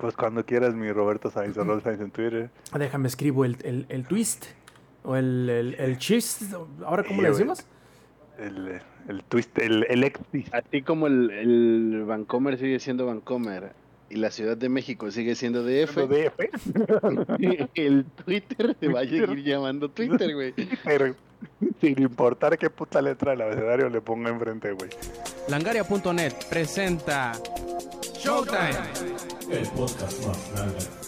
[0.00, 2.50] Pues cuando quieras, mi Roberto Sainz o Rolf Sainz en Twitter.
[2.76, 4.46] Déjame escribo el, el, el twist.
[5.02, 6.42] O el, el, el chist.
[6.84, 7.66] ¿Ahora cómo Sí, le decimos?
[8.38, 10.54] El, el twist, el, el ex twist.
[10.54, 13.72] Así como el, el Vancomer sigue siendo Vancomer
[14.08, 16.40] y la Ciudad de México sigue siendo DF, DF.
[17.74, 20.54] el Twitter se va a seguir llamando Twitter, güey.
[20.84, 21.14] Pero
[21.80, 24.90] sin importar qué puta letra del abecedario le ponga enfrente, güey.
[25.48, 27.32] Langaria.net presenta
[28.18, 29.29] Showtime.
[29.50, 30.99] El podcast más grande.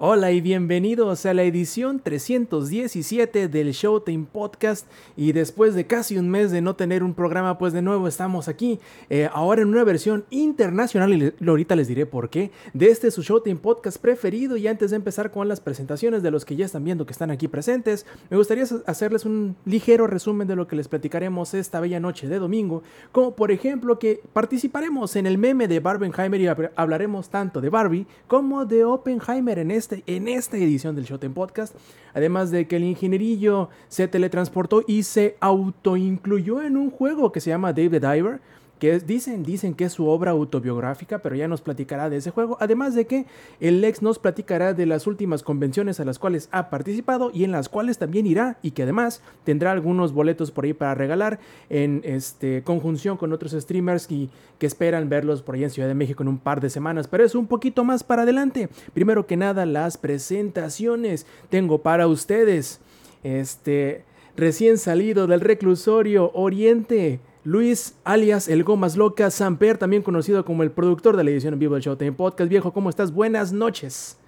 [0.00, 4.86] Hola y bienvenidos a la edición 317 del Showtime Podcast.
[5.16, 8.46] Y después de casi un mes de no tener un programa, pues de nuevo estamos
[8.46, 8.78] aquí.
[9.10, 12.52] eh, ahora en una versión internacional, y ahorita les diré por qué.
[12.74, 14.56] De este su Showtime Podcast preferido.
[14.56, 17.32] Y antes de empezar con las presentaciones de los que ya están viendo que están
[17.32, 21.98] aquí presentes, me gustaría hacerles un ligero resumen de lo que les platicaremos esta bella
[21.98, 22.84] noche de domingo.
[23.10, 27.68] Como por ejemplo que participaremos en el meme de Barbenheimer y hab- hablaremos tanto de
[27.68, 31.74] Barbie como de Oppenheimer en, este, en esta edición del Showtime Podcast.
[32.14, 37.50] Además de que el ingenierillo se teletransportó y se autoincluyó en un juego que se
[37.50, 38.40] llama Dave the Diver.
[38.78, 42.56] Que dicen, dicen que es su obra autobiográfica, pero ya nos platicará de ese juego.
[42.60, 43.26] Además de que
[43.60, 47.52] el Lex nos platicará de las últimas convenciones a las cuales ha participado y en
[47.52, 51.38] las cuales también irá y que además tendrá algunos boletos por ahí para regalar
[51.70, 55.94] en este, conjunción con otros streamers y que esperan verlos por ahí en Ciudad de
[55.94, 57.08] México en un par de semanas.
[57.08, 58.68] Pero es un poquito más para adelante.
[58.94, 61.26] Primero que nada, las presentaciones.
[61.50, 62.80] Tengo para ustedes
[63.22, 64.04] este
[64.36, 67.20] recién salido del reclusorio Oriente.
[67.52, 71.58] Luis, alias El Gomas Loca, Samper, también conocido como el productor de la edición en
[71.58, 72.50] vivo del Showtime Podcast.
[72.50, 73.10] Viejo, ¿cómo estás?
[73.10, 74.18] Buenas noches.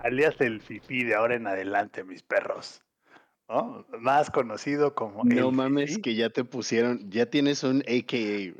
[0.00, 2.82] Alias el fifí de ahora en adelante, mis perros.
[3.48, 3.86] ¿No?
[3.98, 6.02] Más conocido como el No mames fifí.
[6.02, 8.54] que ya te pusieron, ya tienes un AKA, güey.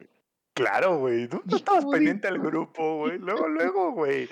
[0.54, 1.28] Claro, güey.
[1.28, 3.19] Tú, tú estabas pendiente del grupo, güey.
[3.19, 4.30] Luego, luego, güey.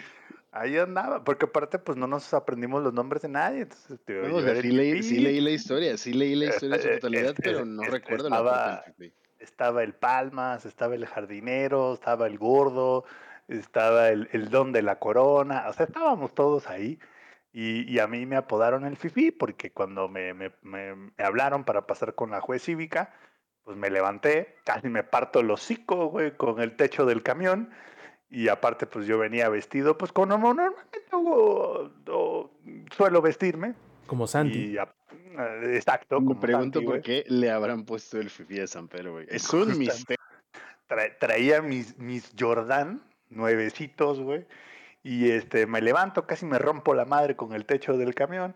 [0.50, 1.24] Ahí andaba.
[1.24, 3.62] Porque aparte, pues no nos aprendimos los nombres de nadie.
[3.62, 6.76] Entonces, te No, o sea, sí, leí, sí leí la historia, sí leí la historia
[6.76, 9.12] en su totalidad, pero no este, recuerdo la estaba- Fifi.
[9.42, 13.04] Estaba el Palmas, estaba el jardinero, estaba el gordo,
[13.48, 15.64] estaba el, el don de la corona.
[15.68, 16.98] O sea, estábamos todos ahí.
[17.52, 21.86] Y, y a mí me apodaron el fifí porque cuando me, me- me- hablaron para
[21.86, 23.12] pasar con la juez cívica,
[23.64, 27.70] pues me levanté, casi me parto el hocico, güey, con el techo del camión.
[28.30, 31.02] Y aparte, pues yo venía vestido, pues como normalmente
[32.96, 33.74] suelo vestirme.
[34.12, 34.72] Como Santi.
[34.72, 34.94] Y, a-
[35.38, 36.20] eh, exacto.
[36.20, 39.26] Me como pregunto Santi, por qué le habrán puesto el Fifi a San Pedro, güey.
[39.30, 40.22] Es un misterio.
[40.86, 44.44] Tra- traía mis, mis Jordan nuevecitos, güey.
[45.02, 48.54] Y este, me levanto, casi me rompo la madre con el techo del camión.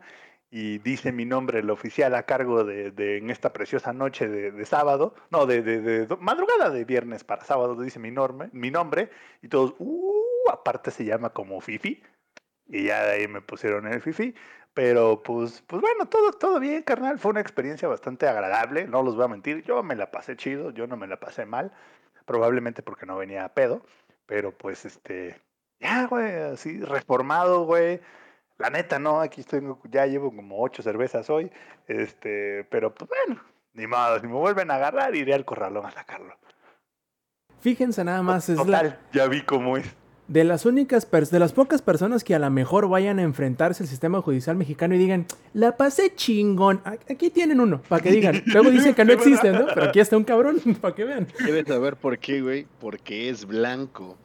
[0.51, 4.53] Y dice mi nombre, el oficial a cargo de, de- en esta preciosa noche de,
[4.53, 9.09] de sábado, no, de, de- madrugada de viernes para sábado, dice mi, norme, mi nombre.
[9.41, 12.03] Y todos, uh, aparte se llama como Fifi.
[12.69, 14.35] Y ya de ahí me pusieron el Fifi.
[14.77, 17.19] Pero pues, pues bueno, todo, todo bien, carnal.
[17.19, 19.63] Fue una experiencia bastante agradable, no los voy a mentir.
[19.63, 21.73] Yo me la pasé chido, yo no me la pasé mal.
[22.27, 23.81] Probablemente porque no venía a pedo.
[24.27, 25.41] Pero pues este,
[25.81, 28.03] ya, güey, así reformado, güey.
[28.59, 31.51] La neta, no, aquí estoy, ya llevo como ocho cervezas hoy.
[31.87, 33.43] Este, pero pues bueno,
[33.73, 36.37] ni modo, si me vuelven a agarrar, iré al corralón a sacarlo.
[37.61, 39.97] Fíjense nada más, es la, ya vi cómo es.
[40.29, 43.89] De las únicas, de las pocas personas que a lo mejor vayan a enfrentarse al
[43.89, 46.81] sistema judicial mexicano y digan, la pasé chingón.
[46.85, 48.43] Aquí tienen uno, para que digan.
[48.47, 49.67] Luego dicen que no existen, ¿no?
[49.73, 51.29] Pero aquí está un cabrón, para que vean.
[51.45, 52.67] Debes saber por qué, güey.
[52.81, 54.17] Porque es blanco.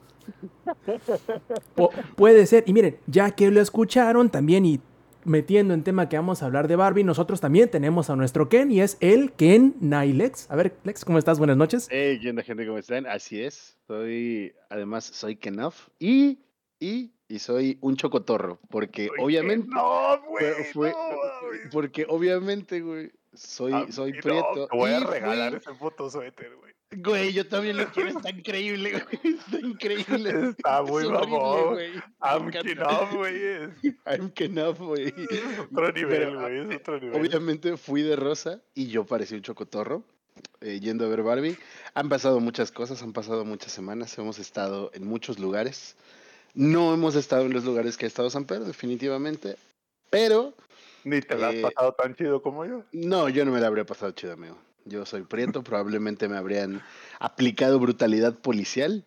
[2.15, 2.63] Puede ser.
[2.67, 4.79] Y miren, ya que lo escucharon también y
[5.25, 8.71] metiendo en tema que vamos a hablar de Barbie, nosotros también tenemos a nuestro Ken
[8.71, 10.49] y es el Ken Nailex.
[10.49, 11.37] A ver, Lex, ¿cómo estás?
[11.39, 11.87] Buenas noches.
[11.91, 12.65] Hey, ¿qué onda, gente?
[12.65, 13.05] ¿Cómo están?
[13.07, 13.77] Así es.
[13.87, 16.39] Soy, además, soy Kenough y,
[16.79, 18.59] y, y soy un chocotorro.
[18.69, 20.45] Porque obviamente, No, güey.
[20.73, 21.59] fue- no, güey.
[21.71, 24.67] porque obviamente, güey, soy, Ah, soy no, prieto.
[24.69, 26.71] Te voy a regalar fui- ese puto suéter, güey.
[26.93, 28.91] Güey, yo también lo quiero, está increíble,
[29.23, 29.35] güey.
[29.37, 30.49] Está increíble.
[30.49, 31.73] Está muy mamón.
[31.75, 31.91] güey.
[32.21, 32.51] I'm.
[32.51, 33.35] Kenough, güey.
[33.43, 33.69] Es
[34.05, 35.13] I'm Kenough, güey.
[35.71, 36.59] otro nivel, Pero, güey.
[36.69, 37.19] Es otro nivel.
[37.21, 40.03] Obviamente fui de rosa y yo parecía un chocotorro
[40.59, 41.57] eh, yendo a ver Barbie.
[41.93, 45.95] Han pasado muchas cosas, han pasado muchas semanas, hemos estado en muchos lugares.
[46.53, 49.55] No hemos estado en los lugares que ha estado San Pedro, definitivamente.
[50.09, 50.53] Pero
[51.03, 52.83] Ni te la has eh, pasado tan chido como yo.
[52.91, 54.57] no, yo no me la habría pasado chido, amigo.
[54.85, 56.81] Yo soy prieto, probablemente me habrían
[57.19, 59.03] aplicado brutalidad policial.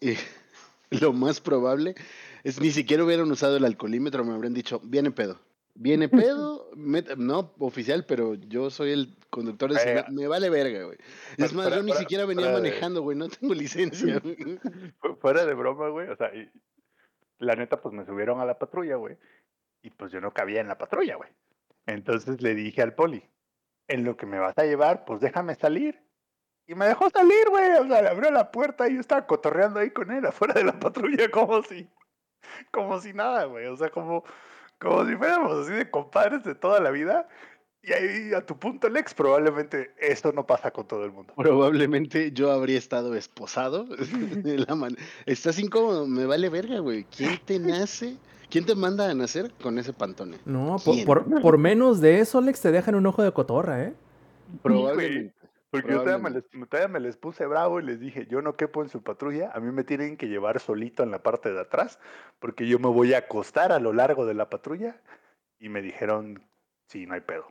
[0.00, 0.14] Y
[0.90, 1.94] lo más probable
[2.42, 5.38] es ni siquiera hubieran usado el alcoholímetro, me habrían dicho, viene pedo.
[5.76, 6.70] Viene pedo,
[7.16, 10.98] no oficial, pero yo soy el conductor de Eh, me, me vale verga, güey.
[11.36, 14.20] Es fuera- más, yo ni fuera- siquiera venía manejando, güey, no tengo licencia.
[14.20, 14.36] güey.
[15.20, 16.08] Fuera de broma, güey.
[16.08, 16.48] O sea, y
[17.40, 19.16] la neta, pues me subieron a la patrulla, güey.
[19.84, 21.30] Y pues yo no cabía en la patrulla, güey.
[21.86, 23.22] Entonces le dije al poli,
[23.86, 26.02] en lo que me vas a llevar, pues déjame salir.
[26.66, 27.70] Y me dejó salir, güey.
[27.72, 30.64] O sea, le abrió la puerta y yo estaba cotorreando ahí con él afuera de
[30.64, 31.86] la patrulla como si,
[32.72, 33.66] como si nada, güey.
[33.66, 34.24] O sea, como,
[34.80, 37.28] como si fuéramos así de compadres de toda la vida.
[37.82, 41.34] Y ahí, a tu punto, Lex, probablemente esto no pasa con todo el mundo.
[41.36, 43.84] Probablemente yo habría estado esposado.
[43.84, 44.96] de la man-
[45.26, 47.04] Estás incómodo, me vale verga, güey.
[47.14, 48.16] ¿Quién te nace?
[48.50, 50.38] ¿Quién te manda a nacer con ese pantone?
[50.44, 51.06] No, por, ¿Quién?
[51.06, 53.94] por- por menos de eso, Alex, te dejan un ojo de cotorra, ¿eh?
[54.62, 55.34] Probablemente.
[55.70, 56.70] Porque yo todavía me, les, Probablemente.
[56.70, 59.58] todavía me les puse bravo y les dije, yo no quepo en su patrulla, a
[59.58, 61.98] mí me tienen que llevar solito en la parte de atrás,
[62.38, 65.00] porque yo me voy a acostar a lo largo de la patrulla.
[65.58, 66.44] Y me dijeron,
[66.86, 67.46] sí, no hay pedo.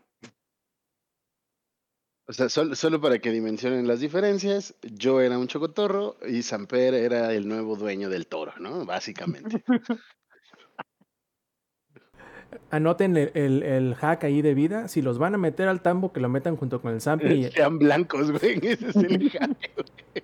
[2.25, 6.93] O sea, sol- solo para que dimensionen las diferencias, yo era un chocotorro y Samper
[6.93, 8.85] era el nuevo dueño del toro, ¿no?
[8.85, 9.63] Básicamente.
[12.71, 14.87] Anoten el, el- el hack ahí de vida.
[14.87, 17.49] Si los van a meter al tambo, que lo metan junto con el Zampi.
[17.51, 18.59] Sean blancos, güey.
[18.63, 20.23] Ese es el hack, güey.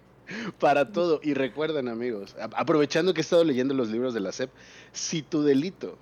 [0.59, 1.19] Para todo.
[1.23, 4.51] Y recuerden, amigos, aprovechando que he estado leyendo los libros de la SEP,
[4.91, 5.97] si tu delito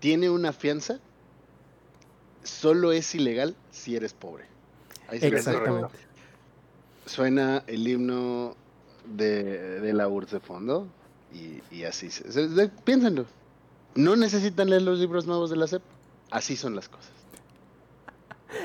[0.00, 1.00] tiene una fianza,
[2.42, 4.44] solo es ilegal si eres pobre.
[5.08, 5.18] Ahí.
[5.22, 5.96] Exactamente.
[7.06, 8.54] Suena el himno
[9.16, 10.86] de, de la URSS de fondo
[11.32, 12.10] y, y así.
[12.10, 13.26] se- piénsenlo.
[13.94, 15.82] No necesitan leer los libros nuevos de la SEP.
[16.30, 17.12] Así son las cosas.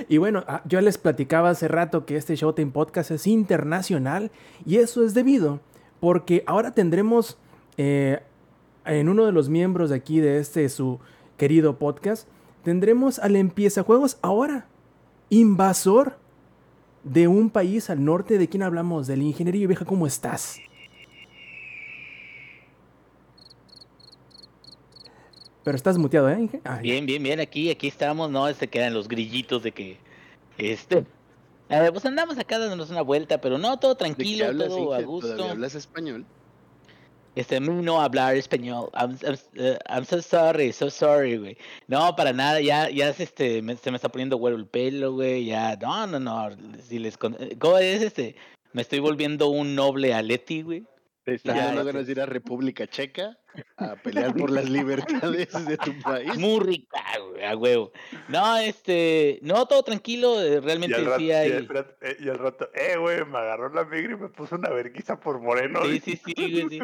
[0.07, 4.31] Y bueno, ah, yo les platicaba hace rato que este Showtime Podcast es internacional
[4.65, 5.59] y eso es debido
[6.03, 7.37] porque ahora tendremos
[7.77, 8.21] eh,
[8.85, 10.99] en uno de los miembros de aquí de este su
[11.37, 12.27] querido podcast,
[12.63, 14.67] tendremos al empieza juegos ahora,
[15.29, 16.17] invasor
[17.05, 18.37] de un país al norte.
[18.37, 19.07] ¿De quién hablamos?
[19.07, 20.59] Del ingenierillo vieja, ¿cómo estás?
[25.63, 26.39] Pero estás muteado, ¿eh?
[26.41, 26.61] Inge?
[26.81, 28.51] Bien, bien, bien, aquí, aquí estamos, ¿no?
[28.53, 29.97] Se quedan los grillitos de que,
[30.57, 31.05] este,
[31.69, 34.93] eh, pues andamos acá dándonos una vuelta, pero no, todo ¿De qué tranquilo, hablas, todo
[34.93, 35.05] a Inge?
[35.05, 35.29] gusto.
[35.31, 36.25] ¿Todavía hablas español?
[37.35, 41.57] Este, a mí no hablar español, I'm, I'm, eh, I'm so sorry, so sorry, güey.
[41.87, 45.13] No, para nada, ya, ya se, este, me- se me está poniendo güero el pelo,
[45.13, 46.49] güey, ya, no, no, no,
[46.87, 48.35] si les, con- ¿cómo es este?
[48.73, 50.83] Me estoy volviendo un noble Aleti, güey.
[51.23, 53.37] ¿Te están Ya, ganas de ir a República Checa
[53.77, 56.37] a pelear por las libertades de tu país?
[56.37, 57.93] Muy rica, güey, a huevo.
[58.27, 62.29] No, este, no, todo tranquilo, eh, Y realmente al, rato, sí y, espérate, eh, y
[62.29, 65.79] al rato, eh, güey, me agarró la migra y me puso una verguiza por moreno.
[65.85, 66.79] Sí, sí, sí, güey, sí.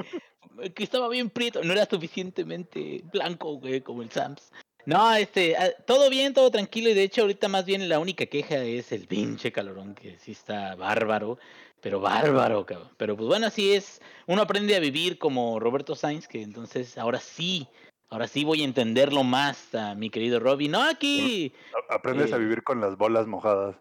[0.73, 4.51] Que estaba bien prieto, no era suficientemente blanco, güey, como el Sams.
[4.85, 8.25] No, este, ah, todo bien, todo tranquilo, y de hecho ahorita más bien la única
[8.25, 11.37] queja es el pinche calorón, que sí está bárbaro,
[11.81, 12.89] pero bárbaro, cabrón.
[12.97, 17.19] Pero pues bueno, así es, uno aprende a vivir como Roberto Sainz, que entonces ahora
[17.19, 17.67] sí,
[18.09, 20.67] ahora sí voy a entenderlo más a mi querido Robby.
[20.67, 21.53] No, aquí,
[21.89, 22.39] Aprendes a Eh.
[22.39, 23.75] vivir con las bolas mojadas.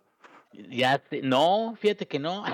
[0.52, 2.44] ya, te- no, fíjate que no.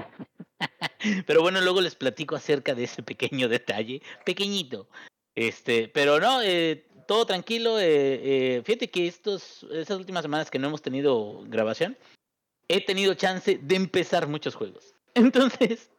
[1.27, 4.89] Pero bueno, luego les platico acerca de ese pequeño detalle, pequeñito.
[5.35, 7.79] Este, pero no, eh, todo tranquilo.
[7.79, 11.97] eh, eh, fíjate que estos, estas últimas semanas que no hemos tenido grabación,
[12.69, 14.94] he tenido chance de empezar muchos juegos.
[15.15, 15.91] Entonces,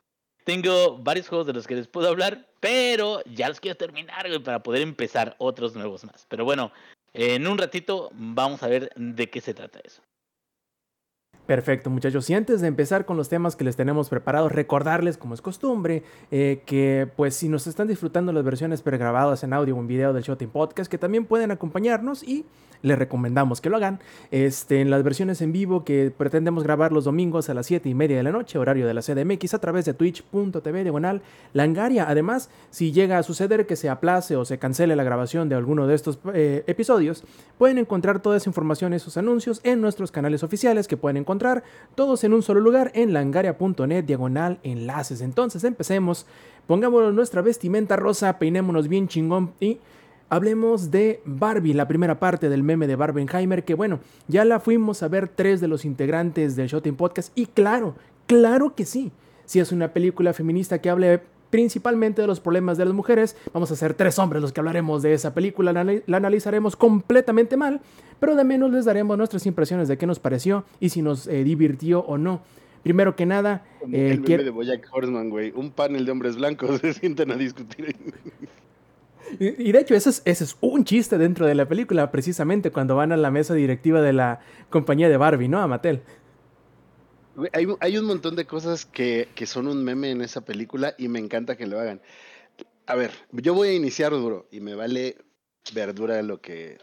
[0.44, 4.62] tengo varios juegos de los que les puedo hablar, pero ya los quiero terminar para
[4.62, 6.26] poder empezar otros nuevos más.
[6.30, 6.72] Pero bueno,
[7.14, 10.02] en un ratito vamos a ver de qué se trata eso.
[11.46, 12.28] Perfecto, muchachos.
[12.32, 16.02] Y antes de empezar con los temas que les tenemos preparados, recordarles, como es costumbre,
[16.32, 20.12] eh, que pues si nos están disfrutando las versiones pregrabadas en audio o en video
[20.12, 22.46] del Shooting Podcast, que también pueden acompañarnos y
[22.82, 24.00] les recomendamos que lo hagan.
[24.32, 27.94] Este, en las versiones en vivo que pretendemos grabar los domingos a las 7 y
[27.94, 31.22] media de la noche, horario de la CDMX, a través de twitch.tv diagonal
[31.54, 32.10] langaria.
[32.10, 35.86] Además, si llega a suceder que se aplace o se cancele la grabación de alguno
[35.86, 37.24] de estos eh, episodios,
[37.60, 41.35] pueden encontrar toda esa información y esos anuncios en nuestros canales oficiales que pueden encontrar
[41.96, 45.22] todos en un solo lugar en langaria.net diagonal enlaces.
[45.22, 46.26] Entonces empecemos,
[46.68, 49.80] pongámonos nuestra vestimenta rosa, peinémonos bien chingón y
[50.30, 55.04] hablemos de Barbie, la primera parte del meme de Barbenheimer, que bueno, ya la fuimos
[55.04, 57.96] a ver tres de los integrantes del Shooting Podcast y claro,
[58.28, 59.12] claro que sí.
[59.46, 61.22] Si es una película feminista que hable
[61.56, 63.38] principalmente de los problemas de las mujeres.
[63.54, 66.76] Vamos a ser tres hombres los que hablaremos de esa película, la, anali- la analizaremos
[66.76, 67.80] completamente mal,
[68.20, 71.46] pero de menos les daremos nuestras impresiones de qué nos pareció y si nos eh,
[71.46, 72.42] divirtió o no.
[72.84, 75.54] Primero que nada, eh, el quiero- de Bojack Horseman, güey.
[75.56, 77.96] Un panel de hombres blancos se sientan a discutir.
[79.40, 82.70] Y y de hecho, ese es, ese es un chiste dentro de la película, precisamente
[82.70, 85.62] cuando van a la mesa directiva de la compañía de Barbie, ¿no?
[85.62, 86.02] A Mattel.
[87.52, 91.20] Hay, un montón de cosas que, que son un meme en esa película y me
[91.20, 92.02] encanta que lo hagan.
[92.88, 95.18] A ver, yo voy a iniciar duro y me vale
[95.74, 96.78] verdura lo que.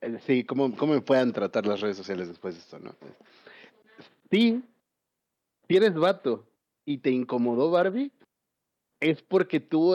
[0.00, 2.94] eh, Sí, cómo, cómo me puedan tratar las redes sociales después de esto, ¿no?
[4.30, 4.62] Sí,
[5.68, 6.46] si eres vato
[6.84, 8.12] y te incomodó Barbie,
[9.00, 9.94] es porque tú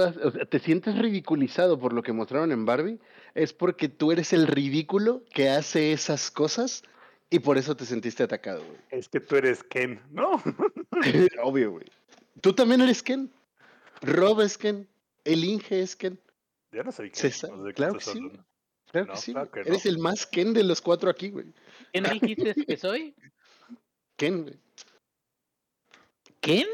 [0.50, 3.00] te sientes ridiculizado por lo que mostraron en Barbie,
[3.36, 6.84] es porque tú eres el ridículo que hace esas cosas
[7.36, 8.78] y por eso te sentiste atacado, güey.
[8.92, 10.42] Es que tú eres Ken, ¿no?
[11.44, 11.86] Obvio, güey.
[12.42, 13.32] Tú también eres Ken.
[14.02, 14.88] Rob es Ken.
[15.24, 16.20] El Inge es Ken.
[16.72, 17.20] Yo no soy Ken.
[17.20, 18.32] César, no sé qué claro que sí.
[18.92, 19.32] Claro No, que sí.
[19.34, 19.64] claro güey.
[19.64, 19.92] que Eres no.
[19.92, 21.54] el más Ken de los cuatro aquí, güey.
[21.92, 23.14] ¿Quién dijiste que soy?
[24.16, 24.56] Ken, güey.
[26.42, 26.68] ¿Quién?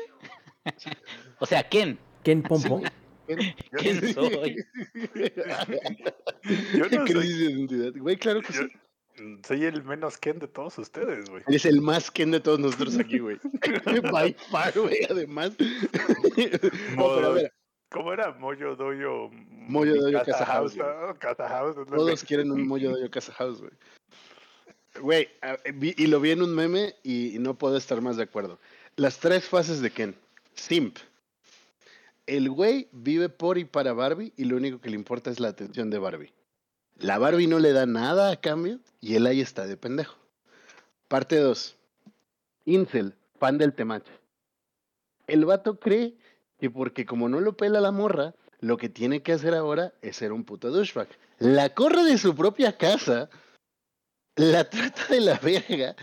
[1.40, 1.98] O sea, ¿quién?
[2.24, 2.82] Ken Pompo.
[3.28, 3.40] Ken.
[3.72, 4.58] ¿Quién soy?
[6.76, 7.94] Yo no Crisis soy, de identidad.
[7.96, 8.70] Güey, claro que yo- sí.
[9.48, 11.44] Soy el menos Ken de todos ustedes, güey.
[11.48, 13.38] Eres el más Ken de todos nosotros aquí, güey.
[14.12, 15.52] By far, güey, además.
[16.98, 17.54] No, pero a ver,
[17.90, 18.32] ¿Cómo era?
[18.34, 19.30] Moyo Doyo.
[19.50, 20.78] Moyo Doyo, Casa House.
[21.20, 21.76] Casa House.
[21.88, 23.72] todos quieren un mollo de casa house, güey.
[25.02, 25.30] Güey,
[25.76, 28.60] vi- y lo vi en un meme y, y no puedo estar más de acuerdo.
[28.96, 30.16] Las tres fases de Ken.
[30.54, 30.98] Simp.
[32.28, 35.50] El güey vive por y para Barbie y lo único que le importa es la
[35.50, 36.32] atención de Barbie.
[37.02, 40.16] La Barbie no le da nada a cambio y él ahí está de pendejo.
[41.08, 41.76] Parte 2.
[42.66, 44.12] Incel, fan del temache.
[45.26, 46.16] El vato cree
[46.60, 50.18] que porque como no lo pela la morra, lo que tiene que hacer ahora es
[50.18, 51.08] ser un puto douchebag.
[51.40, 53.30] La corre de su propia casa,
[54.36, 55.96] la trata de la verga,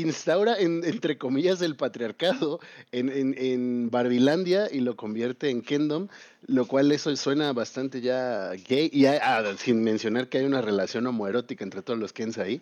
[0.00, 2.60] instaura, en- entre comillas, el patriarcado
[2.92, 6.08] en, en, en Barbilandia y lo convierte en Kingdom,
[6.46, 11.06] lo cual eso suena bastante ya gay, y ah, sin mencionar que hay una relación
[11.06, 12.60] homoerótica entre todos los Kens ahí.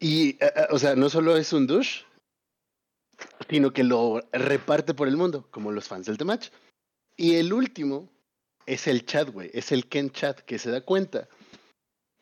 [0.00, 2.04] Y, ah, ah, o sea, no solo es un douche,
[3.50, 6.50] sino que lo reparte por el mundo, como los fans del Temach.
[7.16, 8.08] Y el último
[8.64, 11.28] es el chat, güey, es el Ken chat, que se da cuenta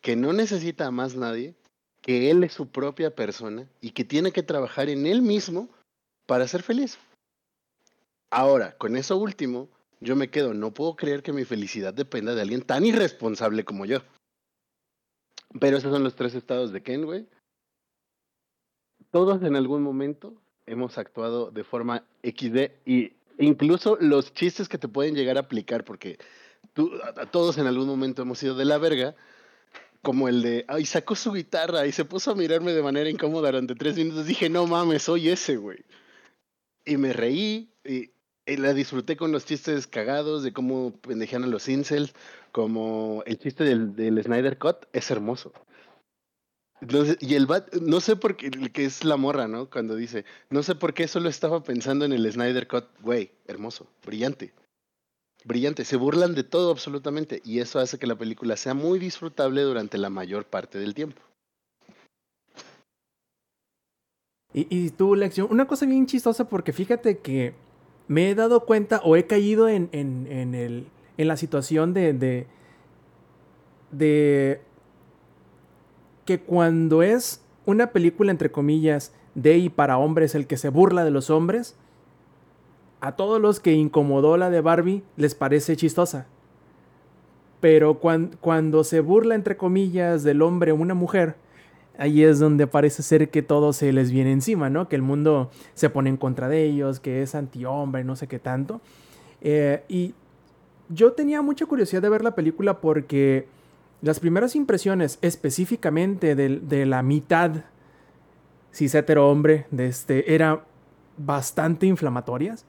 [0.01, 1.53] que no necesita a más nadie,
[2.07, 5.67] que él es su propia persona y que tiene que trabajar en él mismo
[6.25, 6.97] para ser feliz.
[8.31, 9.67] Ahora, con eso último,
[9.99, 13.85] yo me quedo, no puedo creer que mi felicidad dependa de alguien tan irresponsable como
[13.85, 13.99] yo.
[15.59, 17.25] Pero esos son los tres estados de Ken, güey.
[19.11, 20.33] Todos en algún momento
[20.65, 25.83] hemos actuado de forma XD y incluso los chistes que te pueden llegar a aplicar,
[25.83, 26.19] porque
[26.73, 29.13] tú, a- todos en algún momento hemos ido de la verga,
[30.07, 33.49] como el de, ay, sacó su guitarra y se puso a mirarme de manera incómoda
[33.49, 34.25] durante tres minutos.
[34.25, 35.79] Dije, no mames, soy ese, güey.
[36.85, 38.11] Y me reí y,
[38.45, 42.13] la disfruté con los chistes cagados de cómo pendejean a los incels,
[42.53, 45.51] como el chiste del, del Snyder Cut es hermoso.
[47.19, 49.69] Y el bat, no sé por qué, que es la morra, ¿no?
[49.69, 53.91] Cuando dice, no sé por qué solo estaba pensando en el Snyder Cut, güey, hermoso,
[54.05, 54.53] brillante.
[55.47, 59.61] Brillante, se burlan de todo absolutamente y eso hace que la película sea muy disfrutable
[59.61, 61.21] durante la mayor parte del tiempo.
[64.53, 67.53] Y, y tu lección, una cosa bien chistosa porque fíjate que
[68.07, 70.87] me he dado cuenta o he caído en, en, el,
[71.17, 72.13] en la situación de,
[73.91, 74.61] de
[76.25, 81.05] que cuando es una película entre comillas de y para hombres el que se burla
[81.05, 81.75] de los hombres,
[83.01, 86.25] a todos los que incomodó la de Barbie les parece chistosa.
[87.59, 91.35] Pero cuan- cuando se burla entre comillas del hombre o una mujer,
[91.97, 94.87] ahí es donde parece ser que todo se les viene encima, ¿no?
[94.87, 98.37] Que el mundo se pone en contra de ellos, que es antihombre, no sé qué
[98.39, 98.81] tanto.
[99.41, 100.13] Eh, y
[100.89, 103.47] yo tenía mucha curiosidad de ver la película porque
[104.01, 107.51] las primeras impresiones específicamente del- de, la mitad
[108.71, 110.63] cis hetero hombre de este, era
[111.17, 112.65] bastante inflamatorias.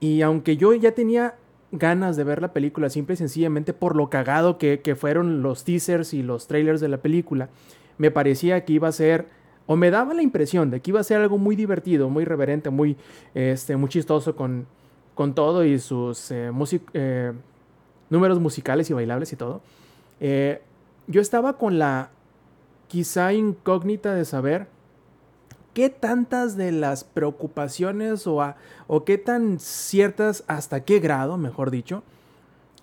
[0.00, 1.34] Y aunque yo ya tenía
[1.72, 5.64] ganas de ver la película simple y sencillamente por lo cagado que, que fueron los
[5.64, 7.48] teasers y los trailers de la película,
[7.98, 9.26] me parecía que iba a ser,
[9.66, 12.70] o me daba la impresión de que iba a ser algo muy divertido, muy reverente,
[12.70, 12.96] muy,
[13.34, 14.66] este, muy chistoso con,
[15.14, 16.50] con todo y sus eh,
[16.94, 17.32] eh,
[18.08, 19.60] números musicales y bailables y todo.
[20.18, 20.62] Eh,
[21.06, 22.10] yo estaba con la
[22.88, 24.66] quizá incógnita de saber
[25.74, 28.42] qué tantas de las preocupaciones o,
[28.86, 32.02] o qué tan ciertas, hasta qué grado, mejor dicho,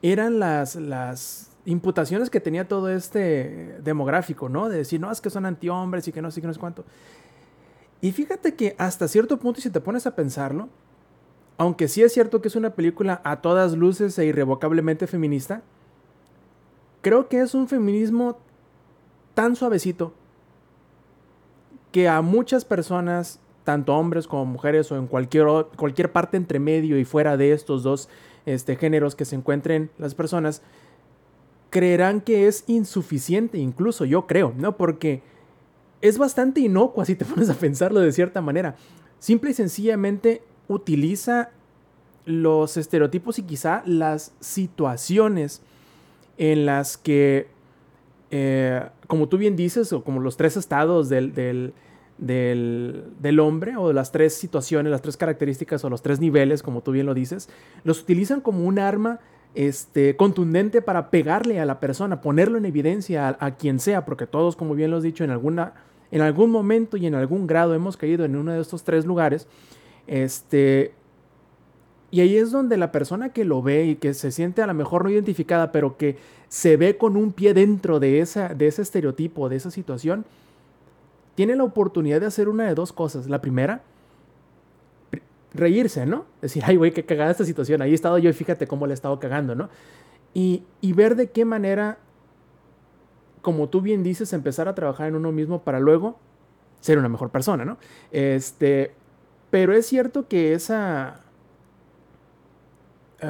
[0.02, 4.70] eran las, las imputaciones que tenía todo este demográfico, ¿no?
[4.70, 6.86] De decir, no, es que son antihombres y que no sé qué, no sé cuánto.
[8.00, 10.70] Y fíjate que hasta cierto punto, si te pones a pensarlo,
[11.58, 15.64] aunque sí es cierto que es una película a todas luces e irrevocablemente feminista,
[17.02, 18.38] creo que es un feminismo
[19.34, 20.14] tan suavecito
[21.92, 26.98] que a muchas personas, tanto hombres como mujeres o en cualquier, cualquier parte entre medio
[26.98, 28.10] y fuera de estos dos
[28.46, 30.62] este, géneros que se encuentren las personas,
[31.70, 34.78] creerán que es insuficiente, incluso yo creo, ¿no?
[34.78, 35.22] Porque
[36.02, 38.76] es bastante inocua si te pones a pensarlo de cierta manera.
[39.20, 41.52] Simple y sencillamente utiliza
[42.26, 45.62] los estereotipos y quizá las situaciones
[46.38, 47.48] en las que,
[48.32, 51.74] eh, como tú bien dices, o como los tres estados del, del,
[52.18, 56.92] del, hombre, o las tres situaciones, las tres características, o los tres niveles, como tú
[56.92, 57.50] bien lo dices,
[57.84, 59.20] los utilizan como un arma
[59.56, 64.56] este, contundente para pegarle a la persona, ponerlo en evidencia a, quien sea, porque todos,
[64.56, 65.74] como bien lo has dicho, en, alguna,
[66.12, 69.48] en algún momento y en algún grado hemos caído en uno de estos tres lugares.
[70.06, 70.94] Este,
[72.10, 74.74] y ahí es donde la persona que lo ve y que se siente a lo
[74.74, 76.18] mejor no identificada, pero que
[76.50, 80.26] se ve con un pie dentro de, esa, de ese estereotipo, de esa situación,
[81.36, 83.28] tiene la oportunidad de hacer una de dos cosas.
[83.28, 83.84] La primera,
[85.54, 86.26] reírse, ¿no?
[86.42, 87.82] Decir, ay, güey, qué cagada esta situación.
[87.82, 89.70] Ahí he estado yo y fíjate cómo le he estado cagando, ¿no?
[90.34, 91.98] Y, y ver de qué manera,
[93.42, 96.18] como tú bien dices, empezar a trabajar en uno mismo para luego
[96.80, 97.78] ser una mejor persona, ¿no?
[98.12, 98.94] Este,
[99.50, 101.22] pero es cierto que esa,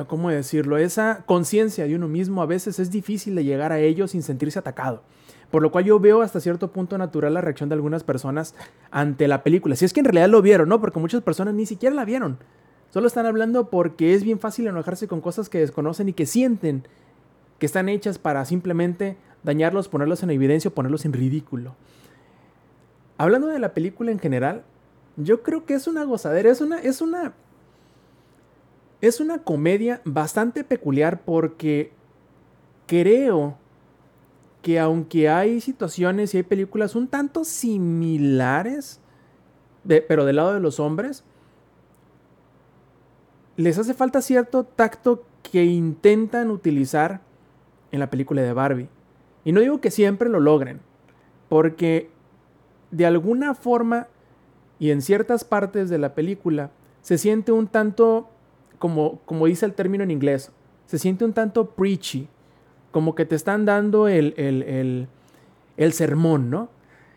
[0.07, 0.77] ¿cómo decirlo?
[0.77, 4.59] Esa conciencia de uno mismo a veces es difícil de llegar a ello sin sentirse
[4.59, 5.03] atacado.
[5.51, 8.53] Por lo cual yo veo hasta cierto punto natural la reacción de algunas personas
[8.91, 9.75] ante la película.
[9.75, 10.81] Si es que en realidad lo vieron, ¿no?
[10.81, 12.37] Porque muchas personas ni siquiera la vieron.
[12.89, 16.85] Solo están hablando porque es bien fácil enojarse con cosas que desconocen y que sienten
[17.59, 21.75] que están hechas para simplemente dañarlos, ponerlos en evidencia o ponerlos en ridículo.
[23.17, 24.63] Hablando de la película en general,
[25.15, 27.33] yo creo que es una gozadera, es una, es una,
[29.01, 31.91] es una comedia bastante peculiar porque
[32.87, 33.57] creo
[34.61, 38.99] que aunque hay situaciones y hay películas un tanto similares,
[40.07, 41.23] pero del lado de los hombres,
[43.55, 47.21] les hace falta cierto tacto que intentan utilizar
[47.91, 48.89] en la película de Barbie.
[49.45, 50.81] Y no digo que siempre lo logren,
[51.49, 52.09] porque
[52.91, 54.07] de alguna forma
[54.79, 58.29] y en ciertas partes de la película se siente un tanto,
[58.79, 60.51] como, como dice el término en inglés,
[60.85, 62.27] se siente un tanto preachy,
[62.91, 64.33] como que te están dando el,
[65.77, 66.69] el, sermón, ¿no?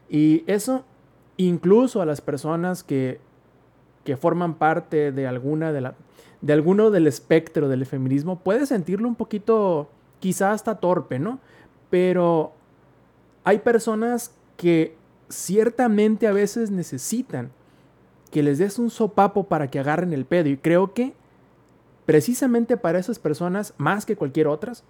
[0.08, 0.84] Y eso
[1.36, 3.20] incluso a las personas que,
[4.04, 5.94] que forman parte de alguna de la
[6.40, 11.38] de alguno del espectro del feminismo puede sentirlo un poquito quizá hasta torpe, ¿no?
[11.90, 12.52] Pero
[13.44, 14.96] hay personas que
[15.28, 17.50] ciertamente a veces necesitan
[18.30, 21.14] que les des un sopapo para que agarren el pedo y creo que
[22.10, 24.82] precisamente para esas personas, más que cualquier otras,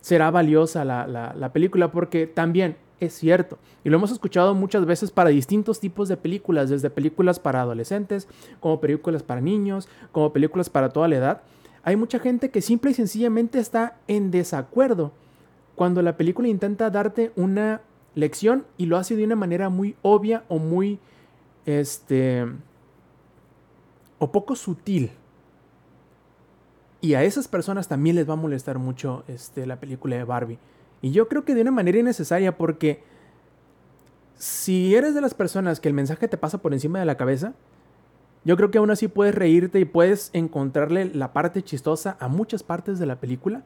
[0.00, 5.28] será valiosa la, película porque también es cierto, y lo hemos escuchado muchas veces para
[5.28, 8.26] distintos tipos de películas, desde películas para adolescentes,
[8.58, 11.42] como películas para niños, como películas para toda la edad.
[11.82, 15.12] Hay mucha gente que simple y sencillamente está en desacuerdo
[15.74, 17.82] cuando la película intenta darte una
[18.14, 21.00] lección y lo hace de una manera muy obvia o muy,
[21.66, 22.46] este,
[24.18, 25.10] o poco sutil.
[27.06, 30.58] Y a esas personas también les va a molestar mucho este, la película de Barbie.
[31.00, 33.00] Y yo creo que de una manera innecesaria porque
[34.36, 37.52] si eres de las personas que el mensaje te pasa por encima de la cabeza,
[38.44, 42.64] yo creo que aún así puedes reírte y puedes encontrarle la parte chistosa a muchas
[42.64, 43.62] partes de la película.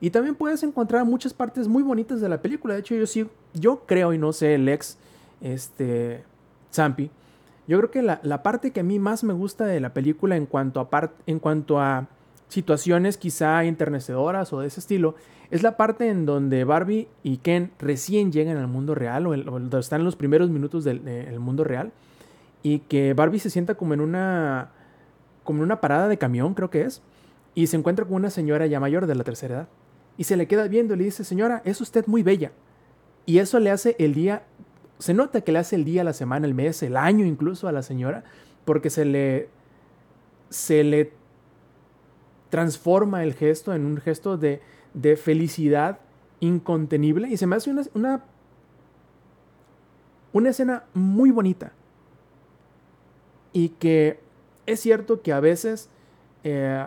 [0.00, 2.72] Y también puedes encontrar muchas partes muy bonitas de la película.
[2.72, 4.96] De hecho, yo sí, yo creo, y no sé, el ex,
[5.42, 6.24] este,
[6.72, 7.10] Zampi,
[7.68, 10.38] yo creo que la, la, parte que a mí más me gusta de la película
[10.38, 12.08] en cuanto a, en cuanto a
[12.52, 15.14] situaciones quizá enternecedoras o de ese estilo,
[15.50, 20.00] es la parte en donde Barbie y Ken recién llegan al mundo real o, están
[20.00, 21.00] en los primeros minutos del,
[21.40, 21.92] mundo real
[22.62, 24.70] y que Barbie se sienta como en una
[25.44, 27.02] como en una parada de camión, creo que es,
[27.56, 29.68] y se encuentra con una señora ya mayor de la tercera edad
[30.16, 32.52] y se le queda viendo y le dice, "Señora, es usted muy bella."
[33.26, 34.44] Y eso le hace el día
[34.98, 37.72] se nota que le hace el día, la semana, el mes, el año incluso a
[37.72, 38.22] la señora
[38.64, 39.48] porque se le
[40.48, 41.12] se le
[42.52, 44.60] transforma el gesto en un gesto de,
[45.16, 46.00] felicidad
[46.38, 47.28] incontenible.
[47.28, 48.24] Y se me hace una, una,
[50.34, 51.72] una escena muy bonita.
[53.54, 54.20] Y que
[54.66, 55.88] es cierto que a veces,
[56.44, 56.86] eh,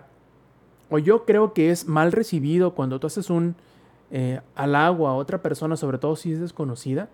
[0.92, 3.56] o yo creo que es mal recibido cuando tú haces un
[4.12, 7.10] eh, halago a otra persona, sobre todo si es desconocida,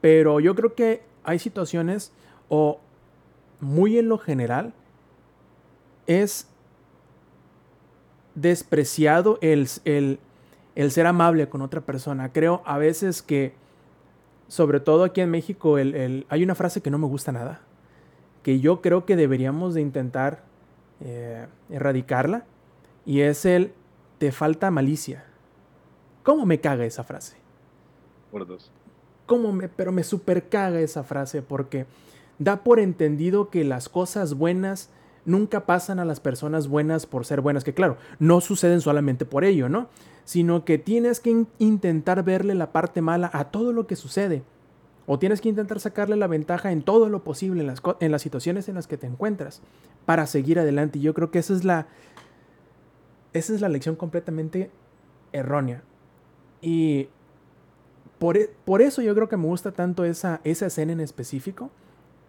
[0.00, 2.12] pero yo creo que hay situaciones,
[2.48, 2.78] o
[3.58, 4.74] muy en lo general,
[6.06, 6.49] es
[8.40, 12.32] despreciado el, el, ser amable con otra persona.
[12.32, 13.52] Creo a veces que,
[14.48, 17.60] sobre todo aquí en México, el, hay una frase que no me gusta nada,
[18.42, 20.42] que yo creo que deberíamos de intentar
[21.00, 22.44] eh, erradicarla,
[23.06, 23.72] Y es el
[24.18, 25.24] te falta malicia.
[26.22, 27.36] ¿Cómo me caga esa frase?
[28.30, 28.70] Por dos.
[29.24, 31.86] ¿Cómo me, pero me super caga esa frase porque
[32.38, 34.90] da por entendido que las cosas buenas
[35.24, 39.44] nunca pasan a las personas buenas por ser buenas, que claro, no suceden solamente por
[39.44, 39.88] ello, ¿no?
[40.24, 44.42] Sino que tienes que in- intentar verle la parte mala a todo lo que sucede.
[45.06, 48.22] O tienes que intentar sacarle la ventaja en todo lo posible, en las, en las
[48.22, 49.60] situaciones en las que te encuentras,
[50.06, 50.98] para seguir adelante.
[51.00, 51.88] Y yo creo que esa es la.
[53.32, 54.70] Esa es la lección completamente
[55.32, 55.82] errónea.
[56.60, 57.08] Y
[58.18, 61.70] por, e- por eso yo creo que me gusta tanto esa, esa escena en específico.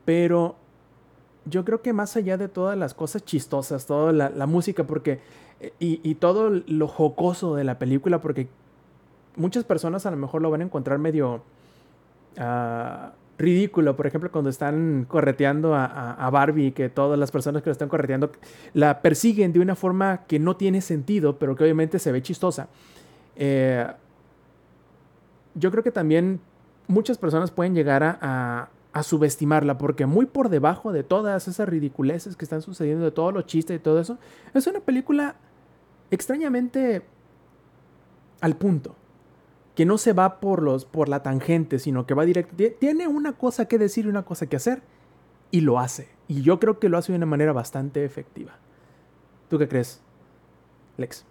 [0.06, 0.56] Pero
[1.46, 5.20] yo creo que más allá de todas las cosas chistosas, toda la, la música, porque.
[5.80, 8.48] Y, y todo lo jocoso de la película, porque
[9.36, 11.44] muchas personas a lo mejor lo van a encontrar medio
[12.38, 13.96] ah, ridículo.
[13.96, 17.74] Por ejemplo, cuando están correteando a, a- a Barbie, que todas las personas que lo
[17.74, 18.32] están correteando
[18.74, 22.68] la persiguen de una forma que no tiene sentido, pero que obviamente se ve chistosa.
[23.36, 23.86] Eh,
[25.54, 26.40] yo creo que también
[26.88, 32.36] muchas personas pueden llegar a, a- subestimarla, porque muy por debajo de todas esas ridiculeces
[32.36, 34.18] que están sucediendo, de todos los chistes y todo eso,
[34.54, 35.36] es una película
[36.12, 37.04] extrañamente
[38.42, 38.96] al punto
[39.76, 42.56] que no se va por los por la tangente, sino que va directo.
[42.58, 44.82] Tie- Tiene una cosa que decir y una cosa que hacer
[45.52, 46.10] y lo hace.
[46.28, 48.58] Y yo creo que lo hace de una manera bastante efectiva.
[49.50, 50.02] ¿Tú qué crees,
[50.98, 51.26] Lex?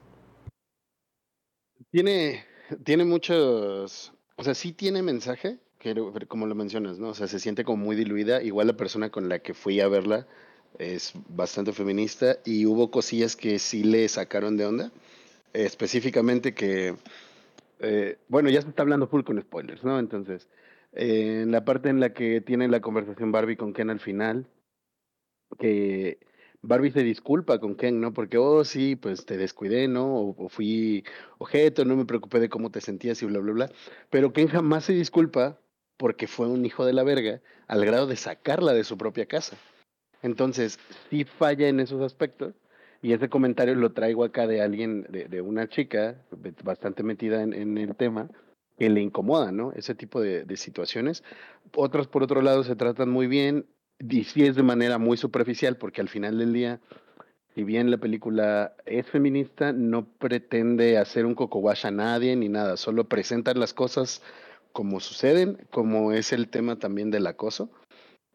[1.91, 2.45] Tiene,
[2.85, 5.95] tiene muchos, o sea, sí tiene mensaje, que
[6.29, 7.09] como lo mencionas, ¿no?
[7.09, 8.43] O sea, se siente como muy diluida.
[8.43, 10.27] Igual la persona con la que fui a verla
[10.79, 14.93] es bastante feminista y hubo cosillas que sí le sacaron de onda.
[15.55, 16.95] Específicamente que,
[17.81, 19.99] eh, bueno, ya se está hablando full con spoilers, ¿no?
[19.99, 20.49] Entonces,
[20.93, 24.47] eh, en la parte en la que tiene la conversación Barbie con Ken al final,
[25.59, 26.19] que
[26.61, 28.13] Barbie se disculpa con Ken, ¿no?
[28.13, 30.15] Porque, oh, sí, pues te descuidé, ¿no?
[30.15, 31.05] O, o fui
[31.39, 33.71] objeto, no me preocupé de cómo te sentías y bla, bla, bla.
[34.11, 35.59] Pero Ken jamás se disculpa
[36.01, 39.59] porque fue un hijo de la verga al grado de sacarla de su propia casa.
[40.23, 40.79] Entonces,
[41.11, 42.55] sí falla en esos aspectos.
[43.03, 46.17] Y ese comentario lo traigo acá de alguien, de, de una chica
[46.65, 48.31] bastante metida en, el tema,
[48.79, 49.73] que le incomoda, ¿no?
[49.73, 51.23] Ese tipo de, situaciones.
[51.77, 53.67] Otras, por otro lado, se tratan muy bien,
[53.99, 56.81] y sí es de manera muy superficial, porque al final del día,
[57.55, 62.49] si bien la película es feminista, no pretende hacer un coco wash a nadie ni
[62.49, 64.23] nada, solo presenta las cosas
[64.73, 67.71] como suceden, como es el tema también del acoso,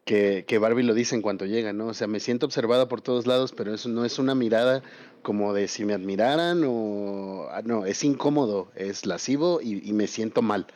[0.04, 1.88] que, que Barbie lo dice en cuanto llega, ¿no?
[1.88, 4.82] O sea, me siento observada por todos lados, pero eso no es una mirada
[5.22, 7.48] como de si me admiraran o...
[7.50, 10.66] ah, No, es incómodo, es lascivo y, y me siento mal.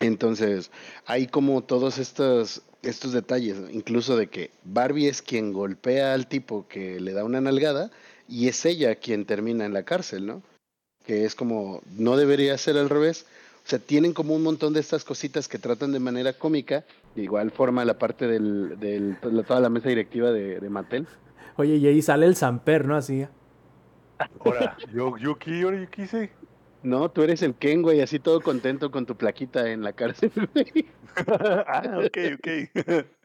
[0.00, 0.72] Entonces,
[1.06, 6.66] hay como todos estos, estos detalles, incluso de que Barbie es quien golpea al tipo
[6.68, 7.90] que le da una nalgada
[8.28, 10.42] y es ella quien termina en la cárcel, ¿no?
[11.06, 13.26] Que es como, no debería ser al revés.
[13.64, 17.22] O sea, tienen como un montón de estas cositas que tratan de manera cómica, de
[17.22, 21.06] igual forma la parte del, del toda la mesa directiva de, de Mattel.
[21.56, 22.96] Oye, y ahí sale el Samper, ¿no?
[22.96, 23.26] Así.
[24.44, 26.30] Ahora, yo, yo, qué, ahora yo quise.
[26.82, 30.32] No, tú eres el Ken, güey, así todo contento con tu plaquita en la cárcel,
[30.54, 30.86] güey.
[31.66, 32.48] ah, ok, ok.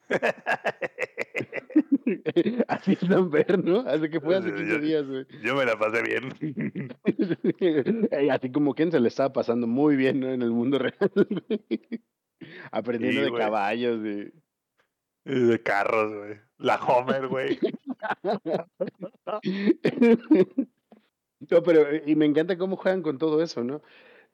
[2.67, 3.79] así es Amber, ¿no?
[3.81, 5.25] Hace que fue hace 15 Yo- días, güey.
[5.43, 6.33] Yo me la pasé bien.
[8.31, 10.29] Así como Ken se le estaba pasando muy bien, ¿no?
[10.29, 11.61] En el mundo real, güey.
[12.71, 13.41] Aprendiendo Sí, de güey.
[13.41, 14.33] caballos, de...
[15.25, 16.39] De carros, güey.
[16.57, 17.59] La Homer, güey.
[21.49, 23.81] No, pero y me encanta cómo juegan con todo eso, ¿no?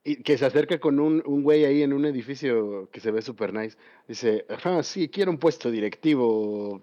[0.05, 3.21] Y que se acerca con un, un güey ahí en un edificio que se ve
[3.21, 3.77] super nice.
[4.07, 6.81] Dice, ajá, sí, quiero un puesto directivo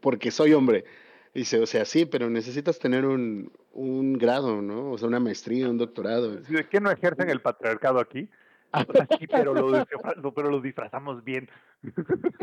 [0.00, 0.84] porque soy hombre.
[1.34, 4.92] Dice, o sea, sí, pero necesitas tener un, un grado, ¿no?
[4.92, 6.36] O sea, una maestría, un doctorado.
[6.36, 8.28] ¿De qué no ejercen el patriarcado aquí?
[9.18, 9.84] Sí, pero lo-
[10.34, 11.48] pero lo disfrazamos bien.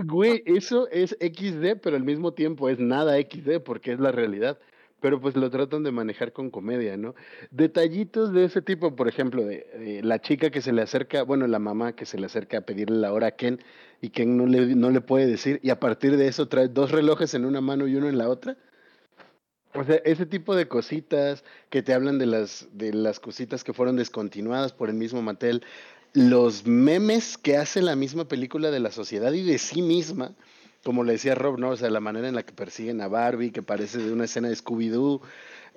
[0.06, 4.60] Güey, eso es XD, pero al mismo tiempo es nada XD porque es la realidad.
[5.04, 7.14] Pero pues lo tratan de manejar con comedia, ¿no?
[7.52, 11.60] Detallitos de ese tipo, por ejemplo, de, la chica que se le acerca, bueno, la
[11.60, 13.60] mamá que se le acerca a pedirle la hora a Ken
[14.00, 16.92] y Ken no le, no le puede decir y a partir de eso trae dos
[16.92, 18.56] relojes en una mano y uno en la otra.
[19.74, 23.74] O sea, ese tipo de cositas que te hablan de las, de las cositas que
[23.74, 25.66] fueron descontinuadas por el mismo Mattel,
[26.14, 30.34] los memes que hace la misma película de la sociedad y de sí misma,
[30.84, 31.70] como le decía Rob, ¿no?
[31.70, 34.50] O sea, la manera en la que persiguen a Barbie, que parece de una escena
[34.50, 35.22] de Scooby-Doo,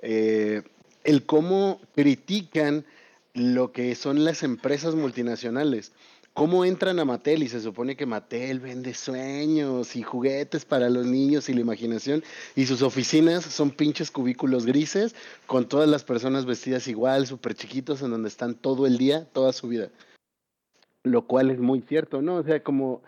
[0.01, 0.63] eh,
[1.03, 2.85] el cómo critican
[3.33, 5.93] lo que son las empresas multinacionales,
[6.33, 11.05] cómo entran a Mattel y se supone que Mattel vende sueños y juguetes para los
[11.05, 12.23] niños y la imaginación
[12.55, 15.15] y sus oficinas son pinches cubículos grises
[15.45, 19.53] con todas las personas vestidas igual, súper chiquitos, en donde están todo el día, toda
[19.53, 19.89] su vida.
[21.03, 22.35] Lo cual es muy cierto, ¿no?
[22.35, 23.01] O sea, como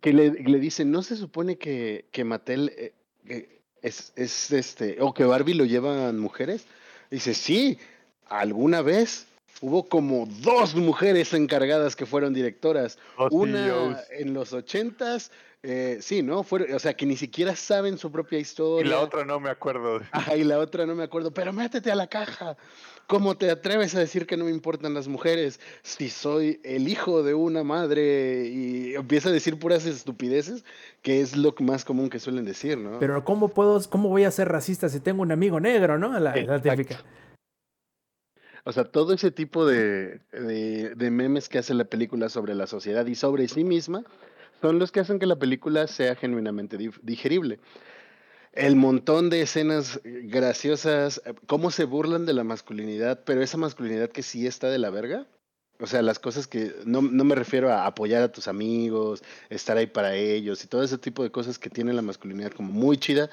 [0.00, 2.92] que le, le dicen, ¿no se supone que, que Mattel eh,
[3.26, 6.66] que es, es este, o que Barbie lo llevan mujeres?
[7.10, 7.78] Dice, sí,
[8.28, 9.26] alguna vez
[9.60, 12.98] hubo como dos mujeres encargadas que fueron directoras.
[13.16, 13.98] Oh, Una Dios.
[14.10, 15.30] en los ochentas,
[15.62, 16.42] eh, sí, ¿no?
[16.42, 18.90] Fueron, o sea, que ni siquiera saben su propia Y historia.
[18.90, 20.00] la otra no me acuerdo.
[20.10, 22.56] Ajá, y la otra no me acuerdo, pero métete a la caja.
[23.06, 27.22] ¿Cómo te atreves a decir que no me importan las mujeres si soy el hijo
[27.22, 28.46] de una madre?
[28.46, 30.64] Y empieza a decir puras estupideces,
[31.02, 32.98] que es lo más común que suelen decir, ¿no?
[32.98, 36.18] Pero ¿cómo puedo, cómo voy a ser racista si tengo un amigo negro, no?
[36.18, 37.02] La, la típica.
[38.64, 42.66] O sea, todo ese tipo de, de, de memes que hace la película sobre la
[42.66, 44.04] sociedad y sobre sí misma
[44.62, 47.58] son los que hacen que la película sea genuinamente digerible.
[48.54, 54.10] El montón de escenas graciosas, eh, cómo se burlan de la masculinidad, pero esa masculinidad
[54.10, 55.26] que sí está de la verga.
[55.80, 59.76] O sea, las cosas que no, no me refiero a apoyar a tus amigos, estar
[59.76, 62.96] ahí para ellos y todo ese tipo de cosas que tiene la masculinidad como muy
[62.96, 63.28] chida.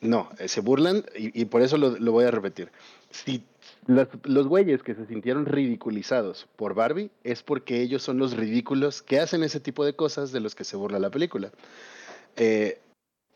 [0.00, 2.72] No, eh, se burlan y, por eso lo, voy a repetir.
[3.10, 3.44] Si
[3.86, 9.20] los güeyes que se sintieron ridiculizados por Barbie es porque ellos son los ridículos que
[9.20, 11.52] hacen ese tipo de cosas de los que se burla la película.
[12.36, 12.80] Eh,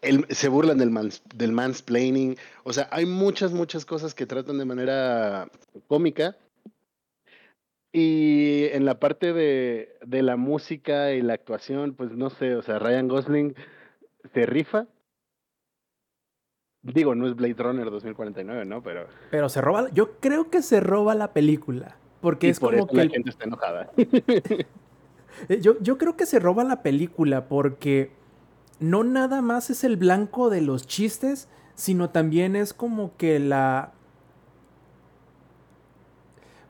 [0.05, 2.37] el- se burlan del, mans- del mansplaining.
[2.63, 5.49] O sea, hay muchas, muchas cosas que tratan de manera
[5.87, 6.37] cómica.
[7.93, 12.63] Y en la parte de, de la música y la actuación, pues no sé, o
[12.63, 13.55] sea, Ryan Gosling
[14.33, 14.87] se rifa.
[16.83, 18.83] Digo, no es Blade Runner 2049, ¿no?
[18.83, 21.97] Pero Pero se roba, yo creo que se roba la película.
[22.21, 23.91] Porque y es por como eso que la gente está enojada.
[25.61, 28.13] Yo, yo creo que se roba la película porque
[28.85, 33.93] no nada más es el blanco de los chistes, sino también es como que la...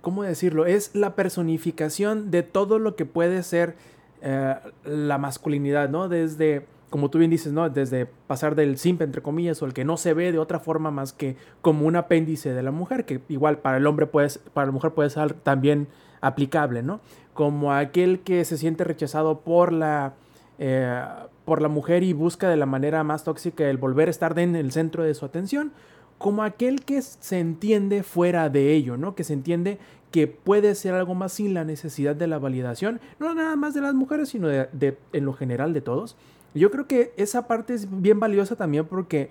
[0.00, 0.66] ¿Cómo decirlo?
[0.66, 3.74] Es la personificación de todo lo que puede ser
[4.20, 6.09] eh, la masculinidad, ¿no?
[6.09, 7.68] Desde, como tú bien dices, ¿no?
[7.70, 10.90] Desde pasar del simp, entre comillas, o el que no se ve de otra forma
[10.90, 14.66] más que como un apéndice de la mujer, que igual para el hombre puede, para
[14.66, 15.88] la mujer puede ser también
[16.20, 17.00] aplicable, ¿no?
[17.33, 20.12] Como aquel que se siente rechazado por la,
[20.59, 21.03] eh,
[21.44, 24.57] por la mujer y busca de la manera más tóxica el volver a estar en
[24.57, 25.72] el centro de su atención,
[26.18, 29.14] como aquel que se entiende fuera de ello, ¿no?
[29.14, 29.78] Que se entiende
[30.11, 33.80] que puede ser algo más sin la necesidad de la validación, no nada más de
[33.80, 36.16] las mujeres, sino de, en lo general de todos.
[36.54, 39.30] Yo creo que esa parte es bien valiosa también porque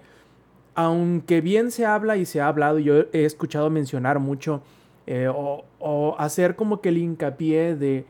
[0.76, 4.62] aunque bien se habla y se ha hablado, yo he escuchado mencionar mucho
[5.08, 8.06] eh, o, o hacer como que el hincapié de,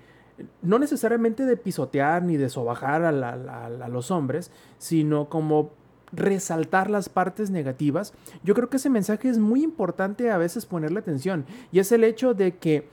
[0.62, 5.72] no necesariamente de pisotear ni de sobajar a, los hombres, sino como
[6.12, 11.00] resaltar las partes negativas, yo creo que ese mensaje es muy importante a veces ponerle
[11.00, 11.46] atención.
[11.72, 12.88] Y es el hecho de que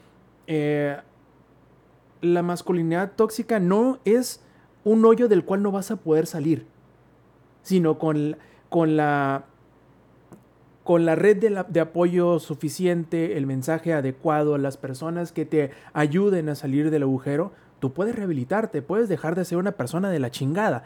[0.46, 0.98] eh,
[2.22, 4.40] la masculinidad tóxica no es
[4.84, 6.66] un hoyo del cual no vas a poder salir,
[7.62, 8.36] sino con,
[8.68, 9.44] con la
[10.90, 11.36] con la red
[11.68, 17.52] de, apoyo suficiente, el mensaje adecuado, las personas que te ayuden a salir del agujero,
[17.78, 20.82] tú puedes rehabilitarte, puedes dejar de ser una persona de la chingada.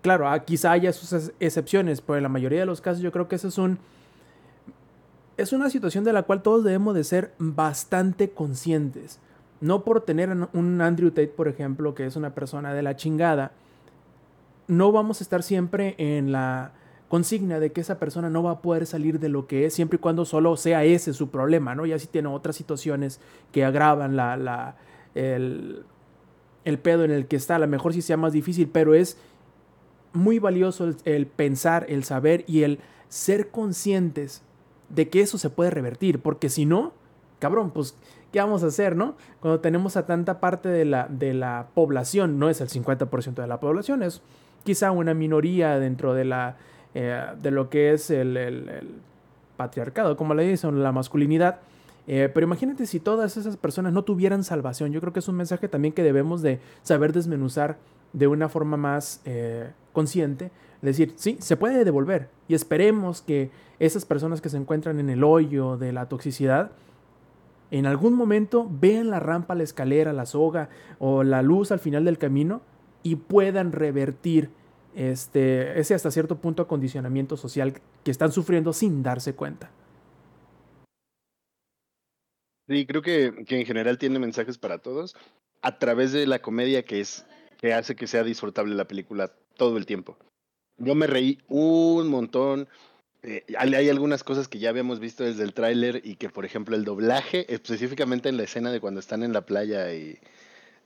[0.00, 3.12] Claro, ah, quizá haya sus ex- excepciones, pero en la mayoría de los casos yo
[3.12, 3.78] creo que eso es un
[5.36, 9.20] es una situación de la cual todos debemos de ser bastante conscientes.
[9.60, 13.52] No por tener un Andrew Tate, por ejemplo, que es una persona de la chingada,
[14.68, 16.72] no vamos a estar siempre en la
[17.08, 19.96] consigna de que esa persona no va a poder salir de lo que es siempre
[19.96, 21.86] y cuando solo sea ese su problema, ¿no?
[21.86, 23.20] Ya si tiene otras situaciones
[23.52, 24.76] que agravan la, la-
[25.14, 25.84] el,
[26.64, 29.16] el pedo en el que está, a lo mejor sí sea más difícil, pero es
[30.12, 34.42] muy valioso el, pensar, el saber y el ser conscientes
[34.88, 36.92] de que eso se puede revertir, porque si no,
[37.38, 37.96] cabrón, pues,
[38.32, 39.16] ¿qué vamos a hacer, no?
[39.40, 43.46] Cuando tenemos a tanta parte de la, de la población, no es el 50% de
[43.46, 44.22] la población, es
[44.64, 46.56] quizá una minoría dentro de la
[46.98, 48.96] eh, de lo que es el,
[49.58, 51.58] patriarcado, como le dicen, la masculinidad.
[52.06, 54.92] Eh, pero imagínate si todas esas personas no tuvieran salvación.
[54.92, 57.76] Yo creo que es un mensaje también que debemos de saber desmenuzar
[58.14, 60.46] de una forma más eh, consciente.
[60.76, 62.30] Es decir, sí, se puede devolver.
[62.48, 66.70] Y esperemos que esas personas que se encuentran en el hoyo de la toxicidad,
[67.70, 72.06] en algún momento vean la rampa, la escalera, la soga o la luz al final
[72.06, 72.62] del camino
[73.02, 74.48] y puedan revertir
[74.96, 79.70] este, ese hasta cierto punto acondicionamiento social que están sufriendo sin darse cuenta.
[82.68, 85.14] Sí, creo que, que en general tiene mensajes para todos
[85.62, 87.24] a través de la comedia que es
[87.58, 90.18] que hace que sea disfrutable la película todo el tiempo.
[90.78, 92.68] Yo me reí un montón.
[93.22, 96.76] eh, hay algunas cosas que ya habíamos visto desde el tráiler y que, por ejemplo,
[96.76, 100.18] el doblaje, específicamente en la escena de cuando están en la playa y,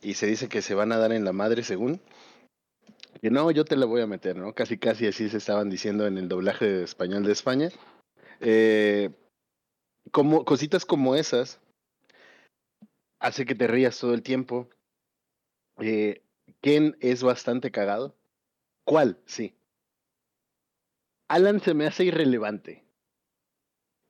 [0.02, 2.00] y se dice que se van a dar en la madre, según.
[3.20, 4.54] Que no, yo te la voy a meter, ¿no?
[4.54, 7.68] Casi, casi así se estaban diciendo en el doblaje español de España.
[8.40, 9.10] Eh,
[10.10, 11.60] como, cositas como esas
[13.18, 14.68] hace que te rías todo el tiempo.
[15.78, 16.22] Eh,
[16.60, 18.16] Ken es bastante cagado.
[18.84, 19.18] ¿Cuál?
[19.26, 19.54] Sí.
[21.28, 22.84] Alan se me hace irrelevante.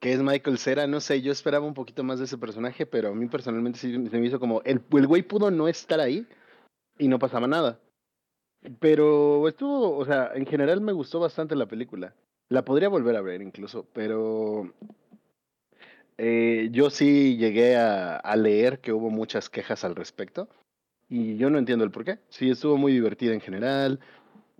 [0.00, 3.10] Que es Michael Cera, no sé, yo esperaba un poquito más de ese personaje, pero
[3.10, 6.26] a mí personalmente sí se me hizo como, el, el güey pudo no estar ahí
[6.98, 7.78] y no pasaba nada.
[8.78, 12.14] Pero estuvo, o sea, en general me gustó bastante la película.
[12.48, 14.72] La podría volver a ver incluso, pero
[16.18, 20.48] eh, yo sí llegué a, a leer que hubo muchas quejas al respecto
[21.08, 22.18] y yo no entiendo el por qué.
[22.30, 24.00] Sí, estuvo muy divertida en general.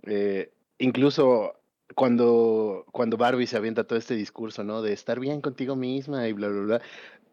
[0.03, 1.55] eh, incluso
[1.95, 4.81] cuando, cuando Barbie se avienta todo este discurso, ¿no?
[4.81, 6.81] De estar bien contigo misma y bla, bla, bla.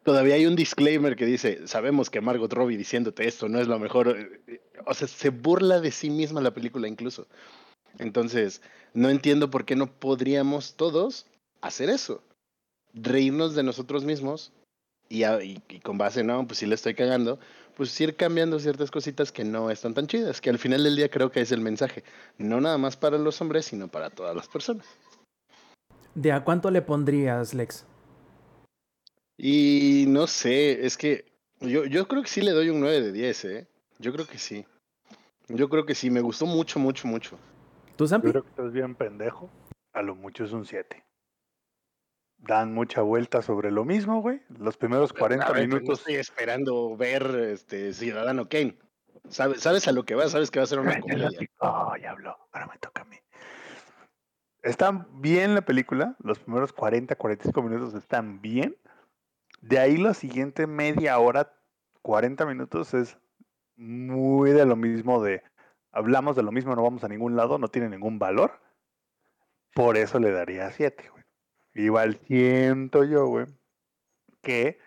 [0.09, 3.79] Todavía hay un disclaimer que dice, sabemos que Margot Robbie diciéndote esto no es lo
[3.79, 4.09] mejor.
[4.09, 7.27] eh, eh, O sea, se burla de sí misma la película incluso.
[7.99, 8.63] Entonces,
[8.95, 11.27] no entiendo por qué no podríamos todos
[11.61, 12.23] hacer eso.
[12.95, 14.51] Reírnos de nosotros mismos
[15.11, 15.25] y,
[15.81, 17.39] con base, no, pues si le estoy cagando,
[17.77, 21.11] pues ir cambiando ciertas cositas que no están tan chidas, que al final del día
[21.11, 22.03] creo que es el mensaje,
[22.39, 24.87] no nada más para los hombres, sino para todas las personas.
[26.15, 27.85] ¿De a cuánto le pondrías, Lex?
[29.41, 33.13] Y no sé, es que yo, yo creo que sí le doy un 9 de
[33.13, 33.69] 10, ¿eh?
[34.01, 34.67] Yo creo que sí.
[35.47, 37.39] Yo creo que sí, me gustó mucho, mucho, mucho.
[37.97, 38.31] ¿Tú, Yo Zampi?
[38.31, 39.49] creo que estás bien pendejo.
[39.93, 41.05] A lo mucho es un 7.
[42.39, 44.43] Dan mucha vuelta sobre lo mismo, güey.
[44.59, 46.01] Los primeros 40 A ver, pues, minutos.
[46.01, 47.23] estoy esperando ver
[47.53, 48.77] este Ciudadano Kane.
[49.29, 51.29] Sabes, sabes a lo que va, sabes que va a ser una comedia.
[51.59, 52.37] Oh, ya habló.
[52.53, 53.17] Ahora me toca a mí.
[54.63, 56.17] Está bien la película.
[56.23, 58.77] Los primeros 40, 45 minutos están bien.
[59.61, 61.53] De ahí la siguiente media hora,
[62.03, 63.19] 40 minutos es
[63.77, 65.43] muy de lo mismo de
[65.93, 68.61] hablamos de lo mismo, no vamos a ningún lado, no tiene ningún valor.
[69.75, 71.25] Por eso le daría 7, güey.
[71.75, 73.47] Igual siento yo, güey,
[74.43, 74.79] que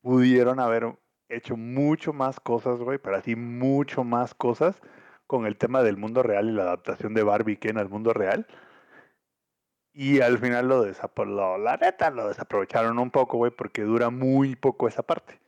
[0.00, 0.96] pudieron haber
[1.28, 4.80] hecho mucho más cosas, güey, pero así mucho más cosas
[5.26, 8.46] con el tema del mundo real y la adaptación de Barbie Ken al mundo real.
[9.94, 14.56] Y al final lo desaprovecharon, la neta, lo desaprovecharon un poco, güey, porque dura muy
[14.56, 15.38] poco esa parte.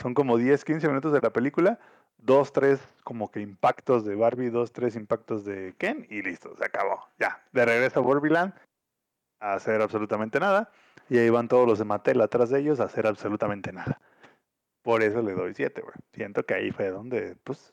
[0.00, 1.78] Son como 10, 15 minutos de la película,
[2.18, 6.64] dos, tres como que impactos de Barbie, dos, tres impactos de Ken y listo, se
[6.64, 7.08] acabó.
[7.18, 8.52] Ya, de regreso a Barbieland
[9.40, 10.70] a hacer absolutamente nada.
[11.08, 14.00] Y ahí van todos los de Mattel atrás de ellos a hacer absolutamente nada.
[14.82, 15.94] Por eso le doy 7, güey.
[16.12, 17.72] Siento que ahí fue donde, pues,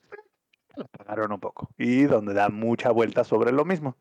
[0.75, 1.69] lo pagaron un poco.
[1.77, 3.97] Y donde da mucha vuelta sobre lo mismo.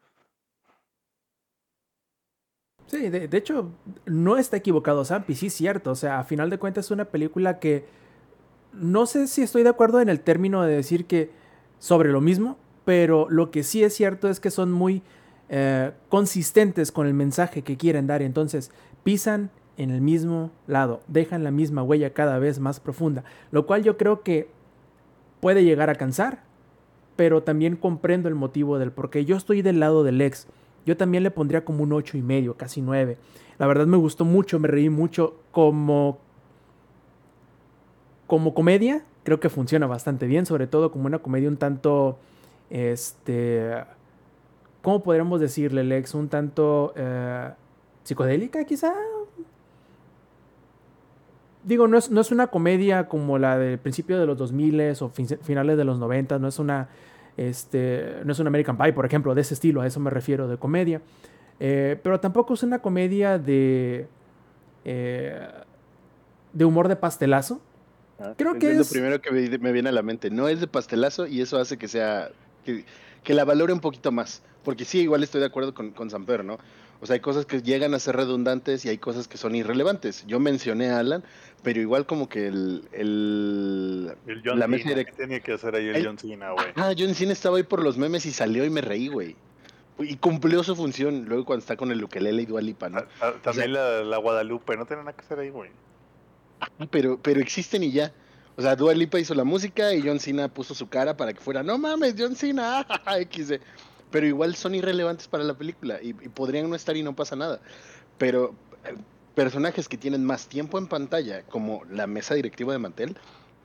[2.90, 3.70] Sí, de, de hecho,
[4.04, 5.92] no está equivocado Zampi, sí es cierto.
[5.92, 7.84] O sea, a final de cuentas es una película que
[8.72, 11.30] no sé si estoy de acuerdo en el término de decir que
[11.78, 15.02] sobre lo mismo, pero lo que sí es cierto es que son muy
[15.48, 18.22] eh, consistentes con el mensaje que quieren dar.
[18.22, 18.72] Entonces,
[19.04, 23.22] pisan en el mismo lado, dejan la misma huella cada vez más profunda,
[23.52, 24.50] lo cual yo creo que
[25.38, 26.42] puede llegar a cansar,
[27.14, 29.24] pero también comprendo el motivo del por qué.
[29.24, 30.48] Yo estoy del lado del ex.
[30.86, 33.16] Yo también le pondría como un ocho y medio, casi 9.
[33.58, 36.18] La verdad me gustó mucho, me reí mucho como
[38.26, 39.04] como comedia.
[39.24, 42.18] Creo que funciona bastante bien, sobre todo como una comedia un tanto
[42.70, 43.74] este
[44.82, 46.14] ¿cómo podríamos decirle, Lex?
[46.14, 47.50] Un tanto eh,
[48.04, 48.94] psicodélica, quizá.
[51.62, 55.08] Digo, no es, no es una comedia como la del principio de los 2000 o
[55.10, 56.88] fin- finales de los 90, no es una
[57.40, 60.46] este, no es un American Pie, por ejemplo, de ese estilo, a eso me refiero,
[60.46, 61.00] de comedia.
[61.58, 64.06] Eh, pero tampoco es una comedia de.
[64.84, 65.48] eh,
[66.52, 67.60] de humor de pastelazo.
[68.36, 68.86] Creo que es, es.
[68.88, 70.28] lo primero que me, me viene a la mente.
[70.30, 72.28] No es de pastelazo y eso hace que sea.
[72.64, 72.84] que,
[73.24, 74.42] que la valore un poquito más.
[74.62, 76.58] Porque sí, igual estoy de acuerdo con, con Samper, ¿no?
[77.02, 80.26] O sea, hay cosas que llegan a ser redundantes y hay cosas que son irrelevantes.
[80.26, 81.24] Yo mencioné a Alan,
[81.62, 82.88] pero igual como que el.
[82.92, 86.18] el El John la mesa Cena, direct- ¿qué tiene que hacer ahí el, El- John
[86.18, 86.66] Cena, güey?
[86.76, 89.34] Ah, John Cena estaba ahí por los memes y salió y me reí, güey.
[89.98, 92.98] Y cumplió su función luego cuando está con el ukelele y Dua Lipa, ¿no?
[92.98, 95.70] Ah, ah, También la, la Guadalupe, no tiene nada que hacer ahí, güey.
[96.90, 98.12] Pero, pero existen y ya.
[98.56, 101.40] O sea, Dua Lipa hizo la música y John Cena puso su cara para que
[101.40, 102.86] fuera, no mames, John Cena,
[103.30, 103.54] XD.
[104.10, 107.36] Pero igual son irrelevantes para la película y, y podrían no estar y no pasa
[107.36, 107.60] nada.
[108.18, 108.54] Pero
[108.84, 108.94] eh,
[109.34, 113.16] personajes que tienen más tiempo en pantalla, como la mesa directiva de Mantel,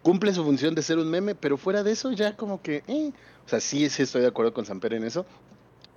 [0.03, 3.11] cumple su función de ser un meme, pero fuera de eso ya como que, eh,
[3.45, 5.25] o sea, sí, sí estoy de acuerdo con Samper en eso,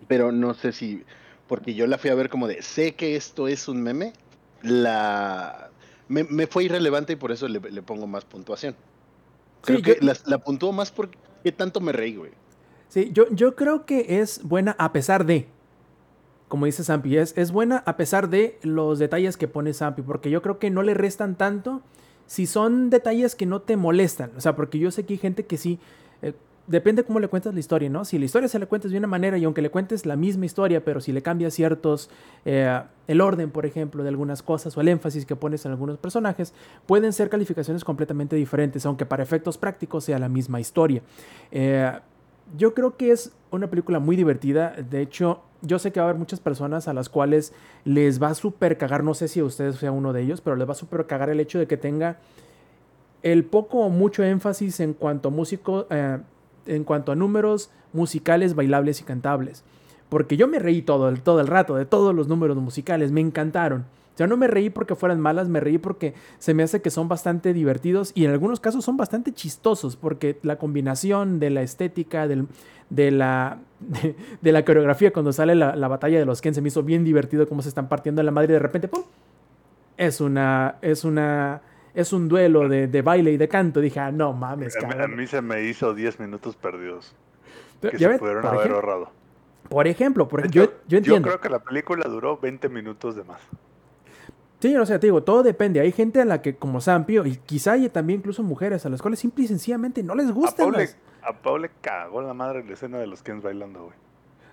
[0.06, 1.04] pero no sé si,
[1.46, 4.14] porque yo la fui a ver como de, sé que esto es un meme,
[4.62, 5.70] la,
[6.08, 8.74] me, me fue irrelevante y por eso le, le pongo más puntuación.
[9.62, 11.18] Creo Sí, que yo- la, la puntúo más porque
[11.56, 12.32] tanto me reí, güey.
[12.88, 15.46] Sí, yo, yo creo que es buena a pesar de,
[16.48, 20.30] como dice Zampi, es, es buena a pesar de los detalles que pone Zampi, porque
[20.30, 21.82] yo creo que no le restan tanto
[22.26, 24.30] si son detalles que no te molestan.
[24.36, 25.78] O sea, porque yo sé que hay gente que sí,
[26.22, 26.34] eh,
[26.66, 28.04] depende cómo le cuentas la historia, ¿no?
[28.04, 30.46] Si la historia se le cuentas de una manera y aunque le cuentes la misma
[30.46, 32.10] historia, pero si le cambias ciertos,
[32.44, 35.98] eh, el orden, por ejemplo, de algunas cosas o el énfasis que pones en algunos
[35.98, 36.54] personajes,
[36.86, 41.02] pueden ser calificaciones completamente diferentes, aunque para efectos prácticos sea la misma historia.
[41.50, 41.92] Eh,
[42.56, 44.74] yo creo que es una película muy divertida.
[44.90, 47.52] De hecho, yo sé que va a haber muchas personas a las cuales
[47.84, 50.56] les va a super cagar, no sé si a ustedes sea uno de ellos, pero
[50.56, 52.18] les va a super cagar el hecho de que tenga
[53.22, 56.18] el poco o mucho énfasis en cuanto a músico, eh,
[56.66, 59.64] en cuanto a números musicales, bailables y cantables.
[60.08, 63.20] Porque yo me reí todo el, todo el rato de todos los números musicales, me
[63.20, 63.84] encantaron.
[64.18, 67.08] Sea, no me reí porque fueran malas, me reí porque se me hace que son
[67.08, 72.28] bastante divertidos y en algunos casos son bastante chistosos porque la combinación de la estética,
[72.28, 72.46] del-
[72.90, 76.60] de, la, de, de la coreografía cuando sale la, la batalla de los Ken se
[76.60, 79.02] me hizo bien divertido cómo se están partiendo en la madre y de repente, ¡pum!
[79.96, 81.60] Es una, es una,
[81.94, 83.80] es un duelo de, de baile y de canto.
[83.80, 85.16] Dije, ah, no mames, A mí, a cabrón.
[85.16, 87.14] mí se me hizo 10 minutos perdidos.
[87.80, 89.10] Que ya se ves, pudieron por, haber ahorrado.
[89.68, 91.28] por ejemplo, por yo, yo entiendo.
[91.28, 93.40] creo que la película duró 20 minutos de más.
[94.60, 95.78] Sí, o sea, te digo, todo depende.
[95.80, 99.00] Hay gente a la que, como Sampio, y quizá hay también incluso mujeres a las
[99.00, 100.70] cuales simple y sencillamente no les A gustan.
[100.72, 100.88] Paul, le,
[101.22, 103.94] a Paul le cagó la madre la escena de los Kens bailando, güey.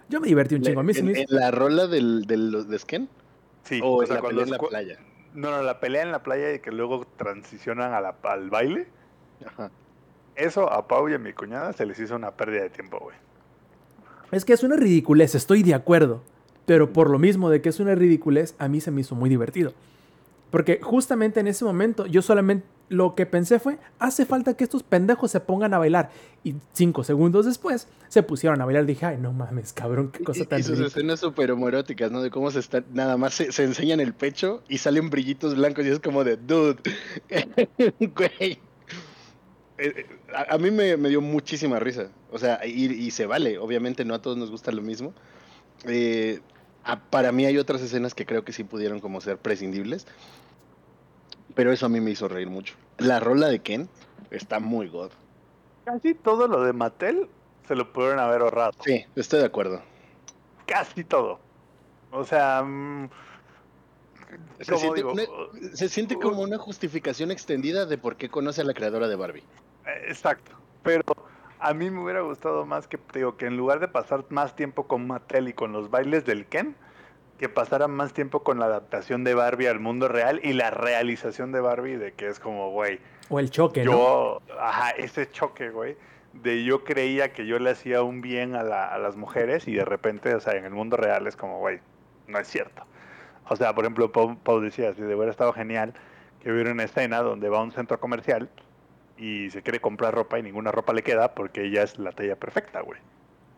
[0.09, 0.79] Yo me divertí un chingo.
[0.81, 3.09] A mí se en, me en la rola del, del, de Sken
[3.63, 4.99] Sí, o o en sea, la cuando pelea en la cu- playa.
[5.33, 8.87] No, no, la pelea en la playa y que luego transicionan a la- al baile.
[9.45, 9.71] Ajá.
[10.35, 13.15] Eso a Pau y a mi cuñada se les hizo una pérdida de tiempo, güey.
[14.31, 16.21] Es que es una ridiculez, estoy de acuerdo.
[16.67, 19.29] Pero por lo mismo de que es una ridiculez, a mí se me hizo muy
[19.29, 19.73] divertido.
[20.51, 24.83] Porque justamente en ese momento yo solamente lo que pensé fue, hace falta que estos
[24.83, 26.11] pendejos se pongan a bailar.
[26.43, 28.85] Y cinco segundos después se pusieron a bailar.
[28.85, 30.87] Dije, ay, no mames, cabrón, qué cosa Y, tan y sus ridícula".
[30.89, 32.21] escenas súper homoeróticas, ¿no?
[32.21, 35.83] De cómo se están, nada más se, se enseñan el pecho y salen brillitos blancos
[35.85, 36.77] y es como de, dude,
[38.15, 38.59] güey.
[39.77, 42.09] Eh, eh, A, a mí me, me dio muchísima risa.
[42.31, 43.57] O sea, y, y se vale.
[43.57, 45.13] Obviamente no a todos nos gusta lo mismo.
[45.85, 46.39] Eh,
[47.09, 50.05] para mí hay otras escenas que creo que sí pudieron como ser prescindibles.
[51.55, 52.75] Pero eso a mí me hizo reír mucho.
[52.97, 53.89] La rola de Ken
[54.31, 55.11] está muy god.
[55.85, 57.29] Casi todo lo de Mattel
[57.67, 58.71] se lo pudieron haber ahorrado.
[58.83, 59.81] Sí, estoy de acuerdo.
[60.67, 61.39] Casi todo.
[62.11, 63.09] O sea, mm,
[64.59, 65.11] Se ¿cómo siente, digo?
[65.13, 69.15] una- se siente como una justificación extendida de por qué conoce a la creadora de
[69.15, 69.43] Barbie.
[69.85, 70.51] Eh, Exacto.
[70.83, 71.03] Pero
[71.59, 74.87] a mí me hubiera gustado más que, digo, que en lugar de pasar más tiempo
[74.87, 76.75] con Mattel y con los bailes del Ken,
[77.39, 81.51] que pasaran más tiempo con la adaptación de Barbie al mundo real y la realización
[81.51, 82.99] de Barbie de que es como, güey,
[83.29, 83.91] O el choque, ¿no?
[83.91, 85.97] yo, ajá, ese choque, güey,
[86.33, 89.73] de yo creía que yo le hacía un bien a, la- a las mujeres y
[89.73, 91.79] de repente, o sea, en el mundo real es como, güey,
[92.27, 92.83] no es cierto.
[93.49, 95.93] O sea, por ejemplo, Pau, Pau decía, si de hubiera estado genial
[96.41, 98.49] que hubiera una escena donde va a un centro comercial
[99.17, 102.35] y se quiere comprar ropa y ninguna ropa le queda porque ella es la talla
[102.35, 102.99] perfecta, güey,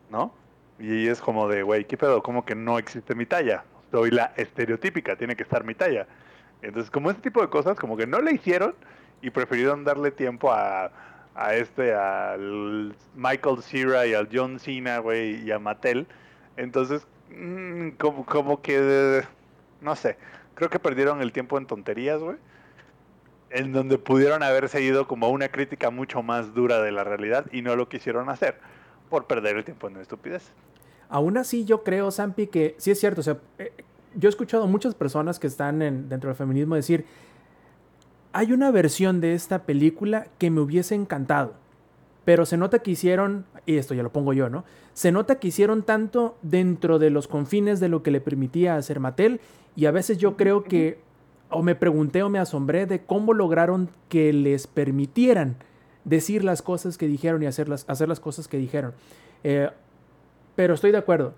[0.10, 0.34] ¿no?
[0.80, 2.22] Y es como de, güey, ¿qué pedo?
[2.22, 3.64] ¿Cómo que no existe mi talla?
[3.91, 6.08] Soy la estereotípica, tiene que estar mi talla.
[6.62, 8.76] Entonces, como ese tipo de cosas, como que no le hicieron
[9.22, 10.91] y prefirieron darle tiempo a,
[11.36, 16.08] a este, al Michael Cera y al John Cena, güey, y a Mattel.
[16.58, 19.24] Entonces, mm, como, como que,
[19.82, 20.18] no sé,
[20.55, 22.38] creo que perdieron el tiempo en tonterías, güey.
[23.50, 27.62] En donde pudieron haber seguido como una crítica mucho más dura de la realidad y
[27.62, 28.58] no lo quisieron hacer
[29.10, 30.52] por perder el tiempo en estupidez.
[31.10, 33.22] Aún así, yo creo, Sampi, que sí es cierto.
[33.22, 33.72] O sea, eh,
[34.16, 37.06] yo he escuchado muchas personas que están en- dentro del feminismo decir:
[38.34, 41.54] hay una versión de esta película que me hubiese encantado,
[42.26, 44.66] pero se nota que hicieron, y esto ya lo pongo yo, ¿no?
[44.93, 49.00] Se nota que hicieron tanto dentro de los confines de lo que le permitía hacer
[49.00, 49.39] Mattel,
[49.78, 51.00] y a veces yo creo que,
[51.50, 55.58] o me pregunté o me asombré de cómo lograron que les permitieran
[56.04, 58.93] decir las cosas que dijeron y hacer las, hacer las cosas que dijeron.
[59.43, 59.70] Eh,
[60.56, 61.34] pero estoy de acuerdo.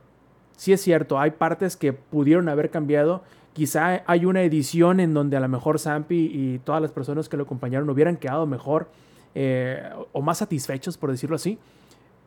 [0.55, 3.23] Sí es cierto, hay partes que pudieron haber cambiado.
[3.53, 7.37] Quizá hay una edición en donde a lo mejor Zampi y todas las personas que
[7.37, 8.89] lo acompañaron hubieran quedado mejor
[9.35, 11.57] eh, o más satisfechos, por decirlo así.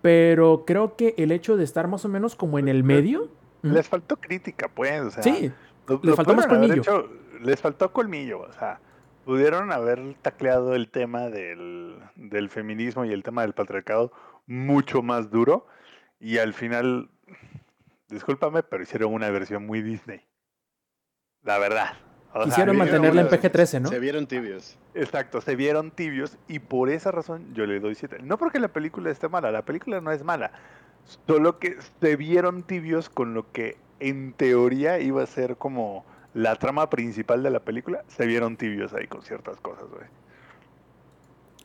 [0.03, 3.28] Pero creo que el hecho de estar más o menos como en el medio.
[3.62, 5.01] Les faltó crítica, pues.
[5.01, 5.53] O sea, Sí,
[5.87, 6.74] Lo- Le lo faltó más colmillo.
[6.83, 7.09] hecho-
[7.41, 8.80] les faltó colmillo, o sea,
[9.24, 14.12] pudieron haber tacleado el tema del, del feminismo y el tema del patriarcado
[14.47, 15.66] mucho más duro
[16.20, 17.11] y al final,
[18.09, 20.22] discúlpame, pero hicieron una versión muy Disney.
[21.43, 21.95] La verdad.
[22.35, 23.89] O Quisieron mantenerla en una- PG-13, ¿no?
[23.91, 24.78] Se vieron tibios.
[24.95, 28.18] Exacto, se vieron tibios y por esa razón yo le doy 7.
[28.22, 30.53] No porque la película esté mala, la película no es mala,
[31.26, 33.76] solo que se vieron tibios con lo que
[34.09, 38.92] en teoría iba a ser como la trama principal de la película, se vieron tibios
[38.94, 40.05] ahí con ciertas cosas, güey.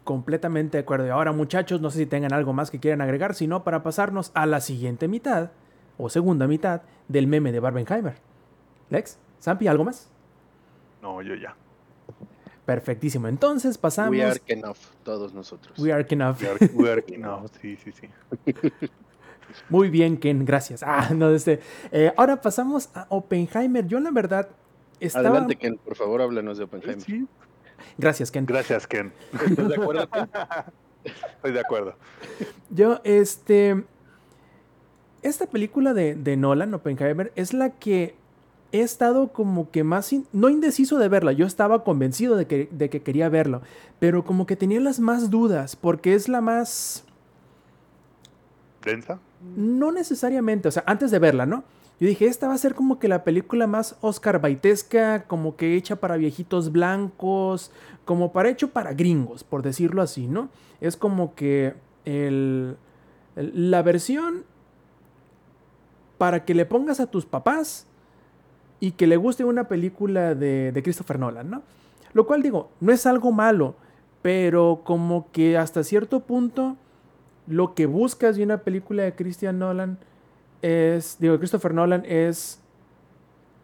[0.04, 1.08] Completamente de acuerdo.
[1.08, 4.32] Y ahora, muchachos, no sé si tengan algo más que quieran agregar, sino para pasarnos
[4.36, 5.52] a la siguiente mitad,
[5.98, 8.16] o segunda mitad, del meme de Barbenheimer.
[8.90, 10.10] Lex, Zampi, ¿algo más?
[11.02, 11.56] No, yo ya.
[12.66, 13.28] Perfectísimo.
[13.28, 14.12] Entonces pasamos.
[14.12, 15.78] We are enough, todos nosotros.
[15.80, 16.42] We are enough.
[16.42, 18.10] We are- we are- no, sí, sí, sí.
[19.70, 20.84] Muy bien, Ken, gracias.
[20.84, 21.60] Ah, no, este.
[21.92, 23.86] eh, ahora pasamos a Oppenheimer.
[23.88, 24.50] Yo, la verdad,
[25.00, 25.30] estaba.
[25.30, 27.02] Adelante, Ken, por favor, háblanos de Oppenheimer.
[27.02, 27.26] Sí,
[27.98, 28.46] Gracias, Ken.
[28.46, 29.12] Gracias, Ken.
[29.48, 30.30] ¿Estás de acuerdo, Ken?
[31.36, 31.96] Estoy de acuerdo.
[32.70, 33.84] Yo, este.
[35.24, 38.16] Esta película de, de Nolan, Oppenheimer, es la que
[38.72, 40.12] he estado como que más.
[40.14, 41.32] in- no indeciso de verla.
[41.32, 43.62] Yo estaba convencido de que, de que quería verlo.
[44.00, 45.76] Pero como que tenía las más dudas.
[45.76, 47.04] Porque es la más.
[48.84, 49.20] ¿Densa?
[49.56, 51.64] No necesariamente, o sea, antes de verla, ¿no?
[52.00, 55.76] Yo dije, esta va a ser como que la película más Oscar Baitesca, como que
[55.76, 57.72] hecha para viejitos blancos,
[58.06, 60.50] como para hecho para gringos, por decirlo así, ¿no?
[60.80, 61.74] Es como que
[62.06, 62.78] el,
[63.36, 64.44] el- la versión
[66.18, 67.86] para que le pongas a tus papás
[68.80, 71.64] y que le guste una película de, de Christopher Nolan, ¿no?
[72.14, 73.76] Lo cual digo, no es algo malo,
[74.22, 76.76] pero como que hasta cierto punto
[77.48, 79.98] lo que buscas de una película de Christian Nolan
[80.62, 82.60] es, digo, Christopher Nolan es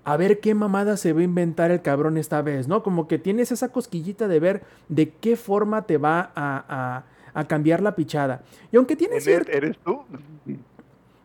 [0.06, 2.84] a ver qué mamada se va a inventar el cabrón esta vez, ¿no?
[2.84, 7.04] Como que tienes esa cosquillita de ver de qué forma te va a, a-
[7.34, 8.44] a cambiar la pichada.
[8.72, 9.52] Y aunque tiene ¿Eres, cierto...
[9.52, 10.02] ¿Eres tú?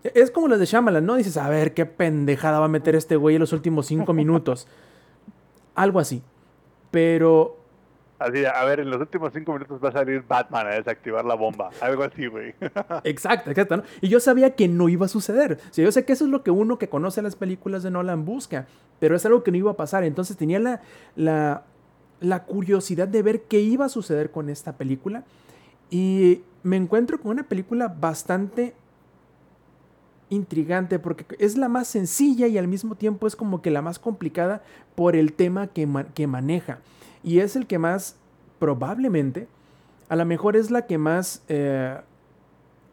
[0.02, 1.16] Es como las de Shyamalan, ¿no?
[1.16, 4.66] Dices, a ver qué pendejada va a meter este güey en los últimos cinco minutos.
[5.74, 6.22] Algo así.
[6.90, 7.57] Pero
[8.18, 11.34] Así, a ver, en los últimos cinco minutos va a salir Batman a desactivar la
[11.34, 11.70] bomba.
[11.80, 12.52] Algo así, güey.
[13.04, 13.82] Exacto, exacto.
[14.00, 15.60] Y yo sabía que no iba a suceder.
[15.70, 17.92] O sea, yo sé que eso es lo que uno que conoce las películas de
[17.92, 18.66] Nolan busca,
[18.98, 20.02] pero es algo que no iba a pasar.
[20.02, 20.80] Entonces tenía la,
[21.14, 21.62] la,
[22.20, 25.22] la curiosidad de ver qué iba a suceder con esta película.
[25.90, 28.74] Y me encuentro con una película bastante
[30.30, 33.98] intrigante porque es la más sencilla y al mismo tiempo es como que la más
[33.98, 34.62] complicada
[34.94, 36.80] por el tema que, que maneja.
[37.22, 38.16] Y es el que más,
[38.58, 39.48] probablemente,
[40.08, 41.98] a lo mejor es la que más, eh,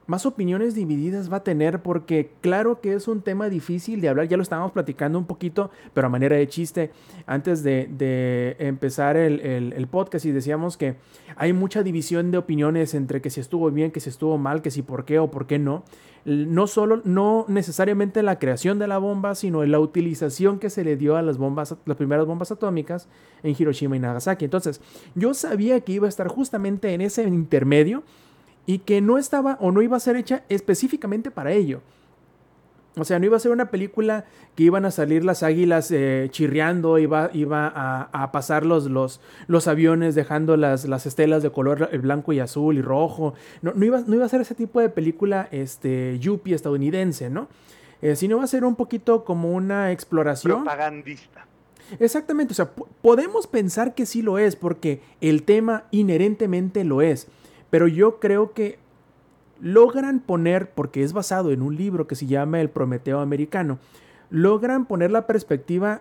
[0.07, 4.27] más opiniones divididas va a tener porque claro que es un tema difícil de hablar,
[4.27, 6.91] ya lo estábamos platicando un poquito, pero a manera de chiste,
[7.25, 10.95] antes de, de empezar el, el- podcast y decíamos que
[11.35, 14.71] hay mucha división de opiniones entre que si estuvo bien, que si estuvo mal, que
[14.71, 15.83] si por qué o por qué no.
[16.25, 20.97] No solo, no necesariamente la creación de la bomba, sino la utilización que se le
[20.97, 23.07] dio a las bombas, las primeras bombas atómicas
[23.43, 24.45] en Hiroshima y Nagasaki.
[24.45, 24.81] Entonces,
[25.13, 28.01] yo sabía que iba a estar justamente en ese intermedio
[28.65, 31.81] y que no estaba o no iba a ser hecha específicamente para ello.
[32.97, 34.23] O sea, no iba a ser una película
[34.55, 39.19] que iban a salir las águilas eh, chirriando, iba, iba a, a pasar los, los,
[39.47, 43.33] los aviones dejando las, las estelas de color eh, blanco y azul y rojo.
[43.61, 47.49] No, no, iba, no iba a ser ese tipo de película este, yuppie estadounidense, ¿no?
[48.01, 50.63] Eh, sino iba a ser un poquito como una exploración.
[50.63, 51.45] Propagandista.
[51.99, 57.01] Exactamente, o sea, po- podemos pensar que sí lo es, porque el tema inherentemente lo
[57.01, 57.27] es,
[57.75, 58.79] pero yo creo que
[59.59, 63.79] logran poner, porque es basado en un libro que se llama El Prometeo Americano,
[64.29, 65.99] logran poner la perspectiva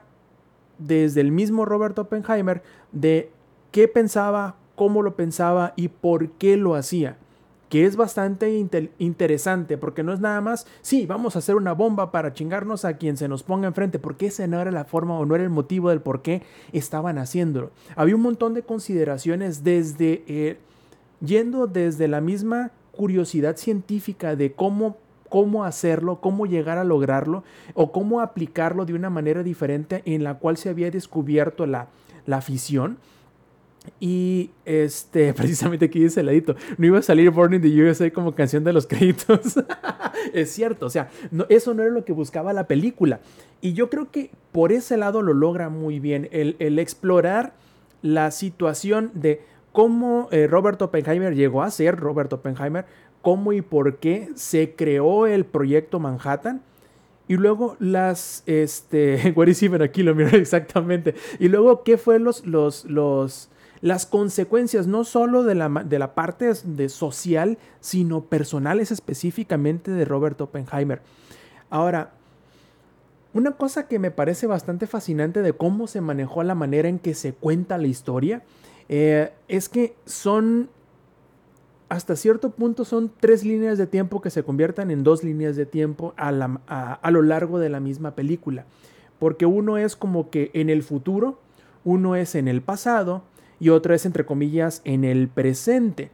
[0.78, 2.62] desde el mismo Robert Oppenheimer
[2.92, 3.32] de
[3.72, 7.16] qué pensaba, cómo lo pensaba y por qué lo hacía.
[7.70, 8.56] Que es bastante
[8.98, 12.98] interesante, porque no es nada más, sí, vamos a hacer una bomba para chingarnos a
[12.98, 15.50] quien se nos ponga enfrente, porque esa no era la forma o no era el
[15.50, 17.72] motivo del por qué estaban haciéndolo.
[17.96, 20.60] Había un montón de consideraciones desde, eh,
[21.26, 24.96] yendo desde la misma curiosidad científica de cómo,
[25.28, 27.44] cómo hacerlo, cómo llegar a lograrlo
[27.74, 31.88] o cómo aplicarlo de una manera diferente en la cual se había descubierto la,
[32.26, 32.98] la fisión.
[34.00, 38.10] Y este, precisamente aquí dice el ladito, no iba a salir Born in the USA
[38.10, 39.58] como canción de los créditos.
[40.32, 41.10] es cierto, o sea,
[41.48, 43.20] eso no era lo que buscaba la película.
[43.60, 47.54] Y yo creo que por ese lado lo logra muy bien, el explorar
[48.04, 49.40] la situación de
[49.74, 52.86] cómo eh, Robert Oppenheimer llegó a ser Robert Oppenheimer,
[53.22, 56.62] cómo y por qué se creó el proyecto Manhattan
[57.26, 61.16] Y luego las, este, is even a kilometer exactamente.
[61.40, 63.48] Y luego, ¿qué fue los, los, los,
[63.80, 70.04] las consecuencias no solo de la, de la parte de social, sino personales específicamente de
[70.04, 71.02] Robert Oppenheimer?
[71.68, 72.12] Ahora,
[73.32, 77.14] una cosa que me parece bastante fascinante de cómo se manejó la manera en que
[77.14, 78.42] se cuenta la historia
[78.88, 80.68] eh, es que son
[81.88, 85.66] hasta cierto punto son tres líneas de tiempo que se conviertan en dos líneas de
[85.66, 86.28] tiempo a,
[87.00, 88.64] a, lo largo de la misma película.
[89.18, 91.38] Porque uno es como que en el futuro,
[91.84, 93.22] uno es en el pasado
[93.60, 96.10] y otro es entre comillas en el presente.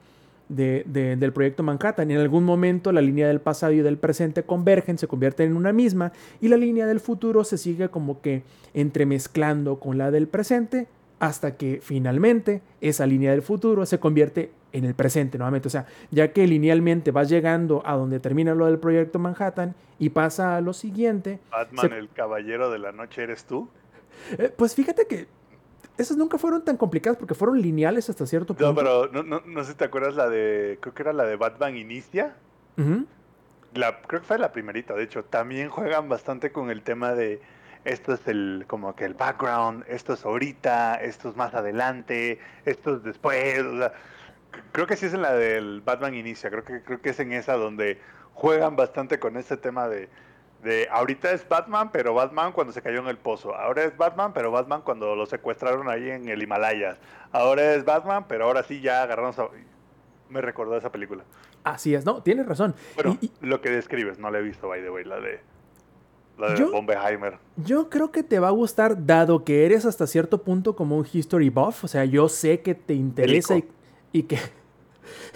[0.48, 2.10] del proyecto Manhattan.
[2.10, 5.72] En algún momento la línea del pasado y del presente convergen, se convierten en una
[5.72, 8.42] misma y la línea del futuro se sigue como que
[8.74, 10.88] entremezclando con la del presente
[11.20, 15.68] hasta que finalmente esa línea del futuro se convierte en el presente nuevamente.
[15.68, 20.08] O sea, ya que linealmente vas llegando a donde termina lo del proyecto Manhattan y
[20.10, 21.38] pasa a lo siguiente.
[21.50, 23.68] Batman, el caballero de la noche, ¿eres tú?
[24.38, 25.28] Eh, pues fíjate que
[25.98, 28.68] esas nunca fueron tan complicadas porque fueron lineales hasta cierto punto.
[28.68, 31.36] No, pero no, no, sé si te acuerdas la de, creo que era la de
[31.36, 32.34] Batman Inicia.
[33.74, 35.22] la, creo que fue la primerita, de hecho.
[35.24, 37.42] También juegan bastante con el tema de
[37.84, 42.96] esto es el como que el background, esto es ahorita, esto es más adelante, esto
[42.96, 43.62] es después,
[44.72, 47.32] creo que sí es en la del Batman Inicia, creo que creo que es en
[47.32, 48.00] esa donde
[48.34, 50.08] juegan bastante con este tema de
[50.62, 53.54] de ahorita es Batman, pero Batman cuando se cayó en el pozo.
[53.54, 56.98] Ahora es Batman, pero Batman cuando lo secuestraron ahí en el Himalaya.
[57.32, 59.48] Ahora es Batman, pero ahora sí ya agarramos a...
[60.28, 61.24] Me recordó esa película.
[61.64, 62.74] Así es, no, tienes razón.
[62.94, 65.40] Bueno, lo que describes, no la he visto, by the way, la de
[66.38, 66.70] la de yo,
[67.56, 71.06] Yo creo que te va a gustar, dado que eres hasta cierto punto como un
[71.10, 71.84] history buff.
[71.84, 73.56] O sea, yo sé que te interesa
[74.12, 74.38] y, que.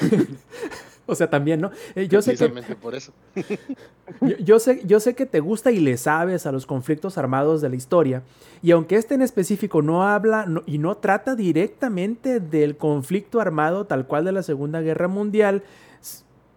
[1.06, 1.70] o sea, también, ¿no?
[1.94, 3.12] Eh, yo sé que, por eso.
[4.38, 7.68] yo, sé, yo sé que te gusta y le sabes a los conflictos armados de
[7.68, 8.22] la historia.
[8.62, 14.06] Y aunque este en específico no habla y no trata directamente del conflicto armado tal
[14.06, 15.62] cual de la Segunda Guerra Mundial,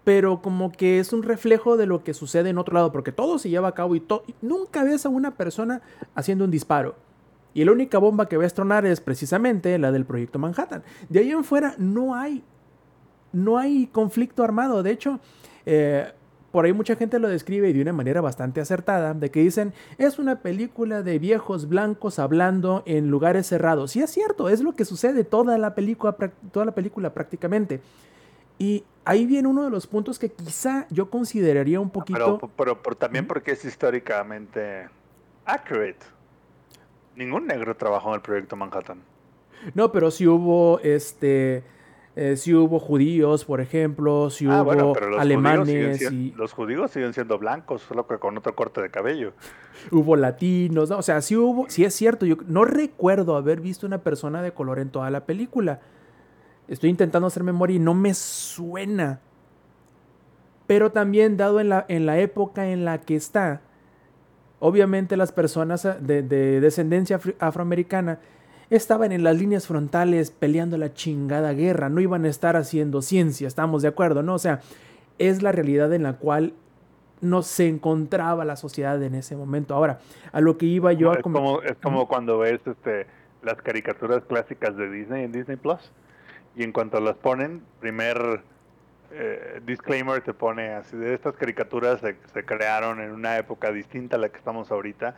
[0.08, 3.38] pero como que es un reflejo de lo que sucede en otro lado, porque todo
[3.40, 4.02] se lleva a cabo y,
[4.42, 5.82] nunca ves a una persona
[6.16, 6.96] haciendo un disparo.
[7.54, 10.82] Y la única bomba que ves tronar es precisamente la del proyecto Manhattan.
[11.10, 12.42] De ahí en fuera no hay,
[13.34, 14.82] no hay conflicto armado.
[14.82, 15.20] De hecho,
[15.66, 16.10] eh,
[16.52, 20.20] por ahí mucha gente lo describe de una manera bastante acertada, de que dicen, es
[20.20, 23.94] una película de viejos blancos hablando en lugares cerrados.
[23.98, 26.16] Y es cierto, es lo que sucede toda la película,
[26.54, 27.82] toda la película prácticamente.
[28.58, 32.40] Y ahí viene uno de los puntos que quizá yo consideraría un poquito...
[32.58, 34.90] Pero, pero, también porque es históricamente
[35.46, 36.06] accurate.
[37.16, 39.02] Ningún negro trabajó en el proyecto Manhattan.
[39.74, 41.64] No, pero sí hubo este...
[42.20, 46.02] Eh, sí hubo judíos, por ejemplo, sí ah, hubo alemanes.
[46.12, 46.32] y...
[46.32, 49.34] Los judíos siguen siendo blancos, solo que con otro corte de cabello.
[49.92, 54.00] Hubo latinos, o sea, sí hubo, sí es cierto, yo no recuerdo haber visto una
[54.00, 55.80] persona de color en toda la película.
[56.68, 59.20] Estoy intentando hacer memoria y no me suena.
[60.68, 63.62] Pero también dado en la, en la época en la que está,
[64.60, 68.20] obviamente las personas ah, de, descendencia afroamericana
[68.70, 73.48] estaban en las líneas frontales peleando la chingada guerra, no iban a estar haciendo ciencia,
[73.48, 74.34] estamos de acuerdo, ¿no?
[74.34, 74.60] O sea,
[75.20, 76.54] es la realidad en la cual
[77.22, 79.74] no se encontraba la sociedad en ese momento.
[79.74, 80.00] Ahora,
[80.34, 81.22] a lo que iba yo a...
[81.22, 83.08] Como, es como cuando ves este,
[83.42, 85.92] las caricaturas clásicas de Disney en Disney Plus
[86.58, 88.42] y en cuanto las ponen, primer
[89.12, 94.20] eh, disclaimer te pone así de estas caricaturas se, crearon en una época distinta a
[94.20, 95.16] la que estamos ahorita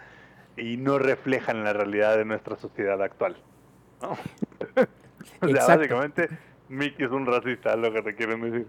[0.57, 3.37] y no reflejan la realidad de nuestra sociedad actual.
[4.01, 4.11] ¿no?
[5.41, 6.27] o sea, básicamente
[6.67, 8.67] Mickey es un racista, lo que te quieren decir.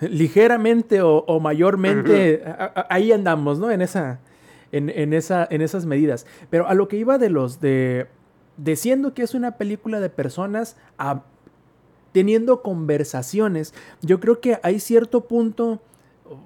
[0.00, 2.42] Ligeramente o, mayormente,
[2.88, 3.70] ahí andamos, ¿no?
[3.70, 4.18] En esa,
[4.72, 6.26] en, en, esa, en esas medidas.
[6.50, 8.08] Pero a lo que iba de los de,
[8.56, 11.22] diciendo que es una película de personas a,
[12.14, 13.74] teniendo conversaciones.
[14.00, 15.82] Yo creo que hay cierto punto,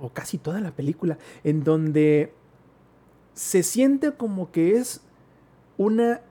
[0.01, 2.33] o casi toda la película, en donde
[3.35, 5.03] se siente como que es
[5.77, 6.23] una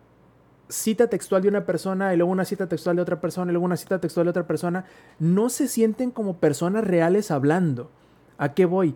[0.70, 3.66] cita textual de una persona y luego una cita textual de otra persona y luego
[3.66, 4.86] una cita textual de otra persona,
[5.20, 7.92] no se sienten como personas reales hablando.
[8.40, 8.96] ¿A qué voy?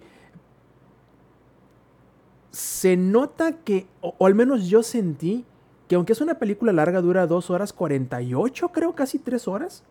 [2.49, 5.45] Se nota que, o, al menos yo sentí,
[5.87, 9.83] que aunque es una película larga, dura 2 horas 48, creo, casi 3 horas,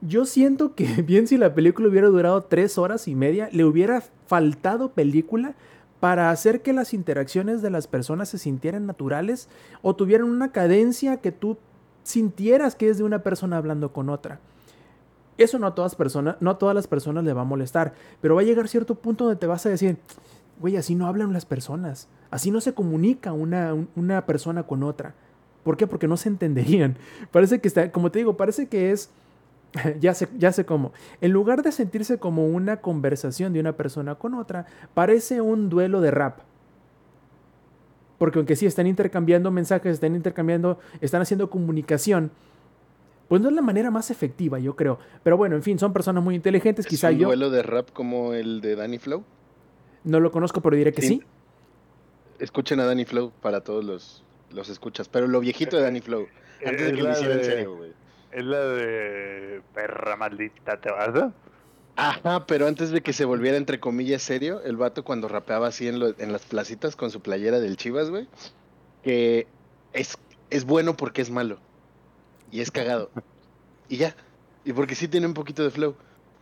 [0.00, 4.02] yo siento que bien si la película hubiera durado tres horas y media, le hubiera
[4.26, 5.54] faltado película
[6.00, 9.48] para hacer que las interacciones de las personas se sintieran naturales
[9.82, 11.56] o tuvieran una cadencia que tú
[12.04, 14.38] sintieras que es de una persona hablando con otra.
[15.36, 18.34] Eso no a todas personas, no a todas las personas le va a molestar, pero
[18.34, 19.96] va a llegar cierto punto donde te vas a decir,
[20.60, 22.08] güey, así no hablan las personas.
[22.30, 25.14] Así no se comunica una, un- una persona con otra.
[25.62, 25.86] ¿Por qué?
[25.86, 26.96] Porque no se entenderían.
[27.30, 29.10] Parece que está, como te digo, parece que es,
[30.00, 30.92] ya sé, ya sé cómo.
[31.20, 36.00] En lugar de sentirse como una conversación de una persona con otra, parece un duelo
[36.00, 36.40] de rap.
[38.18, 42.32] Porque aunque sí están intercambiando mensajes, están intercambiando, están haciendo comunicación,
[43.28, 44.98] pues no es la manera más efectiva, yo creo.
[45.22, 46.86] Pero bueno, en fin, son personas muy inteligentes.
[46.86, 49.22] ¿Es Quizá un yo duelo de rap como el de Danny Flow?
[50.04, 51.08] no lo conozco, pero diré que sí.
[51.08, 51.22] Sí.
[52.38, 55.08] Escuchen a Danny Flow para todos los, los escuchas.
[55.08, 56.26] Pero lo viejito de Danny Flow.
[56.64, 57.92] Antes de que lo hiciera en serio, güey.
[58.32, 61.14] Es la de perra maldita, ¿te vas?
[61.16, 61.32] a?
[61.96, 65.88] Ajá, pero antes de que se volviera entre comillas serio, el vato cuando rapeaba así
[65.88, 68.28] en, lo- en las placitas con su playera del Chivas, güey,
[69.02, 69.46] que
[69.92, 70.16] es,
[70.50, 71.58] es bueno porque es malo.
[72.52, 73.10] Y es cagado.
[73.88, 74.14] Y ya.
[74.64, 75.96] Y porque sí tiene un poquito de flow.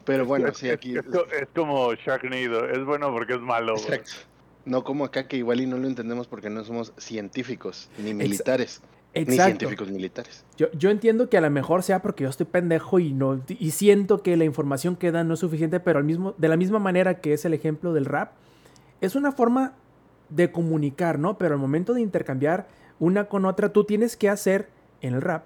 [0.04, 0.96] Pero bueno, Es- sí, aquí...
[0.96, 2.68] Es, es como Sharknado.
[2.68, 3.72] Es bueno porque es malo.
[3.74, 3.84] güey.
[3.84, 4.12] Exacto.
[4.66, 8.82] No como acá que igual y no lo entendemos porque no somos científicos ni militares.
[9.16, 9.44] Exacto.
[9.44, 10.44] científicos militares.
[10.56, 13.70] Yo, yo entiendo que a lo mejor sea porque yo estoy pendejo y no y
[13.70, 16.78] siento que la información que dan no es suficiente, pero al mismo, de la misma
[16.78, 18.32] manera que es el ejemplo del rap,
[19.00, 19.74] es una forma
[20.28, 21.38] de comunicar, ¿no?
[21.38, 24.68] Pero al momento de intercambiar una con otra, tú tienes que hacer
[25.00, 25.44] en el rap,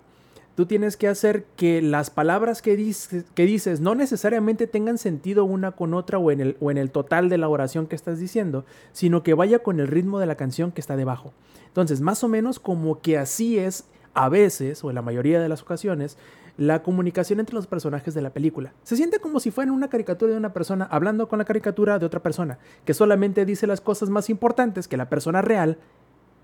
[0.61, 5.95] tú tienes que hacer que las palabras que dices, no necesariamente tengan sentido una con
[5.95, 9.23] otra o en, el, o en el total de la oración que estás diciendo, sino
[9.23, 11.33] que vaya con el ritmo de la canción que está debajo.
[11.69, 15.49] Entonces, más o menos como que así es a veces, o en la mayoría de
[15.49, 16.19] las ocasiones,
[16.59, 18.75] la comunicación entre los personajes de la película.
[18.83, 22.05] Se siente como si fuera una caricatura de una persona hablando con la caricatura de
[22.05, 25.79] otra persona, que solamente dice las cosas más importantes que la persona real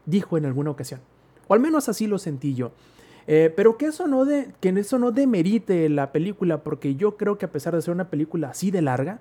[0.07, 1.01] dijo en alguna ocasión.
[1.49, 2.73] O al menos así lo sentí yo.
[3.29, 7.39] Eh, pero que eso, no de, que eso no demerite la película, porque yo creo
[7.39, 9.20] que a pesar de ser una película así de larga,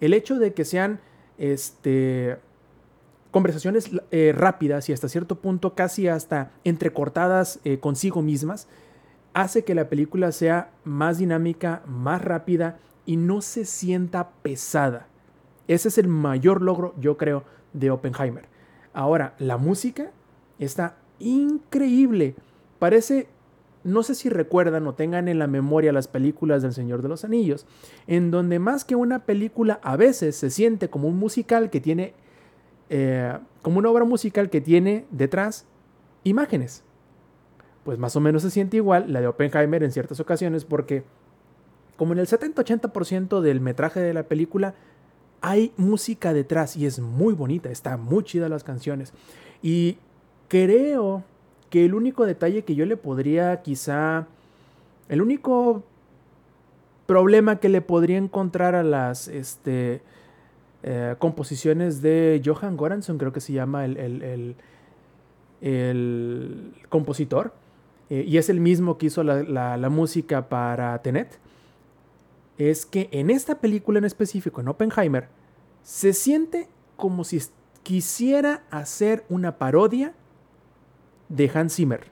[0.00, 1.00] el hecho de que sean
[1.38, 2.38] este,
[3.30, 8.68] conversaciones eh, rápidas y hasta cierto punto casi hasta entrecortadas eh, consigo mismas,
[9.34, 15.08] hace que la película sea más dinámica, más rápida y no se sienta pesada.
[15.68, 18.46] Ese es el mayor logro, yo creo, de Oppenheimer.
[18.94, 20.10] Ahora, la música
[20.58, 22.34] está increíble.
[22.78, 23.28] Parece,
[23.84, 27.24] no sé si recuerdan o tengan en la memoria las películas del Señor de los
[27.24, 27.66] Anillos,
[28.06, 32.14] en donde más que una película a veces se siente como un musical que tiene,
[32.90, 35.66] eh, como una obra musical que tiene detrás
[36.24, 36.82] imágenes.
[37.84, 41.04] Pues más o menos se siente igual la de Oppenheimer en ciertas ocasiones porque
[41.96, 44.74] como en el 70-80% del metraje de la película
[45.40, 49.12] hay música detrás y es muy bonita, está muy chida las canciones.
[49.62, 49.98] Y
[50.48, 51.24] creo
[51.76, 54.28] que el único detalle que yo le podría quizá,
[55.10, 55.84] el único
[57.04, 60.00] problema que le podría encontrar a las este,
[60.82, 64.56] eh, composiciones de Johan Goranson, creo que se llama el, el,
[65.60, 67.52] el, compositor,
[68.08, 71.38] eh, y es el mismo que hizo la, la música para Tenet,
[72.56, 75.28] es que en esta película en específico, en Oppenheimer,
[75.82, 77.38] se siente como si
[77.82, 80.14] quisiera hacer una parodia
[81.28, 82.04] de Hans Zimmer.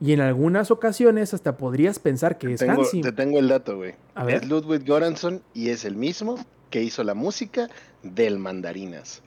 [0.00, 3.14] Y en algunas ocasiones hasta podrías pensar que es Tengo- Hans te Zimmer.
[3.16, 3.94] tengo el dato, güey.
[4.28, 6.36] Es Ludwig Göransson y es el mismo
[6.70, 7.68] que hizo la música
[8.02, 9.22] del Mandarinas.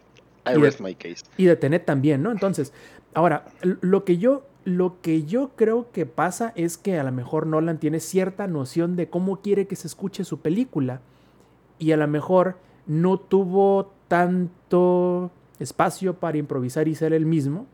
[0.46, 1.24] I Y de- rest my case.
[1.38, 2.32] Y de Tenet también, ¿no?
[2.32, 2.72] Entonces,
[3.14, 7.48] ahora, lo que yo, lo que yo creo que pasa es que a lo mejor
[7.48, 11.02] Nolan tiene cierta noción de cómo quiere que se escuche su película.
[11.80, 17.68] Y a lo mejor no tuvo tanto espacio para improvisar y ser el mismo,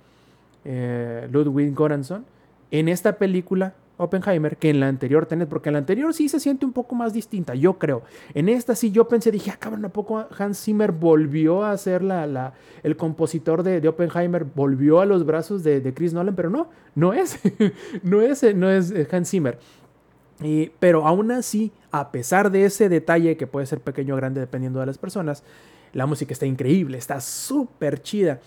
[0.70, 2.26] eh, Ludwig Göransson,
[2.72, 6.40] en esta película Oppenheimer que en la anterior Tenet, porque en la anterior sí se
[6.40, 8.04] siente un poco más distinta, yo creo.
[8.34, 12.04] En esta sí yo pensé, dije, ah, cabrón, ¿a poco Hans Zimmer volvió a ser
[12.04, 12.54] la,
[12.84, 16.36] el compositor de, Oppenheimer, volvió a los brazos de, Chris Nolan?
[16.36, 17.40] Pero no, no es,
[18.04, 19.58] no es, no es eh, Hans Zimmer.
[20.80, 24.80] Pero aún así, a pesar de ese detalle que puede ser pequeño o grande dependiendo
[24.80, 25.44] de las personas,
[25.94, 28.40] la música está increíble, está súper chida.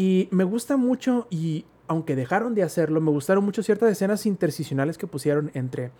[0.00, 4.96] Y me gusta mucho, y aunque dejaron de hacerlo, me gustaron mucho ciertas escenas intersticiales
[4.96, 5.90] que pusieron entre,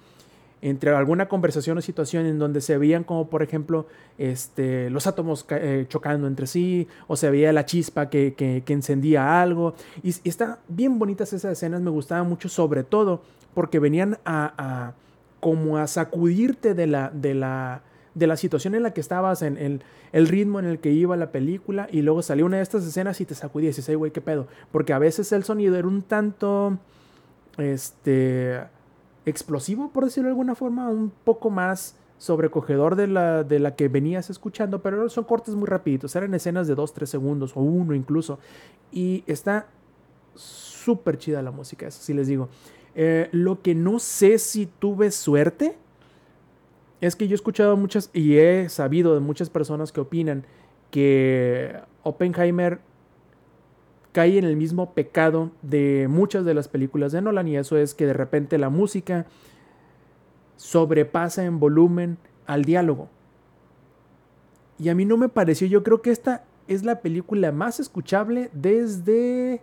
[0.62, 3.86] entre alguna conversación o situación en donde se veían como, por ejemplo,
[4.16, 8.72] este, los átomos eh, chocando entre sí, o se veía la chispa que, que- que
[8.72, 9.74] encendía algo.
[10.04, 13.22] Y, y está bien bonitas esas escenas, me gustaban mucho, sobre todo
[13.52, 14.94] porque venían a, a-
[15.40, 17.82] como a sacudirte de la, de la,
[18.18, 21.16] de la situación en la que estabas, en el, el ritmo en el que iba
[21.16, 23.94] la película, y luego salió una de estas escenas y te sacudías y dices, "Ay,
[23.94, 24.48] güey, qué pedo.
[24.72, 26.78] Porque a veces el sonido era un tanto,
[27.56, 28.60] este,
[29.24, 33.88] explosivo, por decirlo de alguna forma, un poco más sobrecogedor de la, de la que
[33.88, 37.94] venías escuchando, pero son cortes muy rapiditos, eran escenas de 2, 3 segundos o uno
[37.94, 38.38] incluso.
[38.90, 39.66] Y está
[40.34, 42.48] súper chida la música, eso sí les digo.
[42.94, 45.76] Eh, lo que no sé si tuve suerte
[47.00, 50.44] es que yo he escuchado muchas y he sabido de muchas personas que opinan
[50.90, 52.80] que Oppenheimer
[54.12, 57.94] cae en el mismo pecado de muchas de las películas de Nolan y eso es
[57.94, 59.26] que de repente la música
[60.56, 63.08] sobrepasa en volumen al diálogo.
[64.78, 68.50] Y a mí no me pareció, yo creo que esta es la película más escuchable
[68.52, 69.60] desde,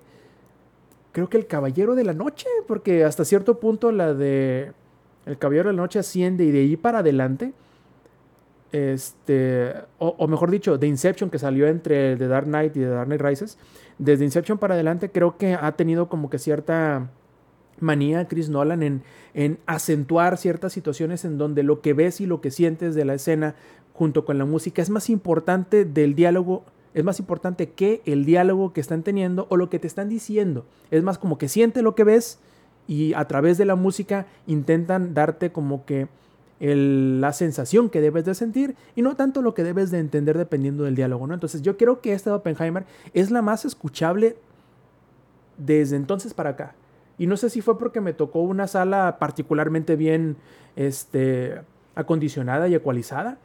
[1.12, 4.74] creo que El Caballero de la Noche, porque hasta cierto punto la de
[5.26, 7.54] El Caballero de la Noche asciende y de ahí para adelante,
[8.72, 13.08] este, o, mejor dicho, de Inception que salió entre The Dark Knight y The Dark
[13.08, 13.58] Knight Rises,
[13.98, 17.10] desde Inception para adelante creo que ha tenido como que cierta
[17.80, 19.04] manía Chris Nolan en,
[19.34, 23.16] en acentuar ciertas situaciones en donde lo que ves y lo que sientes de la
[23.16, 23.56] escena
[23.94, 26.64] junto con la música es más importante del diálogo,
[26.94, 30.66] es más importante que el diálogo que están teniendo o lo que te están diciendo.
[30.92, 32.40] Es más como que siente lo que ves
[32.88, 36.08] y a través de la música intentan darte como que
[36.60, 40.84] la sensación que debes de sentir y no tanto lo que debes de entender dependiendo
[40.84, 41.34] del diálogo, ¿no?
[41.34, 44.38] Entonces yo creo que esta de Oppenheimer es la más escuchable
[45.58, 46.76] desde entonces para acá.
[47.18, 50.38] Y no sé si fue porque me tocó una sala particularmente bien
[50.76, 51.62] este,
[51.94, 53.38] acondicionada y ecualizada.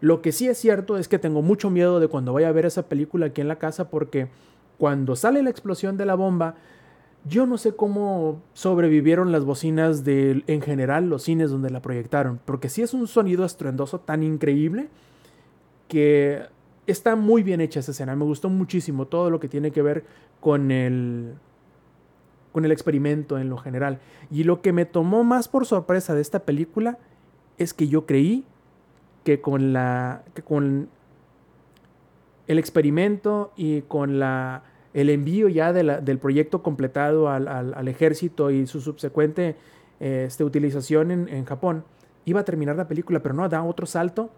[0.00, 2.66] Lo que sí es cierto es que tengo mucho miedo de cuando vaya a ver
[2.66, 4.28] esa película aquí en la casa porque
[4.78, 6.56] cuando sale la explosión de la bomba,
[7.28, 12.40] yo no sé cómo sobrevivieron las bocinas de, en general, los cines donde la proyectaron,
[12.44, 14.88] porque sí es un sonido estruendoso tan increíble
[15.88, 16.42] que
[16.86, 18.14] está muy bien hecha esa escena.
[18.14, 20.04] Me gustó muchísimo todo lo que tiene que ver
[20.40, 21.34] con el,
[22.52, 23.98] con el experimento en lo general.
[24.30, 26.98] Y lo que me tomó más por sorpresa de esta película
[27.58, 28.44] es que yo creí
[29.24, 30.88] que con la que con
[32.46, 34.62] el experimento y con la
[34.96, 39.54] el envío ya del proyecto completado al, ejército y su subsecuente
[40.00, 41.84] este, utilización en, Japón,
[42.24, 44.30] iba a terminar la película, pero no, da otro salto.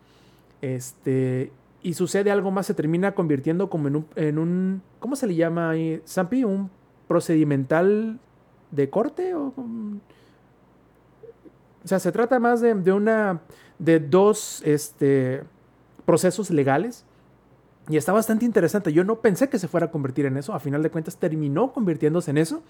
[0.61, 5.29] Este, y sucede algo más, se termina convirtiendo como en un, en un ¿cómo se
[5.29, 6.03] le llama ahí?
[6.05, 6.71] Sampi, un
[7.07, 8.19] procedimental
[8.73, 9.55] de corte o,
[11.85, 13.43] sea, se trata más de, una
[13.79, 15.45] de dos este,
[16.05, 17.05] procesos legales
[17.89, 18.93] y está bastante interesante.
[18.93, 21.73] Yo no pensé que se fuera a convertir en eso, a final de cuentas terminó
[21.73, 22.63] convirtiéndose en eso.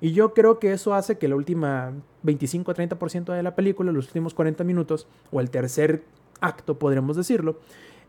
[0.00, 1.92] Y yo creo que eso hace que la última
[2.24, 6.04] 25-30% de la película, los últimos 40 minutos, o el tercer
[6.40, 7.58] acto, podríamos decirlo,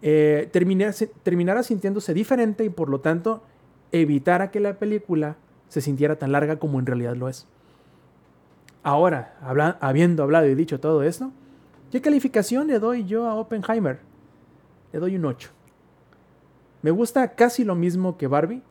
[0.01, 3.43] eh, terminara sintiéndose diferente y por lo tanto
[3.91, 5.35] evitara que la película
[5.67, 7.45] se sintiera tan larga como en realidad lo es.
[8.83, 9.37] Ahora,
[9.79, 11.31] habiendo hablado y dicho todo esto,
[11.91, 13.99] ¿qué calificación le doy yo a Oppenheimer?
[14.91, 15.51] Le doy un 8.
[16.81, 18.63] Me gusta casi lo mismo que Barbie,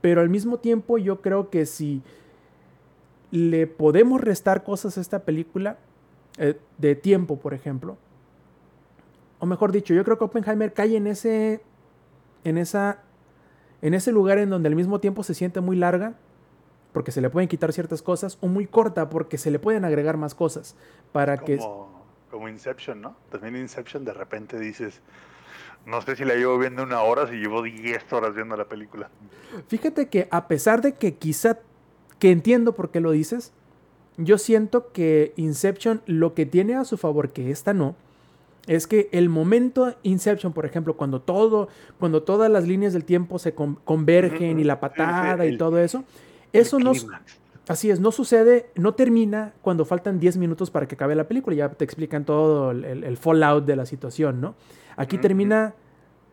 [0.00, 2.02] pero al mismo tiempo yo creo que si
[3.30, 5.78] le podemos restar cosas a esta película,
[6.38, 7.96] eh, de tiempo, por ejemplo,
[9.40, 11.60] o mejor dicho, yo creo que Oppenheimer cae en ese,
[12.44, 13.02] en esa,
[13.82, 16.14] en ese lugar en donde al mismo tiempo se siente muy larga,
[16.92, 20.16] porque se le pueden quitar ciertas cosas, o muy corta porque se le pueden agregar
[20.16, 20.76] más cosas
[21.12, 21.58] para como, que...
[22.30, 23.16] Como Inception, ¿no?
[23.30, 25.00] También Inception de repente dices,
[25.86, 29.10] no sé si la llevo viendo una hora, si llevo 10 horas viendo la película.
[29.68, 31.58] Fíjate que a pesar de que quizá,
[32.18, 33.52] que entiendo por qué lo dices,
[34.16, 37.94] yo siento que Inception lo que tiene a su favor, que esta no,
[38.66, 41.68] es que el momento Inception, por ejemplo, cuando todo,
[41.98, 46.04] cuando todas las líneas del tiempo se convergen y la patada y todo eso,
[46.52, 46.92] eso no...
[47.68, 51.54] Así es, no sucede, no termina cuando faltan 10 minutos para que acabe la película.
[51.54, 54.54] Ya te explican todo el, fallout de la situación, ¿no?
[54.98, 55.74] Aquí termina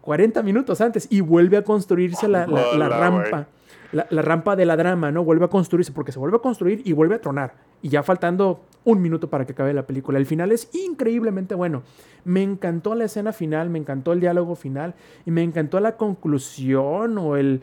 [0.01, 3.47] 40 minutos antes y vuelve a construirse la, rampa.
[3.91, 5.23] La, la, rampa de la drama, ¿no?
[5.23, 7.53] Vuelve a construirse porque se vuelve a construir y vuelve a tronar.
[7.81, 10.17] Y ya faltando un minuto para que acabe la película.
[10.17, 11.83] El final es increíblemente bueno.
[12.23, 14.95] Me encantó la escena final, me encantó el diálogo final
[15.25, 17.61] y me encantó la conclusión o el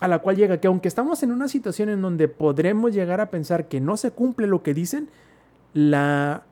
[0.00, 3.30] a la cual llega, que aunque estamos en una situación en donde podremos llegar a
[3.30, 5.08] pensar que no se cumple lo que dicen,
[5.72, 6.42] la,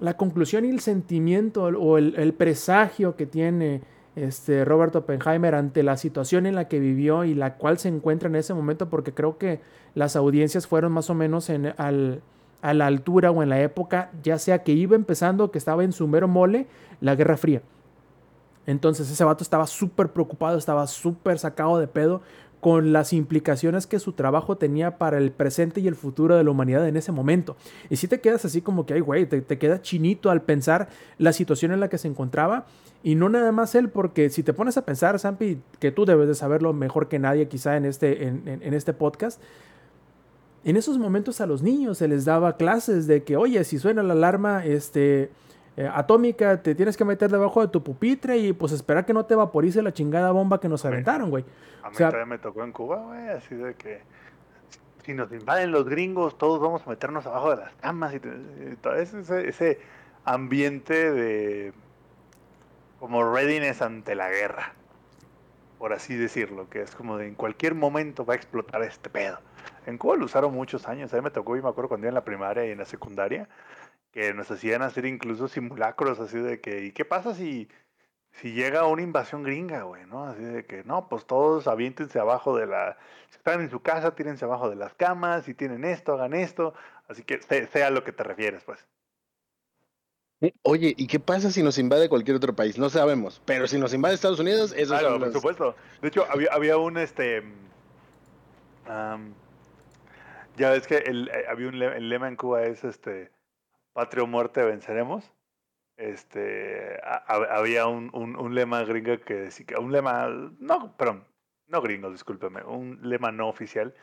[0.00, 3.82] la conclusión y el sentimiento o el, presagio que tiene
[4.16, 8.28] este Robert Oppenheimer ante la situación en la que vivió y la cual se encuentra
[8.28, 9.60] en ese momento, porque creo que
[9.94, 12.22] las audiencias fueron más o menos en, al,
[12.62, 15.92] a la altura o en la época, ya sea que iba empezando, que estaba en
[15.92, 16.66] su mero mole,
[17.00, 17.62] la Guerra Fría.
[18.66, 22.22] Entonces ese vato estaba súper preocupado, estaba súper sacado de pedo
[22.60, 26.50] con las implicaciones que su trabajo tenía para el presente y el futuro de la
[26.50, 27.56] humanidad en ese momento.
[27.88, 30.88] Y si te quedas así como que, ay, güey, te, te queda chinito al pensar
[31.16, 32.66] la situación en la que se encontraba.
[33.02, 36.28] Y no nada más él, porque si te pones a pensar, Sampi, que tú debes
[36.28, 39.40] de saberlo mejor que nadie quizá en este, en, en- en este podcast,
[40.64, 44.02] en esos momentos a los niños se les daba clases de que, oye, si suena
[44.02, 45.30] la alarma este,
[45.76, 49.24] eh, atómica, te tienes que meter debajo de tu pupitre y pues esperar que no
[49.24, 51.44] te vaporice la chingada bomba que nos aventaron, güey.
[51.82, 54.00] A mí O sea- todavía me tocó en Cuba, güey, así de que
[55.04, 58.28] si nos invaden los gringos, todos vamos a meternos abajo de las camas y, te-
[58.72, 59.78] y todo ese, ese- ese
[60.24, 61.72] ambiente de
[62.98, 64.74] como readiness ante la guerra,
[65.78, 69.38] por así decirlo, que es como de en cualquier momento va a explotar este pedo.
[69.86, 72.10] En Cuba lo usaron muchos años, a mí me tocó y me acuerdo cuando iba
[72.10, 73.48] en la primaria y en la secundaria,
[74.12, 77.68] que nos hacían hacer incluso simulacros así de que, ¿y qué pasa si
[78.32, 80.24] si llega una invasión gringa, güey, ¿no?
[80.24, 82.96] Así de que, no, pues todos aviéntense abajo de la...
[83.28, 86.74] Si están en su casa, tírense abajo de las camas, si tienen esto, hagan esto.
[87.08, 88.84] Así que sea a lo que te refieres, pues.
[90.62, 92.78] Oye, ¿y qué pasa si nos invade cualquier otro país?
[92.78, 95.76] No sabemos, pero si nos invade Estados Unidos, eso Claro, por supuesto.
[96.00, 97.42] De hecho, había, había un, este...
[100.56, 103.30] ya ves que el, eh, había un el lema en Cuba es, este,
[104.00, 105.32] patria o muerte venceremos.
[105.96, 110.28] Este, ha- ha- había un, un, lema gringo que decía, un lema,
[110.60, 111.26] no, perdón,
[111.68, 113.94] no gringo, discúlpeme, un lema no oficial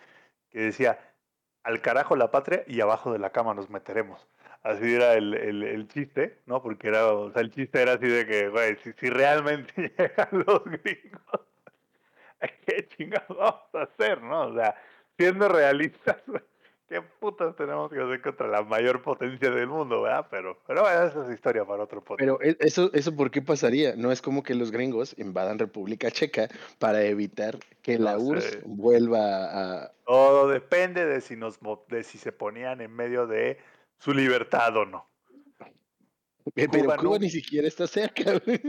[0.52, 1.00] que decía,
[1.64, 4.28] al carajo la patria y abajo de la cama nos meteremos.
[4.64, 6.62] Así era el, el, el chiste, ¿no?
[6.64, 10.30] Porque era, o sea, el chiste era así de que, güey, si, si realmente llegan
[10.46, 11.42] los gringos,
[12.66, 14.48] ¿qué chingados vamos a hacer, no?
[14.48, 14.76] O sea,
[15.18, 16.42] siendo realistas, güey,
[16.88, 20.28] ¿qué putas tenemos que hacer contra la mayor potencia del mundo, verdad?
[20.32, 22.20] Pero, pero bueno, esa es historia para otro podcast.
[22.20, 23.96] Pero e- eso, eso ¿por qué pasaría?
[23.96, 26.48] No es como que los gringos invadan República Checa
[26.80, 28.62] para evitar que la No URSS sé.
[28.66, 29.92] vuelva a...
[30.06, 31.60] Todo depende de si nos
[31.90, 33.58] de si se ponían en medio de
[34.00, 35.10] su libertad o no.
[36.56, 37.20] Eh, Pero Cuba Cuba no.
[37.20, 38.62] ni siquiera está cerca, güey.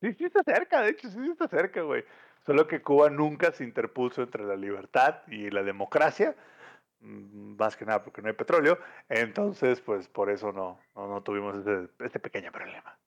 [0.00, 2.04] Sí, sí está cerca, de hecho, sí está cerca, güey.
[2.46, 6.34] Solo que Cuba nunca se interpuso entre la libertad y la democracia,
[7.00, 8.78] más que nada porque no hay petróleo.
[9.08, 11.56] Entonces, pues por eso no, no, no tuvimos
[11.98, 12.98] ese pequeño problema.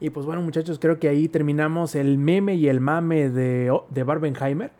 [0.00, 3.86] Y pues bueno, muchachos, creo que ahí terminamos el meme y el mame de, O-
[3.90, 4.72] de Barbenheimer.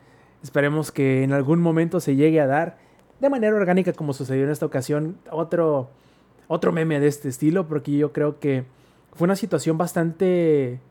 [0.43, 2.77] Esperemos que en algún momento se llegue a dar
[3.21, 5.89] de manera orgánica, como sucedió en esta ocasión, otro,
[6.49, 8.65] otro meme de este estilo, porque yo creo que
[9.13, 10.81] fue una situación bastante.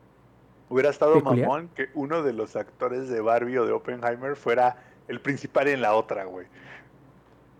[0.70, 1.49] Hubiera estado Peculiar.
[1.49, 4.76] mamón que uno de los actores de Barbie o de Oppenheimer fuera
[5.09, 6.46] el principal en la otra, güey.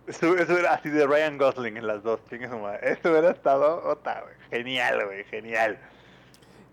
[0.07, 2.79] Eso, eso era así de Ryan Gosling en las dos, chingue su madre.
[2.91, 4.33] Eso hubiera estado otra, güey.
[4.51, 5.77] Genial, güey, genial.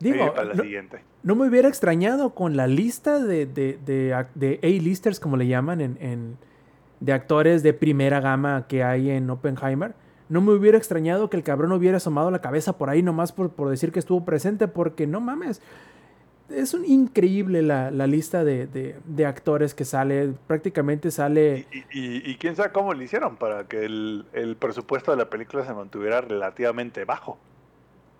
[0.00, 1.00] Digo, Ahí para la no, siguiente.
[1.22, 5.80] no me hubiera extrañado con la lista de, de, de, de A-listers, como le llaman,
[5.80, 6.38] en, en-
[7.00, 9.94] de actores de primera gama que hay en Oppenheimer.
[10.28, 13.50] No me hubiera extrañado que el cabrón hubiera asomado la cabeza por ahí nomás por,
[13.52, 15.62] por decir que estuvo presente, porque no mames.
[16.50, 20.32] Es un increíble la, la lista de, de- de actores que sale.
[20.46, 21.66] Prácticamente sale.
[21.72, 25.30] Y, y- y quién sabe cómo lo hicieron para que el, el presupuesto de la
[25.30, 27.38] película se mantuviera relativamente bajo,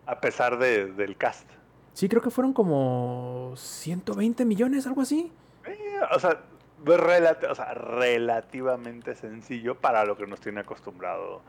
[0.07, 1.49] a pesar de- del cast.
[1.93, 5.33] Sí, creo que fueron como 120 millones, algo así.
[5.66, 5.76] Eh,
[6.14, 6.41] o, sea,
[6.85, 11.43] relati- o sea, relativamente sencillo para lo que nos tiene acostumbrado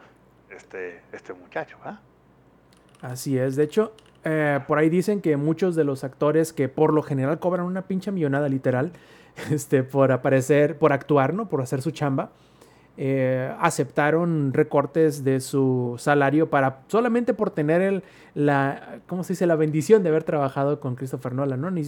[0.49, 1.99] este, este muchacho, ¿ah?
[3.01, 3.55] Así es.
[3.55, 3.93] De hecho,
[4.23, 7.83] eh, por ahí dicen que muchos de los actores que por lo general cobran una
[7.83, 8.91] pinche millonada literal,
[9.51, 11.49] este, por aparecer, por actuar, ¿no?
[11.49, 12.31] Por hacer su chamba,
[12.97, 18.03] eh, aceptaron recortes de su salario para solamente por tener el,
[18.35, 19.47] la, ¿cómo se dice?
[19.47, 21.71] La bendición de haber trabajado con Christopher Nolan, ¿no?
[21.71, 21.83] Ni-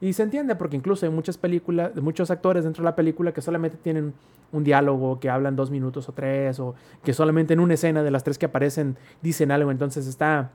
[0.00, 3.40] y se entiende porque incluso hay muchas películas, muchos actores dentro de la película que
[3.40, 4.12] solamente tienen
[4.52, 8.10] un diálogo, que hablan dos minutos o tres, o que solamente en una escena de
[8.10, 9.70] las tres que aparecen dicen algo.
[9.70, 10.50] Entonces está,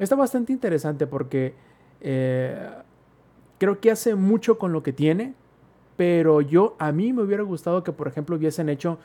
[0.00, 1.54] está bastante interesante porque
[2.00, 2.70] eh,
[3.58, 5.34] creo que hace mucho con lo que tiene,
[5.96, 8.98] pero yo, a mí me hubiera gustado que, por ejemplo, hubiesen hecho,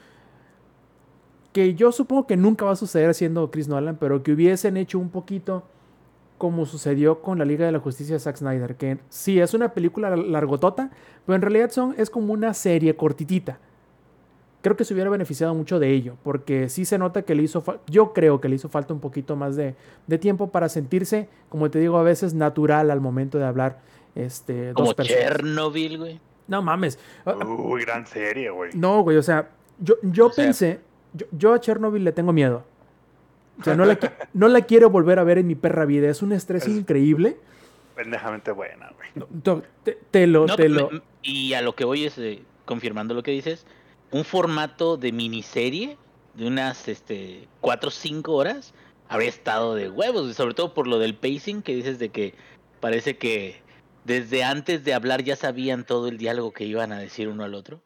[1.51, 4.97] que yo supongo que nunca va a suceder siendo Chris Nolan, pero que hubiesen hecho
[4.97, 5.63] un poquito
[6.37, 9.73] como sucedió con la Liga de la Justicia de Zack Snyder, que sí es una
[9.73, 10.91] película largotota,
[11.25, 13.59] pero en realidad son, es como una serie cortitita.
[14.65, 17.61] Creo que se hubiera beneficiado mucho de ello, porque sí se nota que le hizo,
[17.61, 19.75] fa- yo creo que le hizo falta un poquito más de,
[20.07, 23.79] de tiempo para sentirse, como te digo, a veces natural al momento de hablar
[24.15, 25.21] este, Como dos personas.
[25.23, 26.19] Chernobyl, güey.
[26.47, 26.97] No mames.
[27.27, 28.71] Ah, Uy, gran serie, güey.
[28.73, 29.49] No, güey, o sea,
[29.79, 30.79] yo, yo O sea- pensé,
[31.13, 32.63] yo, yo a Chernobyl le tengo miedo.
[33.61, 33.99] O sea, no la,
[34.33, 36.09] no la quiero volver a ver en mi perra vida.
[36.09, 37.37] Es un estrés Es- increíble.
[37.95, 39.09] Pendejamente buena, güey.
[39.45, 40.89] No, te, te lo, No, te lo.
[41.21, 43.65] Y a lo que voy es, eh, confirmando lo que dices,
[44.15, 45.97] un formato de miniserie
[46.35, 48.73] de unas este, 4 o 5 horas
[49.09, 52.33] habría estado de huevos, sobre todo por lo del pacing que dices de que
[52.79, 53.61] parece que
[54.05, 57.55] desde antes de hablar ya sabían todo el diálogo que iban a decir uno al
[57.55, 57.83] otro.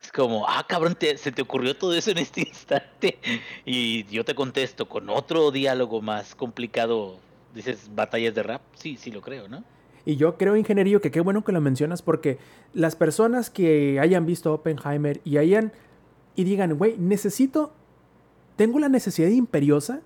[0.00, 3.18] Es como, ah, cabrón, te- se te ocurrió todo eso en este instante.
[3.64, 7.18] Y yo te contesto con otro diálogo más complicado.
[7.52, 8.62] Dices, batallas de rap.
[8.76, 9.64] Sí, sí lo creo, ¿no?
[10.04, 12.38] Y yo creo, ingenierillo, que qué bueno que lo mencionas porque
[12.72, 15.72] las personas que hayan visto Oppenheimer y hayan
[16.36, 17.72] y digan, güey, necesito,
[18.56, 20.00] tengo la necesidad imperiosa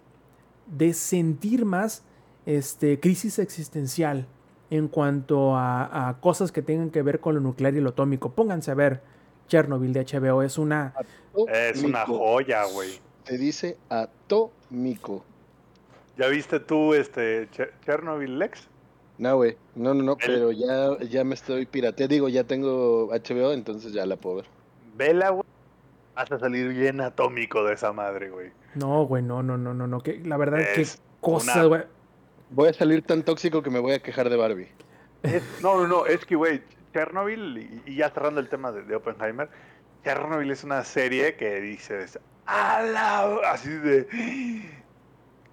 [0.66, 2.02] de sentir más
[2.46, 4.26] este, crisis existencial
[4.70, 8.32] en cuanto a, a cosas que tengan que ver con lo nuclear y lo atómico.
[8.32, 9.02] Pónganse a ver
[9.46, 10.94] Chernobyl de HBO, es una...
[11.52, 12.98] Es una joya, güey.
[13.24, 15.24] Se dice atómico.
[16.16, 18.68] ¿Ya viste tú este Cher- Chernobyl Lex?
[19.18, 19.56] No, güey.
[19.74, 22.12] No, no, no, pero ya, ya me estoy pirateando.
[22.12, 24.46] Digo, ya tengo HBO, entonces ya la puedo ver.
[24.96, 25.44] Vela, güey.
[26.16, 28.50] Vas a salir bien atómico de esa madre, güey.
[28.74, 30.00] No, güey, no, no, no, no, no.
[30.00, 31.82] Que, la verdad, qué Es cosa, una- güey.
[32.50, 34.68] Voy a salir tan tóxico que me voy a quejar de Barbie.
[35.22, 36.62] Es- no, no, no, es que, güey,
[36.92, 39.48] Chernobyl, y, y ya cerrando el tema de, de Oppenheimer,
[40.04, 43.38] Chernobyl es una serie que dices, ¡ala!
[43.50, 44.06] Así de...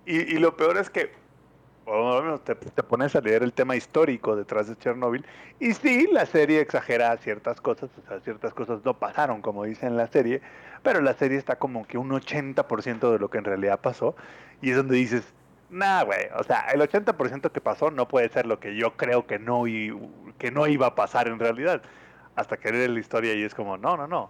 [0.05, 1.11] Y, y lo peor es que,
[1.85, 5.25] lo menos te, pones a leer el tema histórico detrás de Chernobyl,
[5.59, 9.87] y sí, la serie exagera ciertas cosas, o sea, ciertas cosas no pasaron, como dice
[9.87, 10.41] en la serie,
[10.83, 14.15] pero la serie está como que un 80% de lo que en realidad pasó,
[14.61, 15.33] y es donde dices,
[15.69, 16.27] Nah, güey.
[16.37, 19.67] O sea, el 80% que pasó no puede ser lo que yo creo que no,
[19.67, 19.97] i-
[20.37, 21.81] que no iba a pasar en realidad.
[22.35, 24.29] Hasta que lees la historia y es como, no, no, no.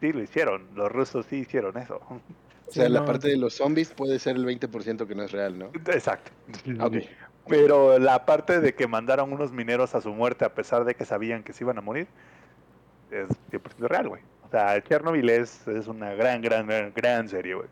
[0.00, 0.68] Sí lo hicieron.
[0.74, 2.00] Los rusos sí hicieron eso.
[2.66, 5.22] O sea, Sí, la no, parte de los zombies puede ser el 20% que no
[5.22, 5.66] es real, ¿no?
[5.86, 6.30] Exacto.
[6.80, 6.96] Ok.
[7.48, 11.04] Pero la parte de que mandaron unos mineros a su muerte a pesar de que
[11.04, 12.06] sabían que se iban a morir
[13.10, 14.22] es 100% real, güey.
[14.46, 17.68] O sea, Chernobyl es, es una gran, gran, gran, gran serie, güey.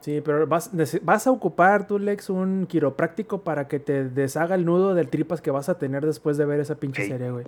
[0.00, 0.70] Sí, pero vas,
[1.02, 5.40] vas a ocupar tú, Lex, un quiropráctico para que te deshaga el nudo del tripas
[5.42, 7.46] que vas a tener después de ver esa pinche serie, güey.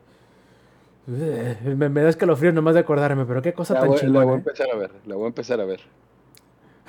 [1.06, 4.34] Me, me da escalofrío nomás de acordarme, pero qué cosa La tan voy, la voy
[4.34, 4.34] a chingona.
[4.34, 4.36] ¿eh?
[4.36, 5.80] empezar a ver, la voy a empezar a ver.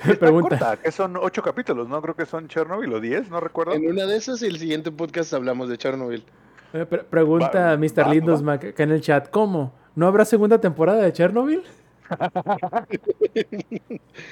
[0.20, 0.58] Pregunta.
[0.58, 2.00] corta, que son ocho capítulos, ¿no?
[2.02, 3.72] Creo que son Chernobyl o 10, no recuerdo.
[3.74, 6.24] En una de esas, el siguiente podcast hablamos de Chernobyl.
[6.72, 8.06] Eh, pre- pregunta Va- Mr.
[8.06, 9.72] va- Lindosmack acá en el chat, ¿cómo?
[9.94, 11.62] ¿No habrá segunda temporada de Chernobyl?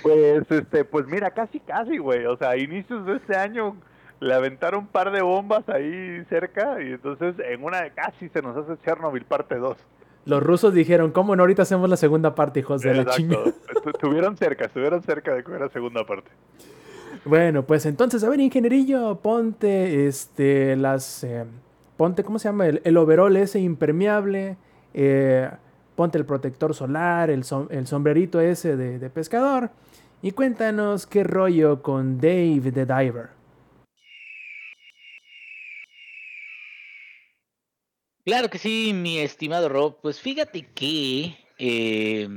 [0.02, 2.24] Pues, este, pues mira, casi, casi, güey.
[2.26, 3.76] O sea, a inicios de este año
[4.20, 8.42] le aventaron un par de bombas ahí cerca y entonces en una de casi se
[8.42, 9.76] nos hace Chernobyl parte 2.
[10.24, 11.42] Los rusos dijeron, ¿cómo no?
[11.42, 13.52] Ahorita hacemos la segunda parte, hijos de la chingada.
[13.86, 16.30] Estuvieron cerca, estuvieron cerca de que hubiera segunda parte.
[17.24, 21.24] Bueno, pues entonces, a ver, ingenierillo, ponte este, las.
[21.24, 21.44] eh,
[21.96, 22.66] ponte, ¿cómo se llama?
[22.66, 24.56] El, el overol ese impermeable.
[24.94, 25.50] eh,
[25.94, 29.70] ponte el protector solar, el, som- el sombrerito ese de, de pescador.
[30.22, 33.28] Y cuéntanos qué rollo con Dave the Diver.
[38.24, 40.00] Claro que sí, mi estimado Rob.
[40.00, 42.28] Pues fíjate que eh,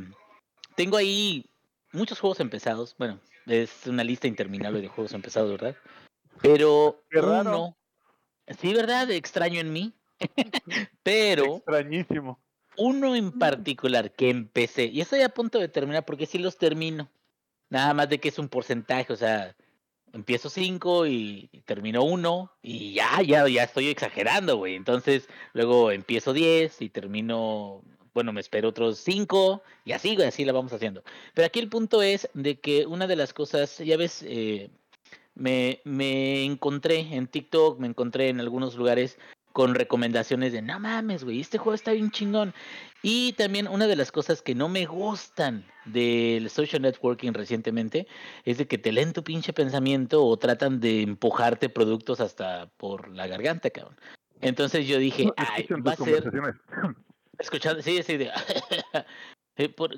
[0.75, 1.45] tengo ahí
[1.91, 2.95] muchos juegos empezados.
[2.97, 5.75] Bueno, es una lista interminable de juegos empezados, ¿verdad?
[6.41, 7.77] Pero uno,
[8.59, 9.09] sí, ¿verdad?
[9.11, 9.93] Extraño en mí.
[11.03, 12.39] Pero Extrañísimo.
[12.77, 17.09] uno en particular que empecé, y estoy a punto de terminar porque sí los termino.
[17.69, 19.55] Nada más de que es un porcentaje, o sea,
[20.15, 24.75] empiezo cinco y termino uno y ya, ya, ya estoy exagerando, güey.
[24.75, 30.45] Entonces, luego empiezo 10 y termino, bueno, me espero otros cinco y así, güey, así
[30.45, 31.03] la vamos haciendo.
[31.33, 34.69] Pero aquí el punto es de que una de las cosas, ya ves, eh,
[35.35, 39.17] me, me encontré en TikTok, me encontré en algunos lugares
[39.55, 42.53] con recomendaciones de no mames, güey, este juego está bien chingón.
[43.01, 48.05] Y también una de las cosas que no me gustan del social networking recientemente
[48.43, 53.07] es de que te leen tu pinche pensamiento o tratan de empujarte productos hasta por
[53.07, 53.95] la garganta, cabrón.
[54.41, 56.29] Entonces yo dije, ay, va a ser
[57.39, 58.31] escuchando, sí, sí, de,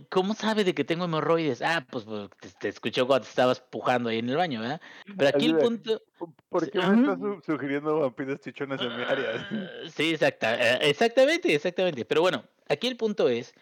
[0.09, 1.61] ¿cómo sabe de que tengo hemorroides?
[1.61, 4.81] Ah, pues, pues, te, te escuchó cuando te estabas pujando ahí en el baño, ¿verdad?
[5.17, 6.01] Pero aquí el punto,
[6.49, 9.31] ¿Por qué me estás su- sugiriendo vampiros chichones en mi área?
[9.51, 12.05] Ah, Sí, exacta, eh, exactamente, exactamente.
[12.05, 13.53] Pero bueno, aquí el punto es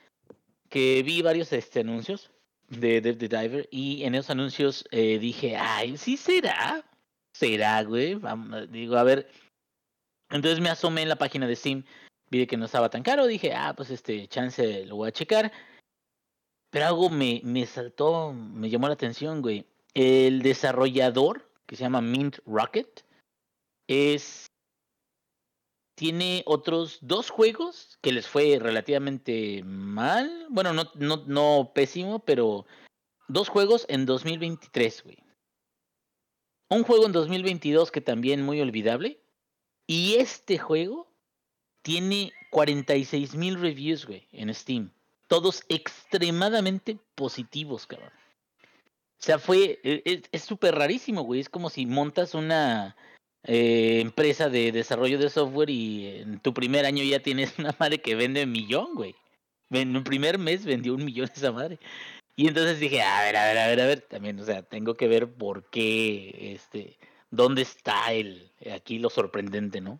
[0.69, 2.31] que vi varios este, anuncios
[2.69, 6.83] de Dev the Diver y en esos anuncios eh, dije, ay, sí será,
[7.33, 8.15] será, güey.
[8.15, 9.29] Vamos, digo, a ver.
[10.31, 11.83] Entonces me asomé en la página de Steam,
[12.31, 15.51] vi que no estaba tan caro, dije, ah, pues este chance lo voy a checar.
[16.75, 19.65] Pero algo me, me saltó, me llamó la atención, güey.
[19.93, 23.05] El desarrollador, que se llama Mint Rocket,
[23.87, 24.47] es
[25.97, 30.47] tiene otros dos juegos que les fue relativamente mal.
[30.49, 32.65] Bueno, no, no, no pésimo, pero
[33.29, 35.19] dos juegos en 2023, güey.
[36.69, 39.21] Un juego en 2022 que también muy olvidable.
[39.87, 41.09] Y este juego
[41.83, 44.91] tiene 46 mil reviews, güey, en Steam.
[45.27, 48.11] Todos extremadamente positivos, cabrón.
[49.19, 49.79] O sea, fue.
[49.83, 51.39] e- Es súper rarísimo, güey.
[51.39, 52.95] Es como si montas una
[53.43, 57.99] eh, empresa de desarrollo de software y en tu primer año ya tienes una madre
[58.01, 59.15] que vende un millón, güey.
[59.71, 61.79] En un primer mes vendió un millón esa madre.
[62.35, 64.01] Y entonces dije, a ver, a ver, a ver, a ver.
[64.01, 66.97] También, o sea, tengo que ver por qué, este,
[67.31, 69.99] dónde está el, aquí lo sorprendente, ¿no?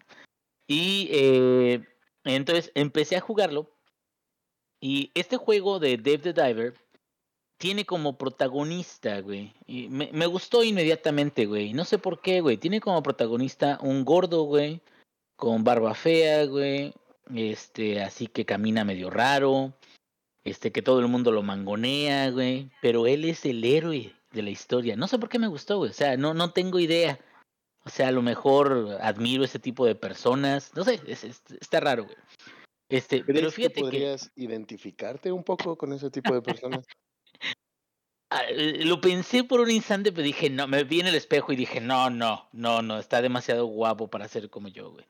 [0.67, 1.81] Y eh,
[2.23, 3.74] entonces empecé a jugarlo.
[4.81, 6.73] Y este juego de Dave the Diver
[7.57, 9.53] tiene como protagonista, güey.
[9.65, 11.73] Y me, me gustó inmediatamente, güey.
[11.73, 12.57] No sé por qué, güey.
[12.57, 14.81] Tiene como protagonista un gordo, güey.
[15.37, 16.93] Con barba fea, güey.
[17.33, 19.73] Este, así que camina medio raro.
[20.43, 22.69] Este, que todo el mundo lo mangonea, güey.
[22.81, 24.95] Pero él es el héroe de la historia.
[24.95, 25.89] No sé por qué me gustó, güey.
[25.91, 27.19] O sea, no, no tengo idea.
[27.85, 30.71] O sea, a lo mejor admiro ese tipo de personas.
[30.75, 32.17] No sé, es- es- está raro, güey.
[32.89, 33.81] Este, pero ¿Crees que fíjate que.
[33.81, 36.85] podrías identificarte un poco con ese tipo de personas?
[38.29, 41.51] Ah, eh, Lo pensé por un instante, pero dije, no, me vi en el espejo
[41.51, 45.05] y dije, no, no, no, no, está demasiado guapo para ser como yo, güey.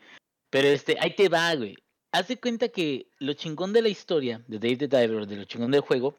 [0.49, 1.75] Pero este, ahí te va, güey.
[2.11, 5.43] Haz de cuenta que lo chingón de la historia de Dave the Diver, de lo
[5.45, 6.17] chingón del juego,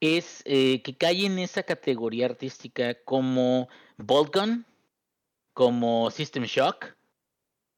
[0.00, 4.66] es eh, que cae en esa categoría artística como Bolt Gun,
[5.54, 6.94] como System Shock,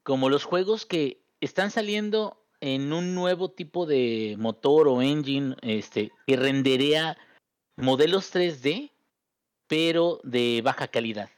[0.03, 6.13] como los juegos que están saliendo en un nuevo tipo de motor o engine este,
[6.29, 7.19] que renderea
[7.77, 8.93] modelos 3D,
[9.67, 11.29] pero de baja calidad.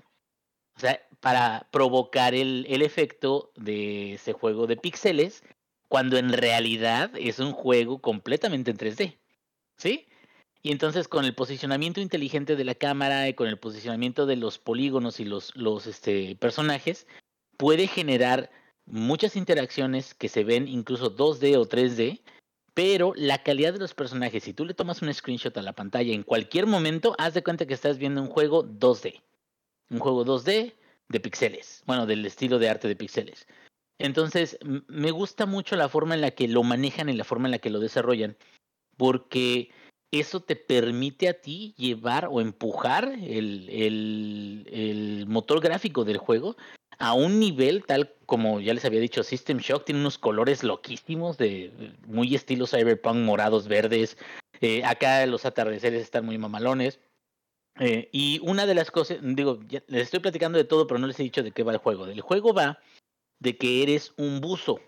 [0.77, 5.43] O sea, para provocar el, el efecto de ese juego de píxeles,
[5.89, 9.17] cuando en realidad es un juego completamente en 3D.
[9.79, 10.07] ¿Sí?
[10.63, 14.59] Y entonces con el posicionamiento inteligente de la cámara y con el posicionamiento de los
[14.59, 17.07] polígonos y los, los este, personajes,
[17.57, 18.51] puede generar
[18.87, 22.21] muchas interacciones que se ven incluso 2D o 3D,
[22.75, 26.13] pero la calidad de los personajes, si tú le tomas un screenshot a la pantalla
[26.13, 29.23] en cualquier momento, haz de cuenta que estás viendo un juego 2D.
[29.91, 30.75] Un juego 2D
[31.09, 31.83] de píxeles.
[31.87, 33.47] Bueno, del estilo de arte de píxeles.
[33.99, 34.59] Entonces,
[34.89, 37.59] me gusta mucho la forma en la que lo manejan y la forma en la
[37.59, 38.37] que lo desarrollan,
[38.97, 39.71] porque
[40.11, 46.57] eso te permite a ti llevar o empujar el, el, el motor gráfico del juego
[46.99, 51.39] a un nivel tal como ya les había dicho, System Shock tiene unos colores loquísimos
[51.39, 54.17] de muy estilo cyberpunk, morados, verdes.
[54.61, 57.01] Eh, acá los atardeceres están muy mamalones.
[57.81, 61.07] Eh, y una de las cosas, digo, ya les estoy platicando de todo, pero no
[61.07, 62.07] les he dicho de qué va el juego.
[62.07, 62.79] El juego va
[63.41, 64.81] de que eres un buzo.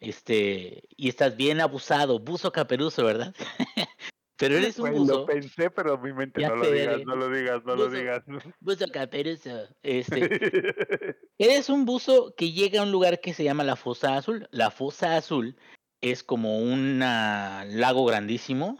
[0.00, 3.34] Este, y estás bien abusado, buzo caperuzo, ¿verdad?
[4.36, 5.20] pero eres un buzo.
[5.20, 8.22] lo pensé, pero mi mente Ya no lo digas, no lo digas, no lo digas.
[8.60, 9.68] Buzo caperuzo.
[9.82, 14.48] Este, Eres un buzo que llega a un lugar que se llama la Fosa Azul.
[14.50, 15.56] La Fosa Azul
[16.00, 18.78] es como un lago grandísimo,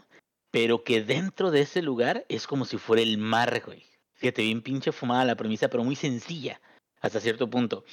[0.51, 3.83] pero que dentro de ese lugar es como si fuera el mar, güey.
[4.13, 6.59] Fíjate, bien pinche fumada la premisa, pero muy sencilla
[7.01, 7.85] hasta cierto punto.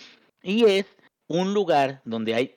[0.42, 0.86] Y es
[1.28, 2.56] un lugar donde hay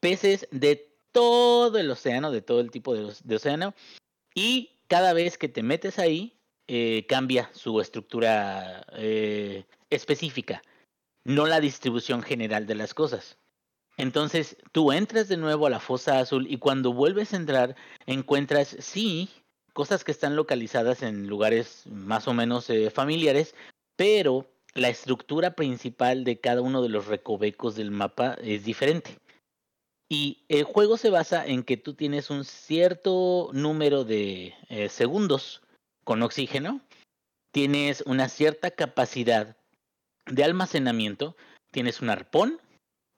[0.00, 3.74] peces de todo el océano, de todo el tipo de, de océano,
[4.34, 6.38] y cada vez que te metes ahí,
[6.68, 10.62] eh, cambia su estructura eh, específica
[11.24, 13.38] no la distribución general de las cosas.
[13.96, 17.76] Entonces, tú entras de nuevo a la fosa azul y cuando vuelves a entrar,
[18.06, 19.28] encuentras, sí,
[19.72, 23.54] cosas que están localizadas en lugares más o menos eh, familiares,
[23.96, 29.18] pero la estructura principal de cada uno de los recovecos del mapa es diferente.
[30.12, 35.62] Y el juego se basa en que tú tienes un cierto número de eh, segundos
[36.04, 36.82] con oxígeno,
[37.50, 39.56] tienes una cierta capacidad
[40.26, 41.34] de almacenamiento,
[41.70, 42.60] tienes un arpón,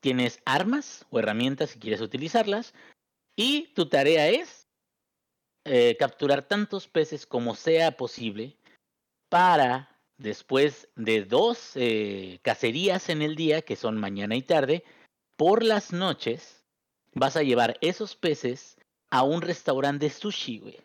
[0.01, 2.75] tienes armas o herramientas si quieres utilizarlas,
[3.35, 4.69] y tu tarea es
[5.65, 8.57] eh, capturar tantos peces como sea posible
[9.31, 14.85] para después de dos eh, cacerías en el día, que son mañana y tarde,
[15.37, 16.64] por las noches
[17.15, 18.77] vas a llevar esos peces
[19.11, 20.79] a un restaurante de sushi, güey.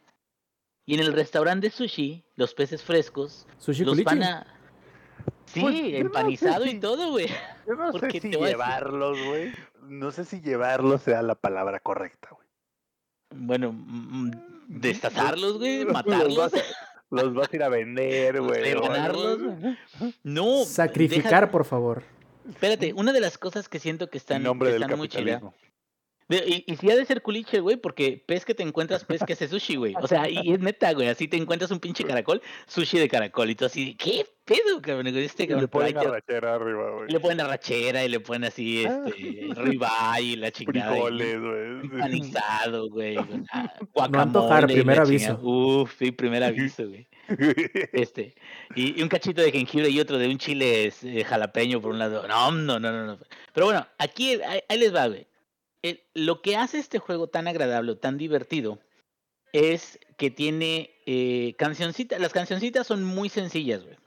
[0.85, 4.47] Y en el restaurante de sushi, los peces frescos Sushi los van a...
[5.45, 7.27] Sí, Pues, yo no sé empanizado si- y todo, güey.
[7.67, 9.51] Yo no sé si llevarlos, güey.
[9.83, 12.47] No sé si llevarlos sea la palabra correcta, güey.
[13.35, 14.31] Bueno, mm,
[14.67, 16.35] destazarlos, güey, Los matarlos.
[16.37, 16.51] vas,
[17.09, 18.75] los vas a ir a vender, güey.
[20.23, 22.03] No, Sacrificar, deja- por favor.
[22.47, 25.41] espérate, una de las cosas que siento que están, que están muy chida.
[26.29, 29.33] Y, y si ha de ser culiche, güey, porque pez que te encuentras, pez que
[29.33, 29.93] hace sushi, güey.
[30.01, 33.49] O sea, y es neta, güey, así te encuentras un pinche caracol, sushi de caracol,
[33.49, 35.07] y tú así, ¿qué pedo, cabrón?
[35.07, 37.09] Este Y cabrón, le ponen arrachera arriba, güey.
[37.09, 39.03] y le ponen arrachera y le ponen así, Ah.
[39.07, 40.91] este, ribeye y la chingada.
[40.91, 41.65] y Frijoles, güey.
[41.83, 43.15] Empanizado, güey.
[44.11, 45.39] No antojar, y primer aviso.
[45.41, 47.07] Uf, sí, primer aviso, güey.
[47.93, 48.33] Este,
[48.75, 51.99] y, y un cachito de jengibre y otro de un chile eh, jalapeño por un
[51.99, 52.27] lado.
[52.27, 53.05] No, no, no, no.
[53.05, 53.19] no.
[53.53, 55.27] Pero bueno, aquí ahí, ahí les va, güey.
[56.13, 58.79] Lo que hace este juego tan agradable, tan divertido,
[59.53, 62.19] es que tiene eh, cancioncitas.
[62.19, 63.97] Las cancioncitas son muy sencillas, güey.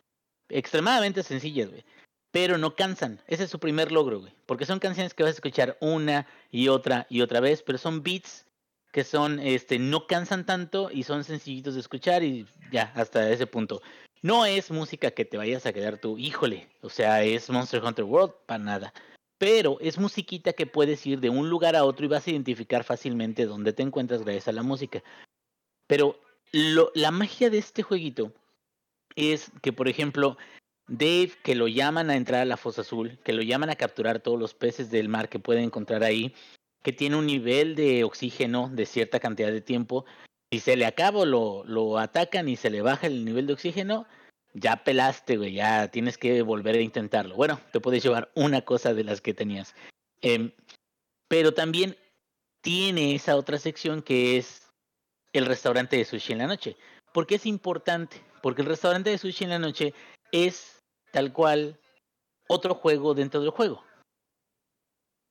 [0.49, 1.85] Extremadamente sencillas, güey.
[2.31, 3.21] Pero no cansan.
[3.27, 4.33] Ese es su primer logro, güey.
[4.47, 8.03] Porque son canciones que vas a escuchar una y otra y otra vez, pero son
[8.03, 8.47] beats
[8.93, 13.47] que son, este, no cansan tanto y son sencillitos de escuchar y ya, hasta ese
[13.47, 13.81] punto.
[14.21, 18.05] No es música que te vayas a quedar tú, híjole, o sea, es Monster Hunter
[18.05, 18.95] World, para nada.
[19.43, 22.85] Pero es musiquita que puedes ir de un lugar a otro y vas a identificar
[22.85, 25.03] fácilmente dónde te encuentras gracias a la música.
[25.89, 26.21] Pero
[26.53, 28.33] lo, la magia de este jueguito
[29.17, 30.37] es que, por ejemplo,
[30.87, 34.21] Dave, que lo llaman a entrar a la fosa azul, que lo llaman a capturar
[34.21, 36.33] todos los peces del mar que puede encontrar ahí,
[36.85, 40.05] que tiene un nivel de oxígeno de cierta cantidad de tiempo.
[40.53, 44.07] Si se le acaba lo, lo atacan y se le baja el nivel de oxígeno,
[44.55, 47.37] ya pelaste, güey, ya tienes que volver a intentarlo.
[47.37, 49.75] Bueno, te puedes llevar una cosa de las que tenías.
[50.21, 50.53] Em,
[51.29, 51.97] pero también
[52.63, 54.71] tiene esa otra sección que es
[55.33, 56.77] el restaurante de sushi en la noche.
[57.13, 58.23] ¿Por qué es importante?
[58.43, 59.95] Porque el restaurante de sushi en la noche
[60.31, 61.79] es tal cual
[62.49, 63.83] otro juego dentro del juego.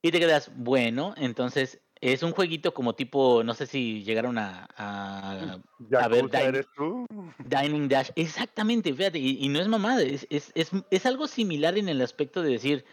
[0.03, 4.67] Y te quedas, bueno, entonces es un jueguito como tipo, no sé si llegaron a,
[4.75, 5.59] a
[5.99, 7.05] A ver, eres tú.
[7.45, 8.09] Dining Dash.
[8.15, 12.01] Exactamente, fíjate, y, y no es mamada, es, es, es, es algo similar en el
[12.01, 12.85] aspecto de decir,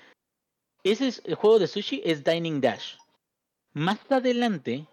[0.84, 2.96] ese es, el juego de sushi es Dining Dash.
[3.72, 4.86] Más adelante,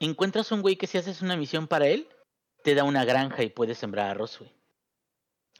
[0.00, 2.08] encuentras un güey que si haces una misión para él,
[2.64, 4.52] te da una granja y puedes sembrar arroz, güey.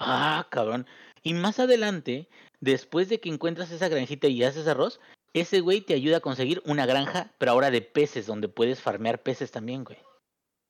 [0.01, 0.87] Ah, cabrón.
[1.23, 2.29] Y más adelante,
[2.61, 5.01] después de que encuentras esa granjita y haces arroz,
[5.35, 9.23] ese güey te ayuda a conseguir una granja, pero ahora de peces, donde puedes farmear
[9.23, 9.99] peces también, güey.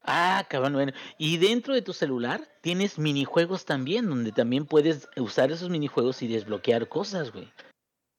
[0.04, 0.92] Ah, cabrón, bueno.
[1.18, 6.28] Y dentro de tu celular tienes minijuegos también, donde también puedes usar esos minijuegos y
[6.28, 7.48] desbloquear cosas, güey.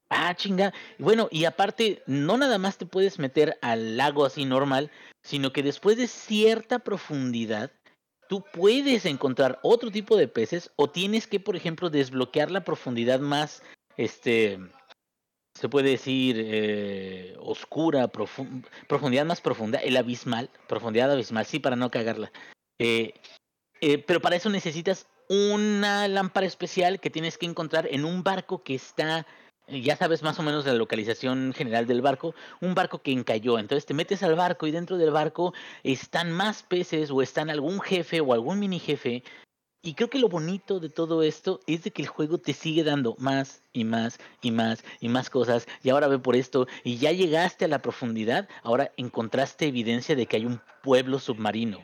[0.10, 0.74] Ah, chinga.
[1.00, 4.92] Bueno, y aparte, no nada más te puedes meter al lago así normal,
[5.24, 7.72] sino que después de cierta profundidad,
[8.30, 13.20] tú puedes encontrar otro tipo de peces o tienes que, por ejemplo, desbloquear la profundidad
[13.20, 13.64] más,
[13.98, 14.60] este,
[15.54, 21.76] se puede decir, eh, oscura, profu- profundidad más profunda, el abismal, profundidad abismal, sí, para
[21.76, 22.32] no cagarla.
[22.80, 23.14] Eh,
[23.82, 28.64] eh, pero para eso necesitas una lámpara especial que tienes que encontrar en un barco
[28.64, 29.26] que está,
[29.68, 33.60] eh, ya sabes más o menos la localización general del barco, un barco que encalló.
[33.60, 35.54] Entonces te metes al barco y dentro del barco
[35.84, 39.24] están más peces o están algún jefe o algún mini jefe.
[39.86, 42.86] Y creo que lo bonito de todo esto es de que el juego te sigue
[42.86, 45.68] dando más y más y más y más cosas.
[45.84, 46.68] Y ahora ve por esto.
[46.86, 48.48] Y ya llegaste a la profundidad.
[48.64, 51.80] Ahora encontraste evidencia de que hay un pueblo submarino.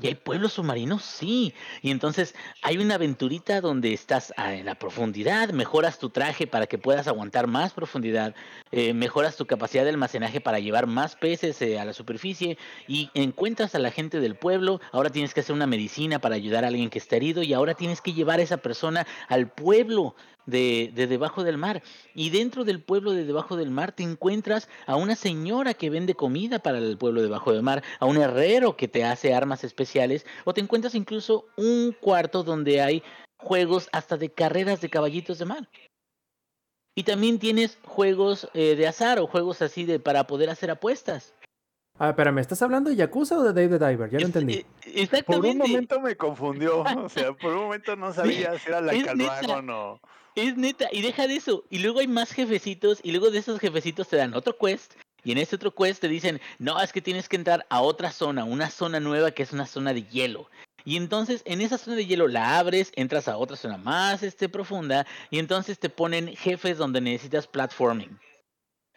[0.00, 1.02] ¿Y hay pueblos submarinos?
[1.02, 1.54] Sí.
[1.82, 6.68] Y entonces hay una aventurita donde estás ah, en la profundidad, mejoras tu traje para
[6.68, 8.32] que puedas aguantar más profundidad,
[8.70, 13.10] eh, mejoras tu capacidad de almacenaje para llevar más peces eh, a la superficie y
[13.14, 16.68] encuentras a la gente del pueblo, ahora tienes que hacer una medicina para ayudar a
[16.68, 20.14] alguien que está herido y ahora tienes que llevar a esa persona al pueblo
[20.48, 21.82] de, de debajo del mar.
[22.14, 26.14] Y dentro del pueblo de debajo del mar te encuentras a una señora que vende
[26.14, 30.26] comida para el pueblo debajo del mar, a un herrero que te hace armas especiales,
[30.44, 33.02] o te encuentras incluso un cuarto donde hay
[33.36, 35.68] juegos hasta de carreras de caballitos de mar.
[36.94, 41.32] Y también tienes juegos eh, de azar o juegos así de para poder hacer apuestas.
[41.98, 44.10] Ah, espérame, ¿estás hablando de Yakuza o de Dave the Diver?
[44.10, 44.54] Ya lo entendí.
[44.54, 45.48] eh, Por Exactamente.
[45.50, 46.84] un momento me confundió.
[47.04, 50.00] O sea, por un momento no sabía si era la o.
[50.36, 51.64] Es neta, y deja de eso.
[51.68, 54.94] Y luego hay más jefecitos, y luego de esos jefecitos te dan otro quest.
[55.24, 58.12] Y en ese otro quest te dicen, no, es que tienes que entrar a otra
[58.12, 60.48] zona, una zona nueva que es una zona de hielo.
[60.84, 64.48] Y entonces en esa zona de hielo la abres, entras a otra zona más este,
[64.48, 68.16] profunda, y entonces te ponen jefes donde necesitas platforming.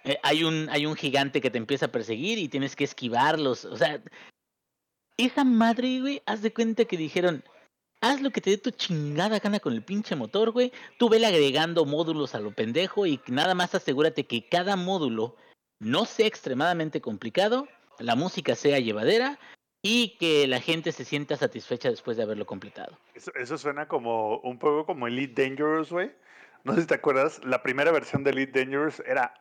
[0.04, 3.66] Eh, hay, un, hay un gigante que te empieza a perseguir y tienes que esquivarlos.
[3.66, 4.02] O sea,
[5.18, 7.44] esa madre, güey, haz de cuenta que dijeron,
[8.02, 10.72] haz lo que te dé tu chingada gana con el pinche motor, güey.
[10.98, 15.36] Tú vele agregando módulos a lo pendejo y nada más asegúrate que cada módulo
[15.80, 17.68] no sea extremadamente complicado,
[18.00, 19.40] la música sea llevadera
[19.84, 22.98] y que la gente se sienta satisfecha después de haberlo completado.
[23.16, 26.12] Eso, eso suena como un poco como Elite Dangerous, güey.
[26.64, 29.34] no sé si te acuerdas, la primera versión de Elite Dangerous era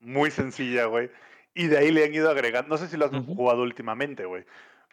[0.00, 1.10] muy sencilla, güey.
[1.54, 4.44] Y de ahí le han ido agregando, no sé si lo has jugado últimamente, güey.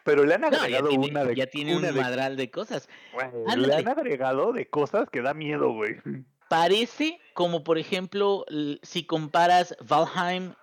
[0.04, 2.50] Pero le han No, ya agregado tiene, una de ya tiene una un madral de
[2.50, 2.88] cosas.
[3.12, 3.26] güey,
[3.56, 5.96] le han agregado de cosas que da miedo, güey.
[6.48, 8.44] Parece como, por ejemplo,
[8.82, 10.54] si comparas Valheim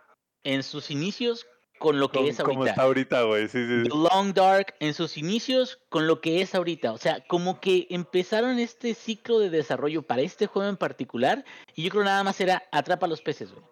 [0.44, 1.48] en sus inicios
[1.80, 2.70] con lo que Con- es como ahorita.
[2.70, 3.48] está ahorita, güey.
[3.48, 3.84] Sí, sí.
[3.84, 6.92] The Long Dark en sus inicios con lo que es ahorita.
[6.94, 11.44] O sea, como que empezaron este ciclo de desarrollo para este juego en particular.
[11.76, 13.66] Y yo creo nada más era atrapa los peces, güey.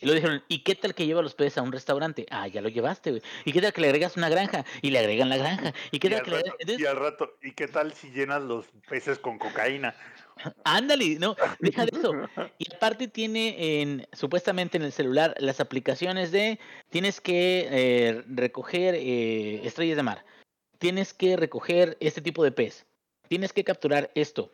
[0.00, 2.26] Y lo dijeron, ¿y qué tal que lleva los peces a un restaurante?
[2.30, 3.22] Ah, ya lo llevaste, güey.
[3.44, 4.64] ¿Y qué tal que le agregas una granja?
[4.80, 5.74] Y le agregan la granja.
[5.90, 8.66] ¿Y qué Y tal que rato, y al rato, ¿y qué tal si llenas los
[8.88, 9.94] peces con cocaína?
[10.64, 12.12] Ándale, no, deja de eso.
[12.58, 16.58] Y aparte tiene en, supuestamente en el celular las aplicaciones de
[16.88, 20.24] tienes que eh, recoger eh, estrellas de mar,
[20.78, 22.86] tienes que recoger este tipo de pez,
[23.28, 24.50] tienes que capturar esto.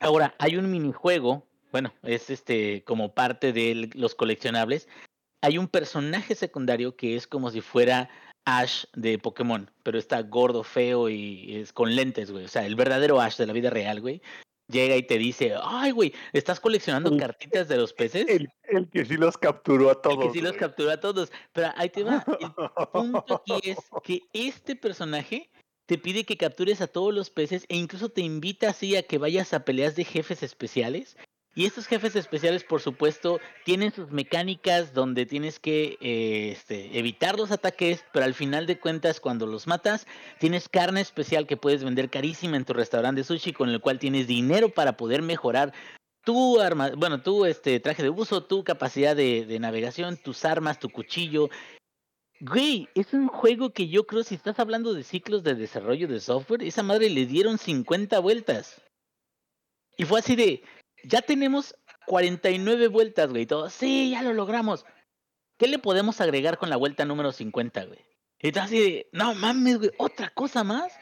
[0.00, 4.88] Ahora, hay un minijuego, bueno, es este como parte de el- los coleccionables.
[5.42, 8.10] Hay un personaje secundario que es como si fuera
[8.44, 12.44] Ash de Pokémon, pero está gordo, feo y es con lentes, güey.
[12.44, 14.20] O sea, el verdadero Ash de la vida real, güey
[14.70, 18.26] llega y te dice, ay, güey, ¿estás coleccionando El- cartitas de los peces?
[18.28, 20.26] El, el que sí los capturó a El todos.
[20.26, 20.60] que sí los güey.
[20.60, 21.32] captura a todos.
[21.54, 22.22] Pero ahí te va.
[22.38, 22.52] El
[22.92, 25.48] punto aquí es que este personaje
[25.86, 29.16] te pide que captures a todos los peces e incluso te invita así a que
[29.16, 31.16] vayas a peleas de jefes especiales.
[31.58, 37.36] Y estos jefes especiales, por supuesto, tienen sus mecánicas donde tienes que eh, este, evitar
[37.36, 40.06] los ataques, pero al final de cuentas, cuando los matas,
[40.38, 43.98] tienes carne especial que puedes vender carísima en tu restaurante de sushi, con el cual
[43.98, 45.72] tienes dinero para poder mejorar
[46.24, 50.78] tu arma, bueno, tu este traje de buzo, tu capacidad de, de navegación, tus armas,
[50.78, 51.50] tu cuchillo.
[52.38, 56.20] Güey, es un juego que yo creo, si estás hablando de ciclos de desarrollo de
[56.20, 58.80] software, esa madre le dieron 50 vueltas.
[59.96, 60.62] Y fue así de,
[61.04, 61.74] ya tenemos
[62.06, 63.46] 49 vueltas, güey.
[63.46, 64.84] Todo, sí, ya lo logramos.
[65.58, 67.98] ¿Qué le podemos agregar con la vuelta número 50, güey?
[68.40, 70.92] Y tú así de, no mames, güey, otra cosa más.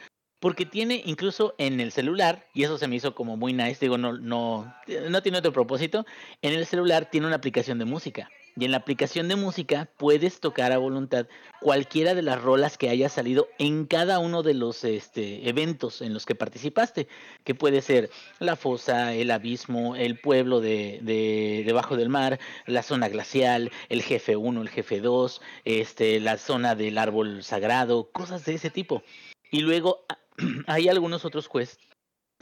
[0.41, 3.97] Porque tiene incluso en el celular, y eso se me hizo como muy nice, digo,
[3.97, 4.75] no, no,
[5.09, 6.05] no tiene otro propósito.
[6.43, 8.29] En el celular tiene una aplicación de música.
[8.59, 11.27] Y en la aplicación de música puedes tocar a voluntad
[11.61, 16.15] cualquiera de las rolas que haya salido en cada uno de los este, eventos en
[16.15, 17.07] los que participaste.
[17.45, 18.09] Que puede ser
[18.39, 24.03] la fosa, el abismo, el pueblo de, de debajo del mar, la zona glacial, el
[24.03, 29.03] jefe 1, el jefe 2, este, la zona del árbol sagrado, cosas de ese tipo.
[29.51, 30.07] Y luego
[30.67, 31.79] hay algunos otros quests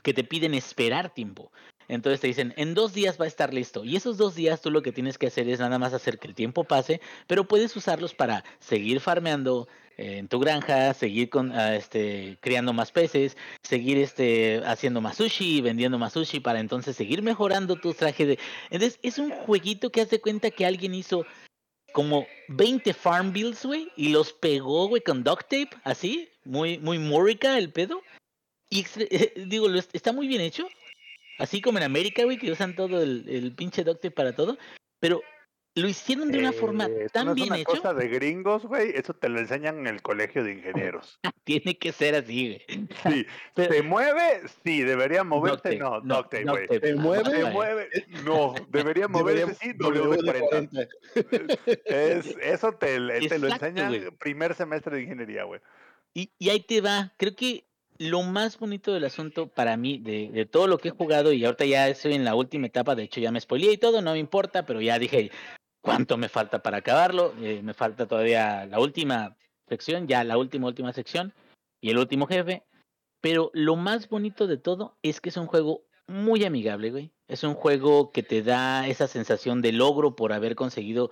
[0.03, 1.51] que te piden esperar tiempo.
[1.89, 3.85] Entonces te dicen, en dos días va a estar listo.
[3.85, 6.29] Y esos dos días tú lo que tienes que hacer es nada más hacer que
[6.29, 11.53] el tiempo pase, pero puedes usarlos para seguir farmeando eh, en tu granja, seguir con,
[11.53, 16.97] ah, este, criando más peces, seguir este, haciendo más sushi, vendiendo más sushi para entonces
[16.97, 18.39] seguir mejorando tu traje de...
[18.71, 21.27] Entonces es un jueguito que hace cuenta que alguien hizo
[21.93, 26.99] como 20 farm builds, güey, y los pegó, güey, con duct tape, así, muy, muy
[26.99, 28.03] mórica el pedo.
[28.71, 28.85] Y
[29.47, 30.67] digo, está muy bien hecho.
[31.39, 34.57] Así como en América, güey, que usan todo el, el pinche duct para todo.
[35.01, 35.21] Pero
[35.77, 37.73] lo hicieron de una forma Eh, eso tan no es bien una hecho.
[37.73, 38.93] cosa de gringos, güey.
[38.95, 41.19] Eso te lo enseñan en el colegio de ingenieros.
[41.45, 42.89] Tiene que ser así, güey.
[43.03, 43.27] Sí.
[43.55, 44.43] Pero- ¿Se mueve?
[44.65, 44.83] Sí.
[44.83, 45.77] ¿Debería moverse?
[45.77, 46.69] No, no, güey.
[46.69, 46.81] tape.
[46.81, 47.31] ¿Se mueve?
[47.31, 47.89] ¿Se Ay, mueve?
[48.25, 48.55] No.
[48.71, 49.55] ¿Debería moverse?
[49.57, 50.89] Sí, W40.
[51.87, 52.97] Es, eso te,
[53.29, 54.11] te lo enseñan güey.
[54.13, 55.61] primer semestre de ingeniería, güey.
[56.15, 57.13] Y, y ahí te va.
[57.17, 57.67] Creo que
[57.99, 61.45] lo más bonito del asunto para mí, de, de todo lo que he jugado, y
[61.45, 64.13] ahorita ya estoy en la última etapa, de hecho ya me spoileé y todo, no
[64.13, 65.31] me importa, pero ya dije
[65.81, 67.35] cuánto me falta para acabarlo.
[67.41, 69.37] eh, me falta todavía la última
[69.69, 71.35] sección, ya la última, última sección,
[71.81, 72.65] y el último jefe.
[73.21, 77.13] Pero lo más bonito de todo es que es un juego muy amigable, güey.
[77.29, 81.11] Es un juego que te da esa sensación de logro por haber conseguido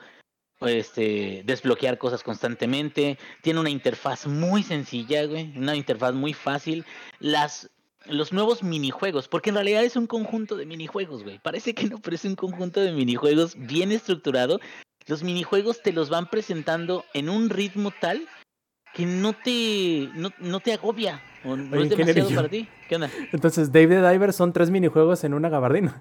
[0.67, 3.19] este, desbloquear cosas constantemente.
[3.43, 5.57] Tiene una interfaz muy sencilla, güey.
[5.57, 6.85] Una interfaz muy fácil.
[7.19, 7.71] Las,
[8.07, 11.39] los nuevos minijuegos, porque en realidad es un conjunto de minijuegos, güey.
[11.39, 14.61] Parece que no, pero es un conjunto de minijuegos bien estructurado.
[15.07, 18.27] Los minijuegos te los van presentando en un ritmo tal
[18.95, 21.23] que no te, no, no te agobia.
[21.45, 22.69] O no Oye, es demasiado para ti.
[22.89, 23.11] ¿Qué onda?
[23.33, 26.01] Entonces, Dave the Diver son tres minijuegos en una gabardina.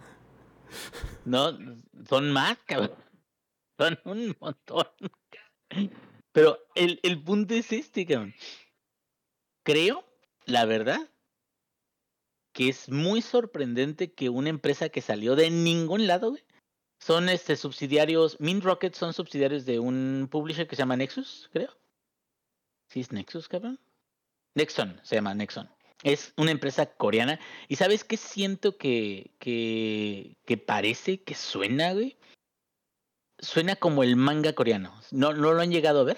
[1.26, 1.58] No,
[2.08, 2.92] son más, cabrón.
[3.82, 4.88] Son un montón.
[6.32, 8.36] Pero el, el punto es este, cabrón.
[9.64, 10.06] Creo,
[10.46, 11.10] la verdad,
[12.54, 16.44] que es muy sorprendente que una empresa que salió de ningún lado, güey,
[17.00, 21.76] son este subsidiarios, Mint Rocket son subsidiarios de un publisher que se llama Nexus, creo.
[22.90, 23.80] ¿Sí es Nexus, cabrón?
[24.54, 25.70] Nexon, se llama Nexon.
[26.04, 27.40] Es una empresa coreana.
[27.68, 32.18] ¿Y sabes qué siento que, que, que parece, que suena, güey?
[33.42, 34.94] Suena como el manga coreano.
[35.12, 36.18] ¿No, ¿No lo han llegado a ver?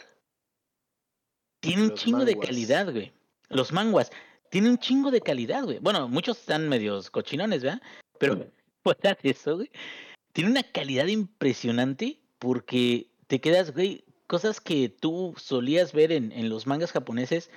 [1.61, 3.13] Tiene un chingo de calidad, güey.
[3.49, 4.11] Los manguas.
[4.49, 5.79] Tiene un chingo de calidad, güey.
[5.79, 7.81] Bueno, muchos están medios cochinones, ¿verdad?
[8.19, 8.45] Pero
[8.83, 9.71] fuera de eso, güey.
[10.33, 16.49] Tiene una calidad impresionante porque te quedas, güey, cosas que tú solías ver en, en
[16.49, 17.49] los mangas japoneses,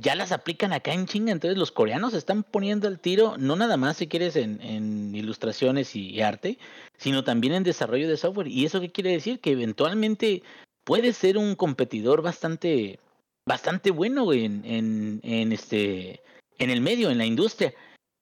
[0.00, 1.32] ya las aplican acá en chinga.
[1.32, 5.94] Entonces los coreanos están poniendo al tiro, no nada más si quieres en, en ilustraciones
[5.94, 6.58] y, arte,
[6.96, 8.48] sino también en desarrollo de software.
[8.48, 9.40] ¿Y eso qué quiere decir?
[9.40, 10.42] Que eventualmente
[10.84, 12.98] puede ser un competidor bastante,
[13.46, 16.20] bastante bueno en, en, en este,
[16.58, 17.74] en el medio, en la industria.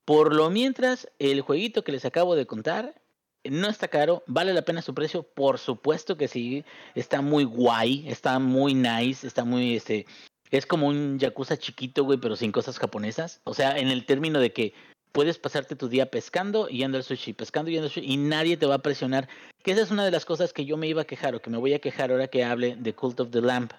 [0.05, 3.01] Por lo mientras, el jueguito que les acabo de contar
[3.45, 6.65] no está caro, vale la pena su precio, por supuesto que sí,
[6.95, 10.07] está muy guay, está muy nice, está muy, este,
[10.51, 13.41] es como un yakuza chiquito, güey, pero sin cosas japonesas.
[13.45, 14.75] O sea, en el término de que
[15.13, 18.17] puedes pasarte tu día pescando y yendo al sushi, pescando y yendo al sushi, y
[18.17, 19.29] nadie te va a presionar.
[19.63, 21.51] Que esa es una de las cosas que yo me iba a quejar o que
[21.51, 23.73] me voy a quejar ahora que hable de Cult of the Lamp.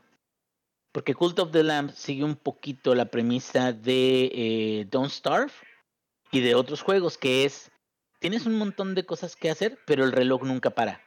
[0.91, 5.51] Porque Cult of the Lamp sigue un poquito la premisa de eh, Don't Starve
[6.31, 7.71] y de otros juegos, que es,
[8.19, 11.01] tienes un montón de cosas que hacer, pero el reloj nunca para.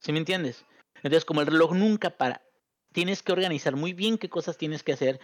[0.00, 0.64] ¿Sí me entiendes?
[0.96, 2.42] Entonces, como el reloj nunca para,
[2.92, 5.20] tienes que organizar muy bien qué cosas tienes que hacer.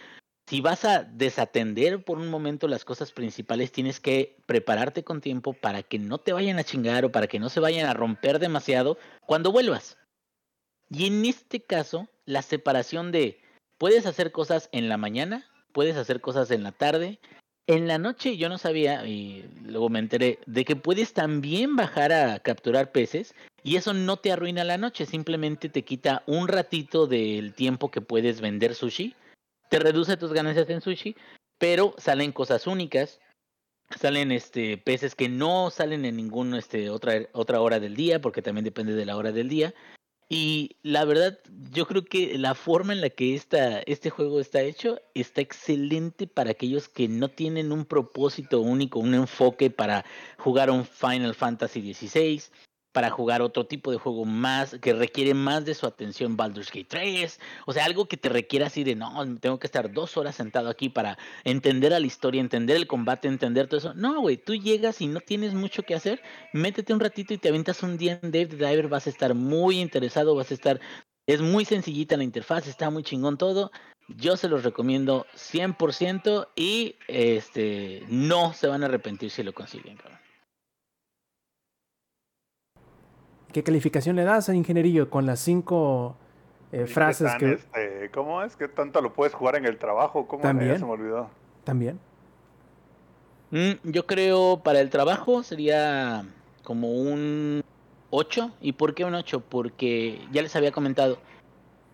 [0.47, 5.53] Si vas a desatender por un momento las cosas principales, tienes que prepararte con tiempo
[5.53, 8.37] para que no te vayan a chingar o para que no se vayan a romper
[8.37, 9.97] demasiado cuando vuelvas.
[10.89, 13.41] Y en este caso, la separación de
[13.79, 17.19] puedes hacer cosas en la mañana, puedes hacer cosas en la tarde.
[17.67, 22.13] En la noche yo no sabía, y luego me enteré, de que puedes también bajar
[22.13, 23.33] a capturar peces
[23.65, 27.99] y eso no te arruina la noche, simplemente te quita un ratito del tiempo que
[27.99, 29.15] puedes vender sushi,
[29.71, 31.15] te reduce tus ganancias en sushi,
[31.57, 33.19] pero salen cosas únicas,
[33.99, 38.43] salen este peces que no salen en ninguna este, otra, otra hora del día, porque
[38.43, 39.73] también depende de la hora del día.
[40.29, 41.39] Y la verdad,
[41.71, 46.27] yo creo que la forma en la que esta, este juego está hecho está excelente
[46.27, 50.05] para aquellos que no tienen un propósito único, un enfoque para
[50.37, 52.43] jugar un Final Fantasy XVI,
[52.95, 56.87] para jugar otro tipo de juego más, que requiere más de su atención Baldur's Gate
[56.87, 59.11] 3, o sea, algo que te requiera así de, no,
[59.41, 63.27] tengo que estar dos horas sentado aquí para entender a la historia, entender el combate,
[63.27, 63.93] entender todo eso.
[63.95, 66.21] No, güey, tú llegas y no tienes mucho que hacer,
[66.53, 69.33] métete un ratito y te aventas un día en Dave the Diver, vas a estar
[69.35, 70.79] muy interesado, vas a estar,
[71.27, 73.73] es muy sencillita la interfaz, está muy chingón todo.
[74.07, 79.97] Yo se los recomiendo 100% y este no se van a arrepentir si lo consiguen,
[79.97, 80.24] cabrón.
[83.55, 86.17] ¿Qué calificación le das a Ingenierillo con las cinco
[86.73, 87.53] eh, ¿Y qué frases tan, que...
[87.53, 88.57] este, ¿Cómo es?
[88.57, 90.27] ¿Qué tanto lo puedes jugar en el trabajo?
[90.27, 90.43] ¿Cómo?
[90.43, 90.73] También.
[90.73, 91.29] Ya se me olvidó.
[91.63, 91.97] También.
[93.51, 96.25] Mm, yo creo para el trabajo sería
[96.65, 97.63] como un
[98.09, 98.51] 8.
[98.59, 99.39] ¿Y por qué un 8?
[99.47, 101.17] Porque ya les había comentado,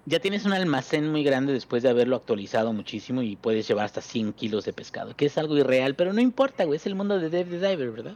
[0.08, 4.02] ya tienes un almacén muy grande después de haberlo actualizado muchísimo y puedes llevar hasta
[4.02, 7.20] 100 kilos de pescado, que es algo irreal, pero no importa, güey, es el mundo
[7.20, 8.16] de Dave the Diver, ¿verdad?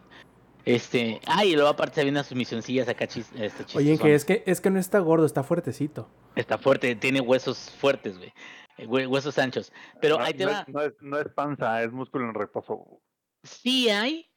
[0.66, 4.26] Este, ah, y luego aparte se vienen sus misioncillas acá chis, este, Oye, que es
[4.26, 6.10] que es que no está gordo, está fuertecito.
[6.36, 8.34] Está fuerte, tiene huesos fuertes, güey.
[8.78, 9.72] eh, hue- Huesos anchos.
[10.02, 10.62] Pero no, ahí te no va.
[10.68, 13.00] Es, no, es, no es panza, es músculo en reposo.
[13.44, 14.28] sí hay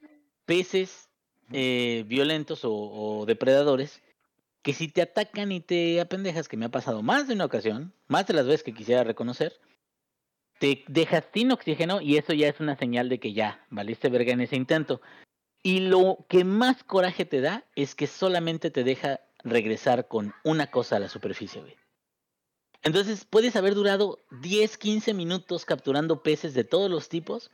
[0.44, 1.08] peces
[1.52, 4.02] eh, violentos o, o depredadores
[4.62, 7.94] que si te atacan y te apendejas, que me ha pasado más de una ocasión,
[8.06, 9.54] más de las veces que quisiera reconocer,
[10.58, 14.32] te dejas sin oxígeno y eso ya es una señal de que ya valiste verga
[14.32, 15.00] en ese intento.
[15.62, 20.70] Y lo que más coraje te da es que solamente te deja regresar con una
[20.70, 21.76] cosa a la superficie, güey.
[22.82, 27.50] Entonces puedes haber durado 10, 15 minutos capturando peces de todos los tipos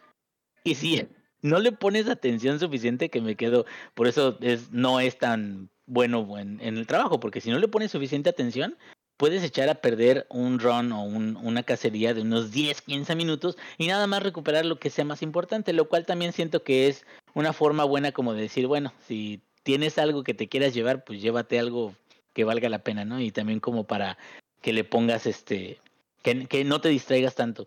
[0.65, 1.09] y si
[1.41, 3.65] no le pones atención suficiente que me quedo,
[3.95, 7.69] por eso es, no es tan bueno en, en el trabajo, porque si no le
[7.69, 8.77] pones suficiente atención,
[9.17, 13.57] puedes echar a perder un run o un- una cacería de unos 10, 15 minutos
[13.79, 17.07] y nada más recuperar lo que sea más importante, lo cual también siento que es
[17.35, 21.21] una forma buena como de decir, bueno, si tienes algo que te quieras llevar, pues
[21.21, 21.95] llévate algo
[22.33, 23.21] que valga la pena, ¿no?
[23.21, 24.19] Y también como para
[24.61, 25.79] que le pongas este,
[26.23, 27.67] que, no te distraigas tanto.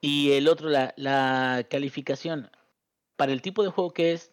[0.00, 2.50] Y el otro, la, la calificación,
[3.16, 4.32] para el tipo de juego que es,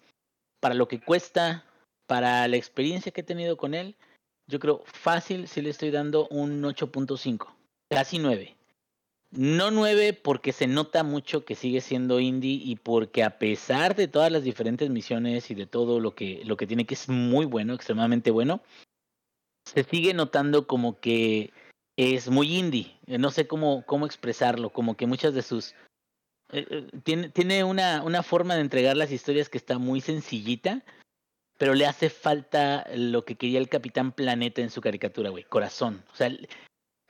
[0.59, 1.65] para lo que cuesta,
[2.07, 3.95] para la experiencia que he tenido con él,
[4.47, 7.47] yo creo fácil si le estoy dando un 8.5,
[7.89, 8.55] casi 9.
[9.35, 14.07] No 9 porque se nota mucho que sigue siendo indie y porque a pesar de
[14.07, 17.45] todas las diferentes misiones y de todo lo que, lo que tiene que es muy
[17.45, 18.61] bueno, extremadamente bueno,
[19.65, 21.51] se sigue notando como que
[21.97, 22.95] es muy indie.
[23.07, 25.73] Eh, No sé cómo, cómo expresarlo, como que muchas de sus
[26.51, 30.83] eh, eh, tiene, tiene una, una forma de entregar las historias que está muy sencillita,
[31.57, 36.03] pero le hace falta lo que quería el Capitán Planeta en su caricatura, güey, corazón.
[36.11, 36.29] O sea,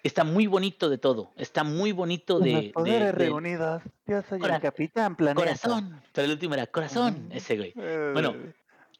[0.04, 2.68] está muy bonito de todo, está muy bonito Con los de...
[2.68, 5.42] de- poderes de- reunidos, yo soy Cora- el Capitán Planeta.
[5.42, 6.02] corazón.
[6.14, 7.74] Pero el último era corazón, ese güey.
[7.78, 8.36] Eh, Bueno,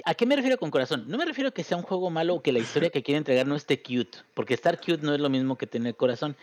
[0.06, 1.06] ¿A qué me refiero con corazón?
[1.08, 3.20] No me refiero a que sea un juego malo o que la historia que quiere
[3.20, 6.36] entregar no esté cute, porque estar cute no es lo mismo que tener corazón.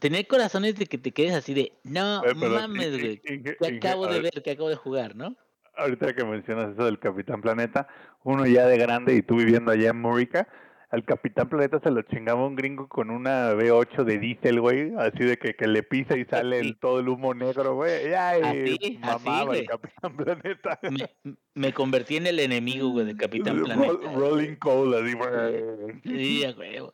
[0.00, 4.06] Tener corazón es de que te quedes así de, no eh, mames, güey, que acabo
[4.08, 5.36] de ver, ver, que acabo de jugar, ¿no?
[5.76, 7.86] Ahorita que mencionas eso del Capitán Planeta,
[8.24, 10.48] uno ya de grande y tú viviendo allá en Murica,
[10.92, 15.24] al Capitán Planeta se lo chingaba un gringo con una V8 de diésel, güey, así
[15.24, 18.12] de que, que le pisa y sale el, todo el humo negro, güey.
[18.12, 19.60] Ay, Así, así, mamaba güey.
[19.60, 20.78] el Capitán Planeta.
[20.90, 24.12] Me, me convertí en el enemigo, güey, de Capitán Planeta.
[24.14, 26.00] Rolling coal, así, güey.
[26.04, 26.92] Sí, huevo.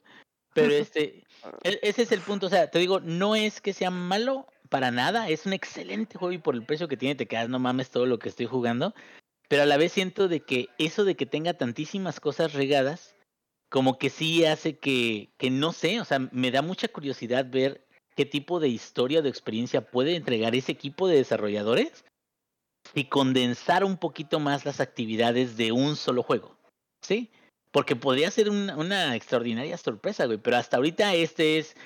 [0.55, 1.25] Pero este,
[1.65, 4.93] e- ese es el punto, o sea, te digo, no es que sea malo para
[4.93, 7.91] nada, es un excelente juego y por el precio que tiene te quedas, no mames
[7.91, 8.95] todo lo que estoy jugando,
[9.49, 13.17] pero a la vez siento de que eso de que tenga tantísimas cosas regadas,
[13.69, 17.87] como que sí hace que, que no sé, o sea, me da mucha curiosidad ver
[18.17, 22.05] qué tipo de historia o de experiencia puede entregar ese equipo de desarrolladores
[22.95, 26.57] y condensar un poquito más las actividades de un solo juego,
[27.03, 27.31] ¿sí?
[27.71, 31.77] Porque podría ser una, una extraordinaria sorpresa, güey, pero hasta ahorita este es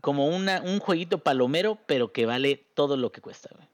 [0.00, 3.71] como una, un jueguito palomero, pero que vale todo lo que cuesta, güey.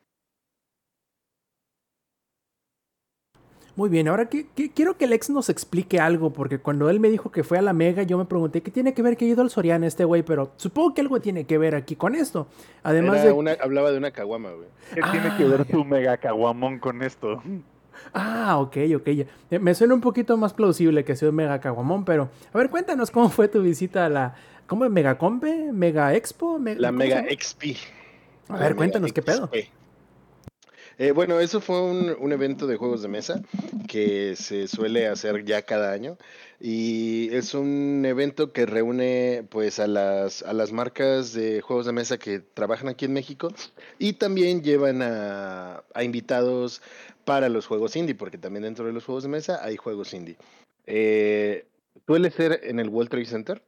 [3.78, 7.10] Muy bien, ahora que, que- quiero que Lex nos explique algo, porque cuando él me
[7.10, 9.28] dijo que fue a la Mega, yo me pregunté qué tiene que ver que ha
[9.28, 12.48] ido al Soriana este güey, pero supongo que algo tiene que ver aquí con esto.
[12.82, 13.32] Además Era de...
[13.32, 14.66] una, hablaba de una caguama, güey.
[14.92, 15.72] ¿Qué tiene Ah, que ver ya.
[15.72, 17.40] tu mega caguamón con esto?
[18.12, 19.08] Ah, ok, ok.
[19.10, 19.24] ya.
[19.52, 22.30] Eh, Me suena un poquito más plausible que sea un Mega Caguamón, pero...
[22.52, 24.34] A ver, cuéntanos cómo fue tu visita a la...
[24.66, 24.90] ¿Cómo es?
[24.90, 25.70] ¿Mega Compe?
[25.72, 26.58] ¿Mega Expo?
[26.58, 27.24] La ¿cómo se Mega?
[27.30, 27.76] XP.
[28.48, 29.46] A ver, cuéntanos qué pedo.
[29.46, 29.77] XP.
[30.98, 33.40] Eh, bueno, eso fue un, un evento de juegos de mesa
[33.86, 36.18] que se suele hacer ya cada año
[36.60, 41.92] y es un evento que reúne pues a las, a las marcas de juegos de
[41.92, 43.52] mesa que trabajan aquí en México
[44.00, 46.82] y también llevan a, a invitados
[47.24, 50.36] para los juegos indie, porque también dentro de los juegos de mesa hay juegos indie.
[50.86, 51.66] Eh,
[52.06, 53.62] suele ser en el World Trade Center.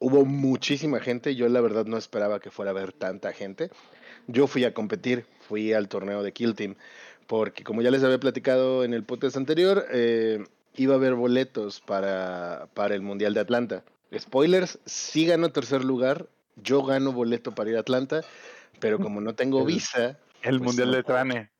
[0.00, 3.70] Hubo muchísima gente, yo la verdad no esperaba que fuera a haber tanta gente.
[4.28, 6.76] Yo fui a competir, fui al torneo de Kill Team,
[7.26, 10.44] porque como ya les había platicado en el podcast anterior, eh,
[10.76, 13.84] iba a haber boletos para, para el Mundial de Atlanta.
[14.16, 18.22] Spoilers, sí ganó tercer lugar, yo gano boleto para ir a Atlanta,
[18.80, 21.02] pero como no tengo visa, El Pues Mundial no de.
[21.02, 21.50] Trane.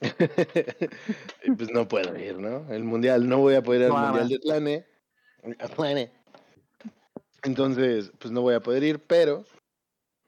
[1.56, 2.66] pues no puedo ir, ¿no?
[2.72, 4.06] El Mundial, no voy a poder ir al Claro.
[4.08, 4.86] Mundial de Atlane.
[5.60, 6.12] Atlane.
[7.44, 9.44] Entonces, pues no voy a poder ir, pero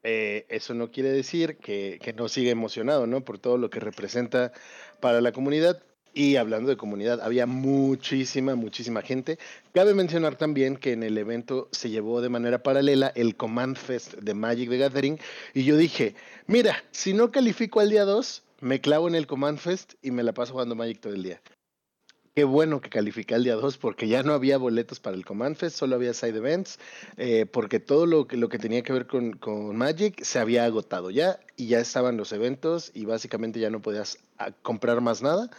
[0.07, 3.21] eh, eso no quiere decir que, que no siga emocionado, ¿no?
[3.21, 4.53] Por todo lo que representa
[4.99, 5.81] para la comunidad.
[6.13, 9.39] Y hablando de comunidad, había muchísima, muchísima gente.
[9.73, 14.13] Cabe mencionar también que en el evento se llevó de manera paralela el Command Fest
[14.13, 15.19] de Magic the Gathering.
[15.55, 16.15] Y yo dije,
[16.45, 20.23] mira, si no califico al día 2, me clavo en el Command Fest y me
[20.23, 21.41] la paso jugando Magic todo el día.
[22.35, 25.55] Qué bueno que califiqué al día 2 porque ya no había boletos para el Command
[25.55, 26.79] Fest, solo había side events,
[27.15, 30.65] eh, porque todo lo que, lo que tenía que ver con, con Magic se había
[30.65, 35.21] agotado ya y ya estaban los eventos y básicamente ya no podías ah, comprar más
[35.21, 35.49] nada,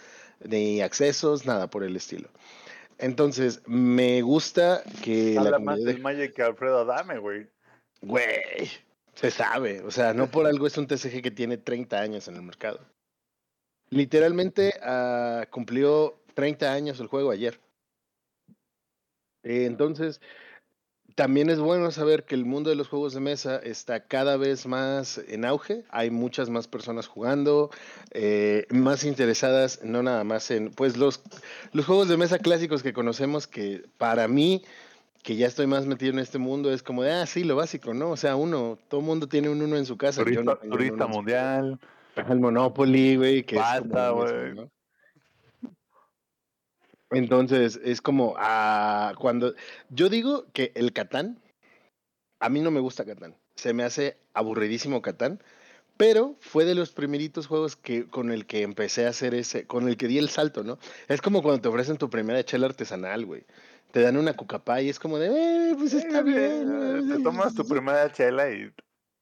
[0.47, 2.29] ni accesos, nada por el estilo.
[2.99, 5.93] Entonces, me gusta que la Habla más comunidad...
[5.93, 7.47] del Magic que Alfredo Adame, güey.
[8.03, 8.71] Güey,
[9.15, 9.81] se sabe.
[9.81, 12.81] O sea, no por algo es un TCG que tiene 30 años en el mercado.
[13.89, 17.59] Literalmente ah, cumplió 30 años el juego ayer.
[19.43, 20.21] Entonces,
[21.15, 24.67] también es bueno saber que el mundo de los juegos de mesa está cada vez
[24.67, 25.85] más en auge.
[25.89, 27.71] Hay muchas más personas jugando,
[28.11, 31.23] eh, más interesadas, no nada más en, pues los,
[31.73, 34.63] los juegos de mesa clásicos que conocemos, que para mí
[35.23, 37.95] que ya estoy más metido en este mundo, es como de, ah, sí, lo básico,
[37.95, 38.11] ¿no?
[38.11, 40.23] O sea, uno, todo mundo tiene un uno en su casa.
[40.23, 41.81] yo Turista, no mundial.
[42.15, 44.45] El Monopoly, güey, que Basta, es como lo güey.
[44.45, 44.76] mismo, ¿no?
[47.17, 49.55] Entonces, es como, ah, cuando,
[49.89, 51.41] yo digo que el Catán,
[52.41, 55.43] a mí no me gusta Catán, se me hace aburridísimo Catán,
[55.97, 59.89] pero fue de los primeritos juegos que con el que empecé a hacer ese, con
[59.89, 60.79] el que di el salto, ¿no?
[61.09, 63.45] Es como cuando te ofrecen tu primera chela artesanal, güey.
[63.93, 66.39] Te dan una cucapá y es como de, eh, pues está bien.
[66.39, 68.71] Eh, Te tomas tu primera chela y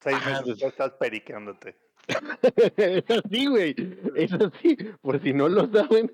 [0.02, 0.62] seis Ajá, meses pues.
[0.62, 1.76] estás periqueándote.
[2.76, 3.74] es así, güey.
[4.14, 4.76] Es así.
[5.02, 6.10] Por si no lo saben.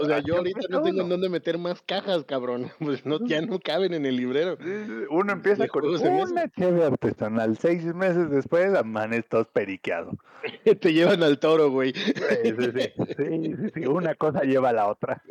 [0.00, 2.70] O sea, yo ahorita no tengo en dónde meter más cajas, cabrón.
[2.86, 4.56] Pues no, ya no caben en el librero.
[5.10, 7.58] Uno empieza con una chévere artesanal.
[7.58, 10.14] Seis meses después, amanes todos periqueados.
[10.80, 11.92] Te llevan al toro, güey.
[11.94, 12.12] Sí,
[12.58, 12.92] sí, sí.
[13.16, 15.22] Sí, sí, sí, Una cosa lleva a la otra.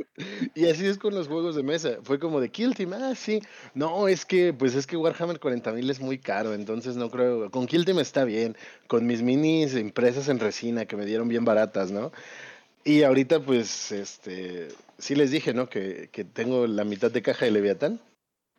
[0.54, 1.98] Y así es con los juegos de mesa.
[2.04, 3.42] Fue como de Kill Team, ah, sí.
[3.74, 7.50] No, es que, pues es que Warhammer 40.000 es muy caro, entonces no creo.
[7.52, 8.56] Con Kill Team está bien.
[8.88, 12.12] Con mis minis impresas en resina que me dieron bien baratas, ¿no?
[12.84, 14.68] Y ahorita, pues, este.
[14.98, 15.70] Sí les dije, ¿no?
[15.70, 18.02] Que, que tengo la mitad de caja de Leviatán.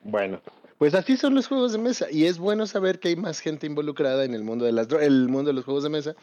[0.03, 0.41] Bueno,
[0.79, 2.07] pues así son los juegos de mesa.
[2.11, 5.29] Y es bueno saber que hay más gente involucrada en el mundo de las el
[5.29, 6.17] mundo de los juegos de mesa.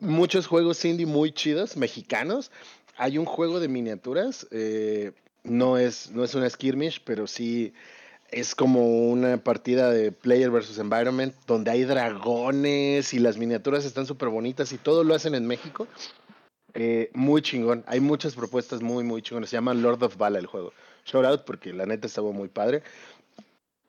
[0.00, 2.50] Muchos juegos indie muy chidos, mexicanos.
[2.96, 4.48] Hay un juego de miniaturas.
[4.50, 5.12] eh,
[5.44, 7.72] no, es, no es una skirmish, pero sí
[8.32, 14.06] es como una partida de player versus environment donde hay dragones y las miniaturas están
[14.06, 15.86] súper bonitas y todo lo hacen en México.
[16.74, 17.84] Eh, muy chingón.
[17.86, 19.50] Hay muchas propuestas muy, muy chingonas.
[19.50, 20.72] Se llama Lord of Bala el juego.
[21.04, 22.82] Shout out porque la neta estaba muy padre.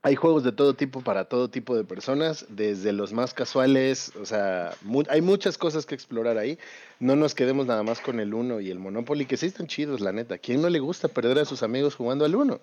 [0.06, 4.26] Hay juegos de todo tipo para todo tipo de personas, desde los más casuales, o
[4.26, 6.60] sea, mu- hay muchas cosas que explorar ahí.
[7.00, 10.02] No nos quedemos nada más con el Uno y el Monopoly, que sí están chidos,
[10.02, 10.38] la neta.
[10.40, 12.60] ¿Quién no le gusta perder a sus amigos jugando al Uno?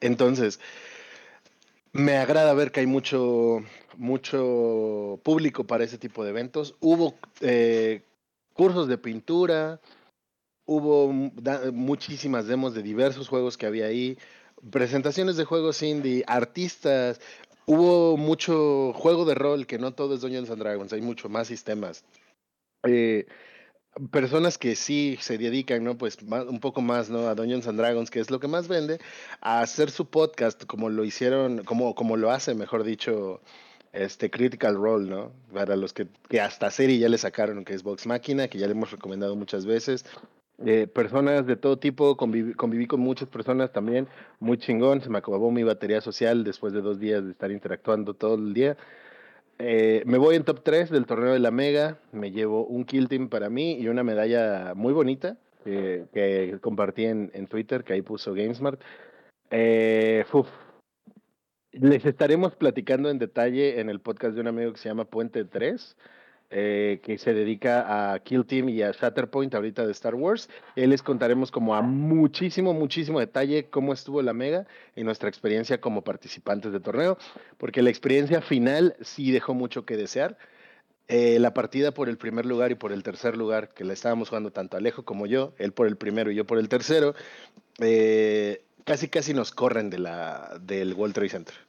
[0.00, 0.60] Entonces,
[1.92, 3.62] me agrada ver que hay mucho,
[3.96, 6.74] mucho público para ese tipo de eventos.
[6.80, 8.02] Hubo eh,
[8.52, 9.80] cursos de pintura,
[10.66, 11.12] hubo
[11.72, 14.18] muchísimas demos de diversos juegos que había ahí,
[14.70, 17.20] presentaciones de juegos indie, artistas,
[17.66, 21.48] hubo mucho juego de rol, que no todo es Dungeons and Dragons, hay mucho más
[21.48, 22.04] sistemas.
[22.84, 23.26] Eh,
[24.10, 25.96] personas que sí se dedican, ¿no?
[25.96, 27.28] Pues un poco más, ¿no?
[27.28, 28.98] A Dungeons and Dragons, que es lo que más vende,
[29.40, 33.40] a hacer su podcast como lo hicieron, como, como lo hace, mejor dicho,
[33.92, 35.32] este Critical Role, ¿no?
[35.52, 38.66] Para los que, que hasta serie ya le sacaron, que es Vox Máquina, que ya
[38.66, 40.04] le hemos recomendado muchas veces.
[40.64, 44.08] Eh, personas de todo tipo, conviví, conviví con muchas personas también,
[44.40, 48.14] muy chingón, se me acabó mi batería social después de dos días de estar interactuando
[48.14, 48.76] todo el día.
[49.58, 53.08] Eh, me voy en top 3 del torneo de la Mega, me llevo un kill
[53.08, 57.94] team para mí y una medalla muy bonita eh, que compartí en, en Twitter, que
[57.94, 58.80] ahí puso GameSmart.
[59.50, 60.24] Eh.
[61.72, 65.44] Les estaremos platicando en detalle en el podcast de un amigo que se llama Puente
[65.44, 65.96] 3,
[66.50, 70.48] eh, que se dedica a Kill Team y a Shatterpoint ahorita de Star Wars.
[70.76, 75.80] Él les contaremos como a muchísimo, muchísimo detalle cómo estuvo la Mega y nuestra experiencia
[75.80, 77.18] como participantes de torneo,
[77.58, 80.38] porque la experiencia final sí dejó mucho que desear.
[81.08, 84.28] Eh, la partida por el primer lugar y por el tercer lugar, que la estábamos
[84.28, 87.14] jugando tanto Alejo como yo, él por el primero y yo por el tercero,
[87.78, 91.65] eh, casi casi nos corren de la, del World Trade Center.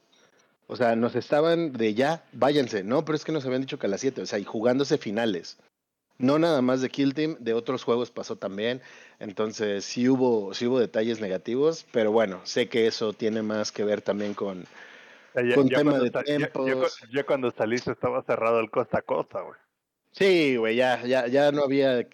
[0.68, 2.84] O sea, nos estaban de ya, váyanse.
[2.84, 4.98] No, pero es que nos habían dicho que a las 7, o sea, y jugándose
[4.98, 5.56] finales.
[6.18, 8.82] No nada más de Kill Team, de otros juegos pasó también.
[9.18, 13.84] Entonces, sí hubo, sí hubo detalles negativos, pero bueno, sé que eso tiene más que
[13.84, 14.64] ver también con,
[15.32, 17.00] sea, ya, Con ya tema de sa- ya- ya cu- tiempos.
[17.12, 19.58] ya cuando saliste estaba cerrado el costa a costa, güey.
[20.12, 22.06] Sí, güey, ya, ya, ya no había.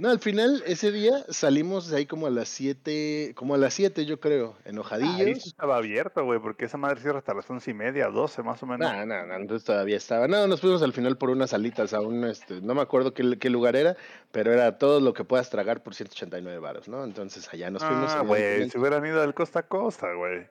[0.00, 3.74] No, al final, ese día salimos de ahí como a las 7, como a las
[3.74, 5.42] 7, yo creo, Ahí enojadillos.
[5.42, 8.62] sí estaba abierto, güey, porque esa madre cierra hasta las once y media, doce más
[8.62, 8.92] o menos.
[8.92, 10.28] No, no, no, entonces todavía estaba.
[10.28, 13.38] No, nos fuimos al final por unas alitas a un, este, no me acuerdo qué,
[13.40, 13.96] qué lugar era,
[14.30, 17.02] pero era todo lo que puedas tragar por 189 varos, ¿no?
[17.02, 18.12] Entonces allá nos fuimos.
[18.12, 20.46] Ah, güey, si hubieran ido del costa a costa, güey.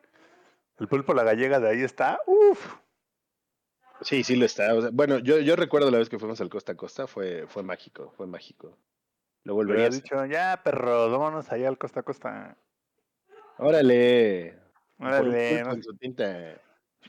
[0.78, 2.76] El pulpo la gallega de ahí está, uff.
[4.02, 4.74] Sí, sí lo está.
[4.76, 7.48] o sea, bueno, yo, yo recuerdo la vez que fuimos al Costa a Costa, fue,
[7.48, 8.78] fue mágico, fue mágico.
[9.44, 10.04] Lo volvería a hacer.
[10.04, 12.58] dicho, ya, perro, vámonos allá al costa a costa.
[13.58, 14.60] Órale.
[15.00, 16.60] Órale, no, su tinta.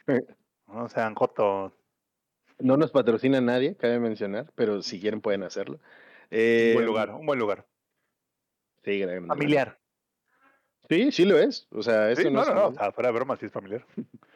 [0.66, 1.72] no sean jotos.
[2.58, 5.74] No nos patrocina nadie, cabe mencionar, pero si quieren pueden hacerlo.
[5.76, 5.80] un
[6.30, 7.66] Eh, buen lugar, un buen lugar.
[8.84, 9.78] Sí, Familiar.
[10.88, 11.68] Sí, sí lo es.
[11.70, 12.84] O sea, esto Sí, no, no, es no, no, o familiar.
[12.84, 13.84] sea, fuera de broma, sí es familiar.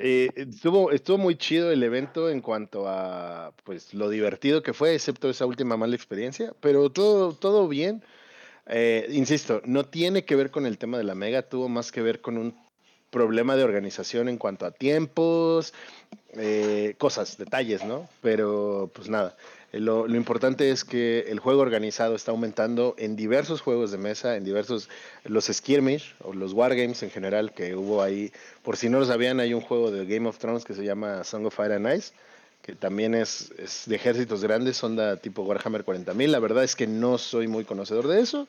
[0.00, 4.94] Eh, estuvo, estuvo muy chido el evento en cuanto a pues lo divertido que fue,
[4.94, 8.02] excepto esa última mala experiencia, pero todo, todo bien.
[8.66, 12.02] Eh, insisto, no tiene que ver con el tema de la mega, tuvo más que
[12.02, 12.54] ver con un
[13.10, 15.74] problema de organización en cuanto a tiempos,
[16.34, 18.08] eh, cosas, detalles, ¿no?
[18.20, 23.16] Pero pues nada, eh, lo, lo importante es que el juego organizado está aumentando en
[23.16, 24.88] diversos juegos de mesa, en diversos,
[25.24, 28.32] los skirmish o los wargames en general que hubo ahí.
[28.62, 31.22] Por si no lo sabían, hay un juego de Game of Thrones que se llama
[31.24, 32.14] Song of Fire and Ice,
[32.62, 36.28] que también es, es de ejércitos grandes, onda tipo Warhammer 40.000.
[36.28, 38.48] La verdad es que no soy muy conocedor de eso,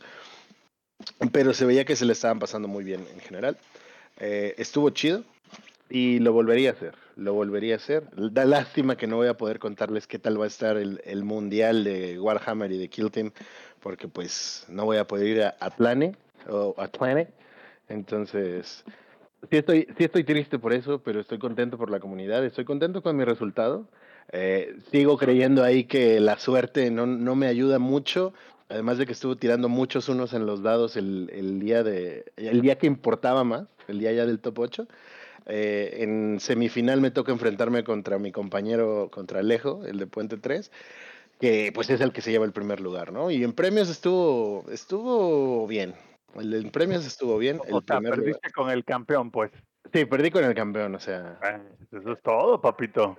[1.34, 3.58] pero se veía que se le estaban pasando muy bien en general.
[4.20, 5.24] Eh, estuvo chido.
[5.90, 8.04] Y lo volvería a hacer, lo volvería a hacer.
[8.16, 11.24] Da lástima que no voy a poder contarles qué tal va a estar el, el
[11.24, 13.32] mundial de Warhammer y de Kill Team,
[13.80, 16.16] porque pues no voy a poder ir a Atlane
[16.48, 17.28] o Atlane.
[17.88, 18.84] Entonces,
[19.50, 23.02] sí estoy, sí estoy triste por eso, pero estoy contento por la comunidad, estoy contento
[23.02, 23.88] con mi resultado.
[24.32, 28.34] Eh, sigo creyendo ahí que la suerte no, no me ayuda mucho,
[28.70, 32.62] además de que estuve tirando muchos unos en los dados el, el día de el
[32.62, 34.88] día que importaba más, el día ya del top 8.
[35.46, 40.72] Eh, en semifinal me toca enfrentarme contra mi compañero, contra Alejo, el de Puente 3,
[41.40, 43.32] que pues es el que se lleva el primer lugar, ¿no?
[43.32, 45.96] Y en premios estuvo, estuvo bien.
[46.36, 47.60] El en premios estuvo bien.
[47.68, 48.34] El O sea, primer lugar.
[48.34, 49.52] perdiste con el campeón, pues.
[49.94, 51.38] Sí, perdí con el campeón, o sea.
[51.42, 53.18] Bueno, Eso es todo, papito.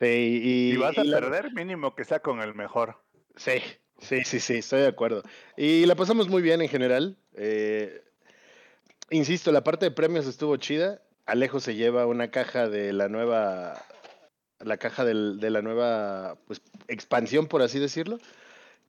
[0.00, 0.06] Sí,
[0.42, 2.96] y, Si vas a la- perder, mínimo que sea con el mejor.
[3.36, 3.60] Sí,
[3.98, 5.22] sí, sí, sí, estoy de acuerdo.
[5.56, 7.16] Y la pasamos muy bien en general.
[7.34, 8.02] eh,
[9.10, 11.00] insisto, la parte de premios estuvo chida.
[11.28, 13.84] Alejo se lleva una caja de la nueva,
[14.60, 18.18] la caja de la nueva pues, expansión, por así decirlo,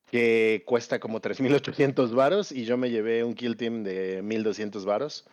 [0.10, 5.26] que cuesta como 3.800 varos y yo me llevé un kill team de 1.200 varos.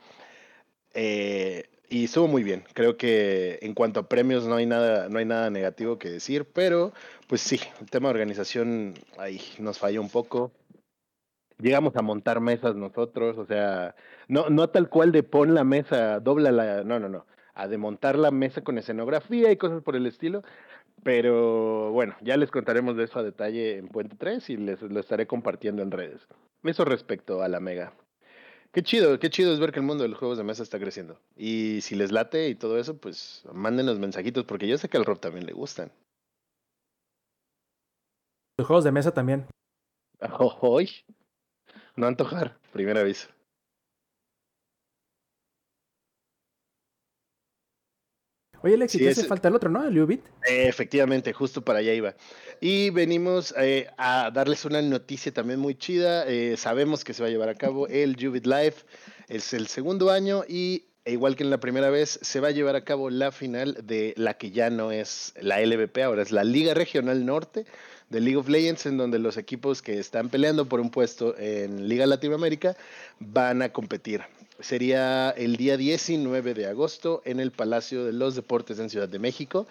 [0.94, 2.64] Eh, y estuvo muy bien.
[2.74, 6.44] Creo que en cuanto a premios no hay nada, no hay nada negativo que decir,
[6.44, 6.92] pero
[7.28, 10.50] pues sí, el tema de organización ahí nos falló un poco.
[11.58, 13.94] Llegamos a montar mesas nosotros, o sea,
[14.28, 17.78] no, no tal cual de pon la mesa, dobla la, no, no, no, a de
[17.78, 20.42] montar la mesa con escenografía y cosas por el estilo.
[21.02, 25.00] Pero bueno, ya les contaremos de eso a detalle en Puente 3 y les lo
[25.00, 26.26] estaré compartiendo en redes.
[26.64, 27.92] Eso respecto a la Mega.
[28.72, 30.78] Qué chido, qué chido es ver que el mundo de los juegos de mesa está
[30.78, 31.18] creciendo.
[31.36, 35.04] Y si les late y todo eso, pues mándenos mensajitos, porque yo sé que al
[35.04, 35.92] Rob también le gustan.
[38.58, 39.46] Los juegos de mesa también.
[40.60, 40.90] Hoy.
[41.96, 43.28] No antojar, primer aviso.
[48.62, 49.86] Oye, Alexi, Sí, te hace falta el otro, ¿no?
[49.86, 50.24] El Ubit.
[50.46, 52.14] Eh, Efectivamente, justo para allá iba.
[52.60, 56.26] Y venimos eh, a darles una noticia también muy chida.
[56.26, 58.74] Eh, sabemos que se va a llevar a cabo el Jubit Live.
[59.28, 62.52] Es el segundo año y, e igual que en la primera vez, se va a
[62.52, 66.32] llevar a cabo la final de la que ya no es la LVP, ahora es
[66.32, 67.66] la Liga Regional Norte
[68.10, 71.88] de League of Legends, en donde los equipos que están peleando por un puesto en
[71.88, 72.76] Liga Latinoamérica
[73.18, 74.22] van a competir.
[74.60, 79.18] Sería el día 19 de agosto en el Palacio de los Deportes en Ciudad de
[79.18, 79.66] México.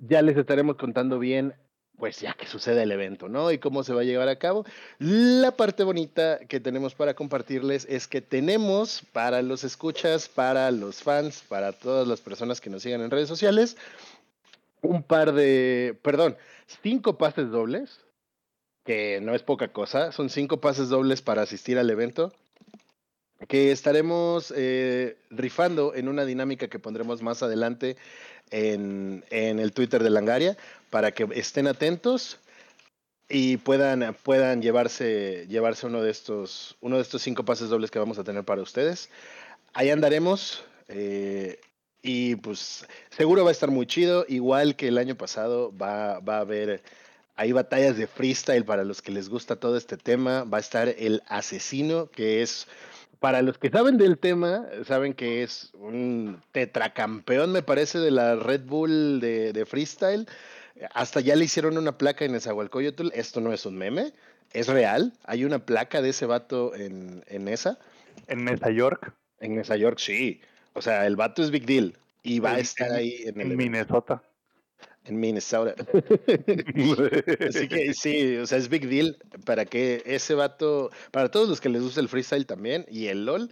[0.00, 1.54] Ya les estaremos contando bien,
[1.98, 3.52] pues ya que sucede el evento, ¿no?
[3.52, 4.64] Y cómo se va a llevar a cabo.
[4.98, 10.96] La parte bonita que tenemos para compartirles es que tenemos para los escuchas, para los
[10.96, 13.76] fans, para todas las personas que nos sigan en redes sociales,
[14.84, 16.36] un par de, perdón,
[16.82, 18.00] cinco pases dobles,
[18.84, 22.32] que no es poca cosa, son cinco pases dobles para asistir al evento
[23.48, 27.96] que estaremos eh, rifando en una dinámica que pondremos más adelante
[28.50, 30.56] en, en el Twitter de Langaria
[30.90, 32.38] para que estén atentos
[33.28, 37.98] y puedan, puedan llevarse, llevarse uno de estos, uno de estos cinco pases dobles que
[37.98, 39.10] vamos a tener para ustedes.
[39.72, 40.64] Ahí andaremos.
[40.88, 41.58] eh,
[42.04, 44.26] y pues seguro va a estar muy chido.
[44.28, 46.82] Igual que el año pasado va, va a haber
[47.34, 50.44] hay batallas de freestyle para los que les gusta todo este tema.
[50.44, 52.68] Va a estar el asesino, que es
[53.20, 58.36] para los que saben del tema, saben que es un tetracampeón, me parece, de la
[58.36, 60.28] Red Bull de, de freestyle.
[60.92, 63.08] Hasta ya le hicieron una placa en Nezahualcóyotl.
[63.14, 64.12] Esto no es un meme,
[64.52, 65.14] es real.
[65.24, 67.78] Hay una placa de ese vato en, en esa.
[68.26, 70.40] En Mesa York, En Nueva York, sí.
[70.74, 71.96] O sea, el vato es big deal.
[72.22, 74.22] Y va a estar ahí en, el evento, Minnesota.
[75.04, 75.74] en Minnesota.
[77.48, 81.60] Así que sí, o sea, es big deal para que ese vato, para todos los
[81.60, 83.50] que les gusta el freestyle también y el LOL,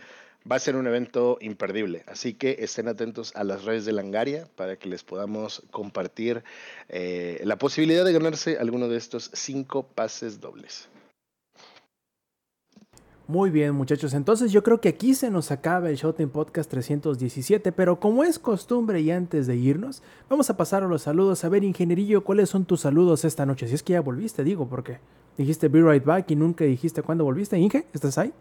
[0.50, 2.02] va a ser un evento imperdible.
[2.06, 6.42] Así que estén atentos a las redes de Langaria para que les podamos compartir
[6.88, 10.88] eh, la posibilidad de ganarse alguno de estos cinco pases dobles.
[13.28, 14.12] Muy bien, muchachos.
[14.14, 18.38] Entonces yo creo que aquí se nos acaba el Showtime Podcast 317, pero como es
[18.38, 21.44] costumbre y antes de irnos, vamos a pasar a los saludos.
[21.44, 23.68] A ver, ingenierillo, ¿cuáles son tus saludos esta noche?
[23.68, 24.98] Si es que ya volviste, digo, porque
[25.38, 27.58] dijiste Be Right Back y nunca dijiste cuándo volviste.
[27.58, 28.32] Inge, ¿estás ahí?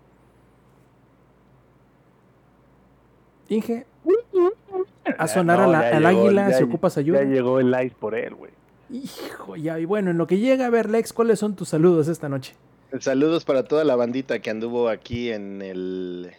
[3.49, 3.85] Inge,
[5.17, 7.23] a sonar No, a la- ya al llegó, águila ya- si ocupas ayuda.
[7.23, 8.51] Ya llegó el ice por él, güey.
[8.89, 12.07] Hijo, ya, y bueno, en lo que llega a ver, Lex, ¿cuáles son tus saludos
[12.09, 12.55] esta noche?
[12.99, 16.31] Saludos para toda la bandita que anduvo aquí en el,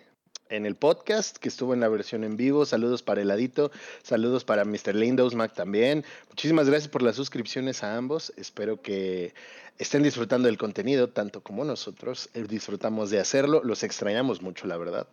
[0.50, 2.66] en el podcast, que estuvo en la versión en vivo.
[2.66, 3.70] Saludos para Heladito,
[4.02, 4.94] saludos para Mr.
[4.94, 6.04] Lindos Mac también.
[6.28, 8.32] Muchísimas gracias por las suscripciones a ambos.
[8.36, 9.32] Espero que
[9.78, 13.62] estén disfrutando del contenido tanto como nosotros eh, disfrutamos de hacerlo.
[13.64, 15.08] Los extrañamos mucho, la verdad.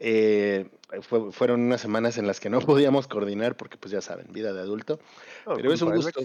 [0.00, 0.70] Eh,
[1.02, 4.54] fue- fueron unas semanas en las que no podíamos coordinar porque, pues ya saben, vida
[4.54, 4.98] de adulto.
[5.54, 6.20] Pero es un gusto.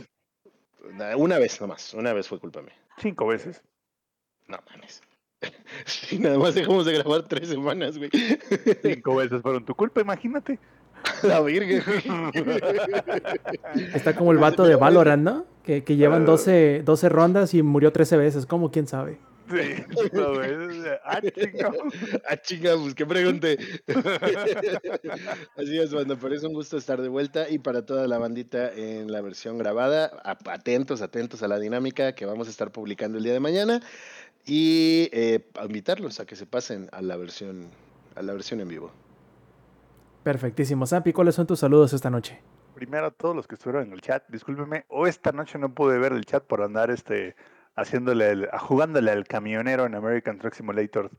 [1.17, 2.73] Una vez nomás, una vez fue culpa mía.
[2.97, 3.61] Cinco veces.
[4.47, 5.01] No mames.
[5.85, 8.09] Sí, nada más dejamos de grabar tres semanas, güey.
[8.81, 10.59] Cinco veces fueron tu culpa, imagínate.
[11.23, 12.59] La virgen, güey.
[13.93, 15.45] Está como el vato de Valorant, ¿no?
[15.63, 18.45] Que, que llevan 12, 12 rondas y murió 13 veces.
[18.45, 18.71] ¿Cómo?
[18.71, 19.19] ¿Quién sabe?
[19.49, 20.33] Sí, no.
[21.05, 21.77] Ah, chingado.
[22.27, 23.57] Ah, chinga, pues que pregunte.
[25.55, 28.71] Así es, banda, pero es un gusto estar de vuelta y para toda la bandita
[28.73, 33.23] en la versión grabada, atentos, atentos a la dinámica que vamos a estar publicando el
[33.23, 33.81] día de mañana
[34.47, 37.69] y eh, invitarlos a que se pasen a la versión,
[38.15, 38.91] a la versión en vivo.
[40.23, 40.85] Perfectísimo.
[40.87, 42.39] Zampi, ¿cuáles son tus saludos esta noche?
[42.73, 45.97] Primero a todos los que estuvieron en el chat, discúlpeme, o esta noche no pude
[45.99, 47.35] ver el chat por andar este
[47.75, 51.11] haciéndole el- a- jugándole al camionero en American Truck Simulator,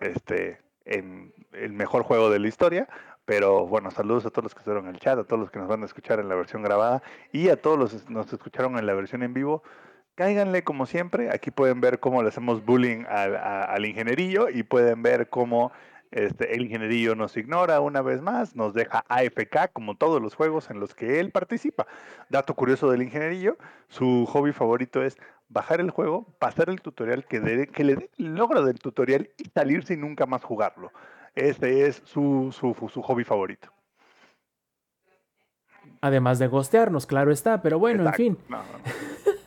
[0.00, 2.88] este, en el mejor juego de la historia.
[3.26, 5.58] Pero bueno, saludos a todos los que estuvieron en el chat, a todos los que
[5.58, 7.02] nos van a escuchar en la versión grabada
[7.32, 9.62] y a todos los que nos escucharon en la versión en vivo.
[10.24, 14.62] Cáiganle como siempre, aquí pueden ver cómo le hacemos bullying al, a- al ingenierillo y
[14.64, 15.72] pueden ver cómo
[16.10, 20.68] este, el ingenierillo nos ignora una vez más, nos deja AFK como todos los juegos
[20.68, 21.86] en los que él participa.
[22.28, 23.56] Dato curioso del ingenierillo,
[23.88, 25.16] su hobby favorito es
[25.48, 29.30] bajar el juego, pasar el tutorial, que, dé- que le dé el logro del tutorial
[29.38, 30.92] y salirse y nunca más jugarlo.
[31.34, 33.72] Este es su, su, su hobby favorito.
[36.02, 37.62] Además de gostearnos, claro está.
[37.62, 38.22] Pero bueno, Exacto.
[38.22, 38.44] en fin.
[38.50, 38.64] No, no,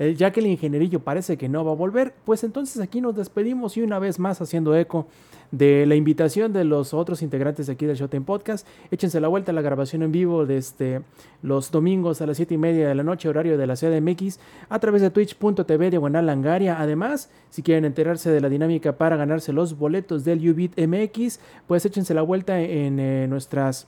[0.00, 3.76] Ya que el ingenierillo parece que no va a volver, pues entonces aquí nos despedimos
[3.76, 5.06] y una vez más haciendo eco
[5.50, 8.66] de la invitación de los otros integrantes de aquí del Showtime Podcast.
[8.90, 11.02] Échense la vuelta a la grabación en vivo desde
[11.42, 14.38] los domingos a las 7 y media de la noche, horario de la CDMX,
[14.70, 16.80] a través de twitch.tv diagonal langaria.
[16.80, 21.84] Además, si quieren enterarse de la dinámica para ganarse los boletos del Ubit MX, pues
[21.84, 23.86] échense la vuelta en eh, nuestras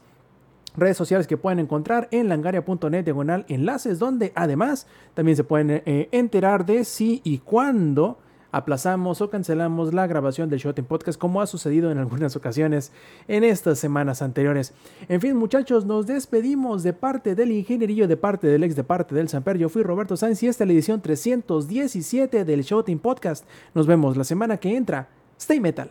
[0.77, 6.09] redes sociales que pueden encontrar en langaria.net diagonal enlaces, donde además también se pueden eh,
[6.13, 8.19] enterar de si y cuándo
[8.53, 12.93] aplazamos o cancelamos la grabación del Shot Podcast, como ha sucedido en algunas ocasiones
[13.27, 14.75] en estas semanas anteriores.
[15.09, 19.15] En fin, muchachos, nos despedimos de parte del ingenierillo, de parte del ex, de parte
[19.15, 19.59] del Samper.
[19.59, 23.47] Yo fui Roberto Sainz y esta es la edición 317 del Shot Podcast.
[23.75, 25.09] Nos vemos la semana que entra.
[25.39, 25.91] Stay metal.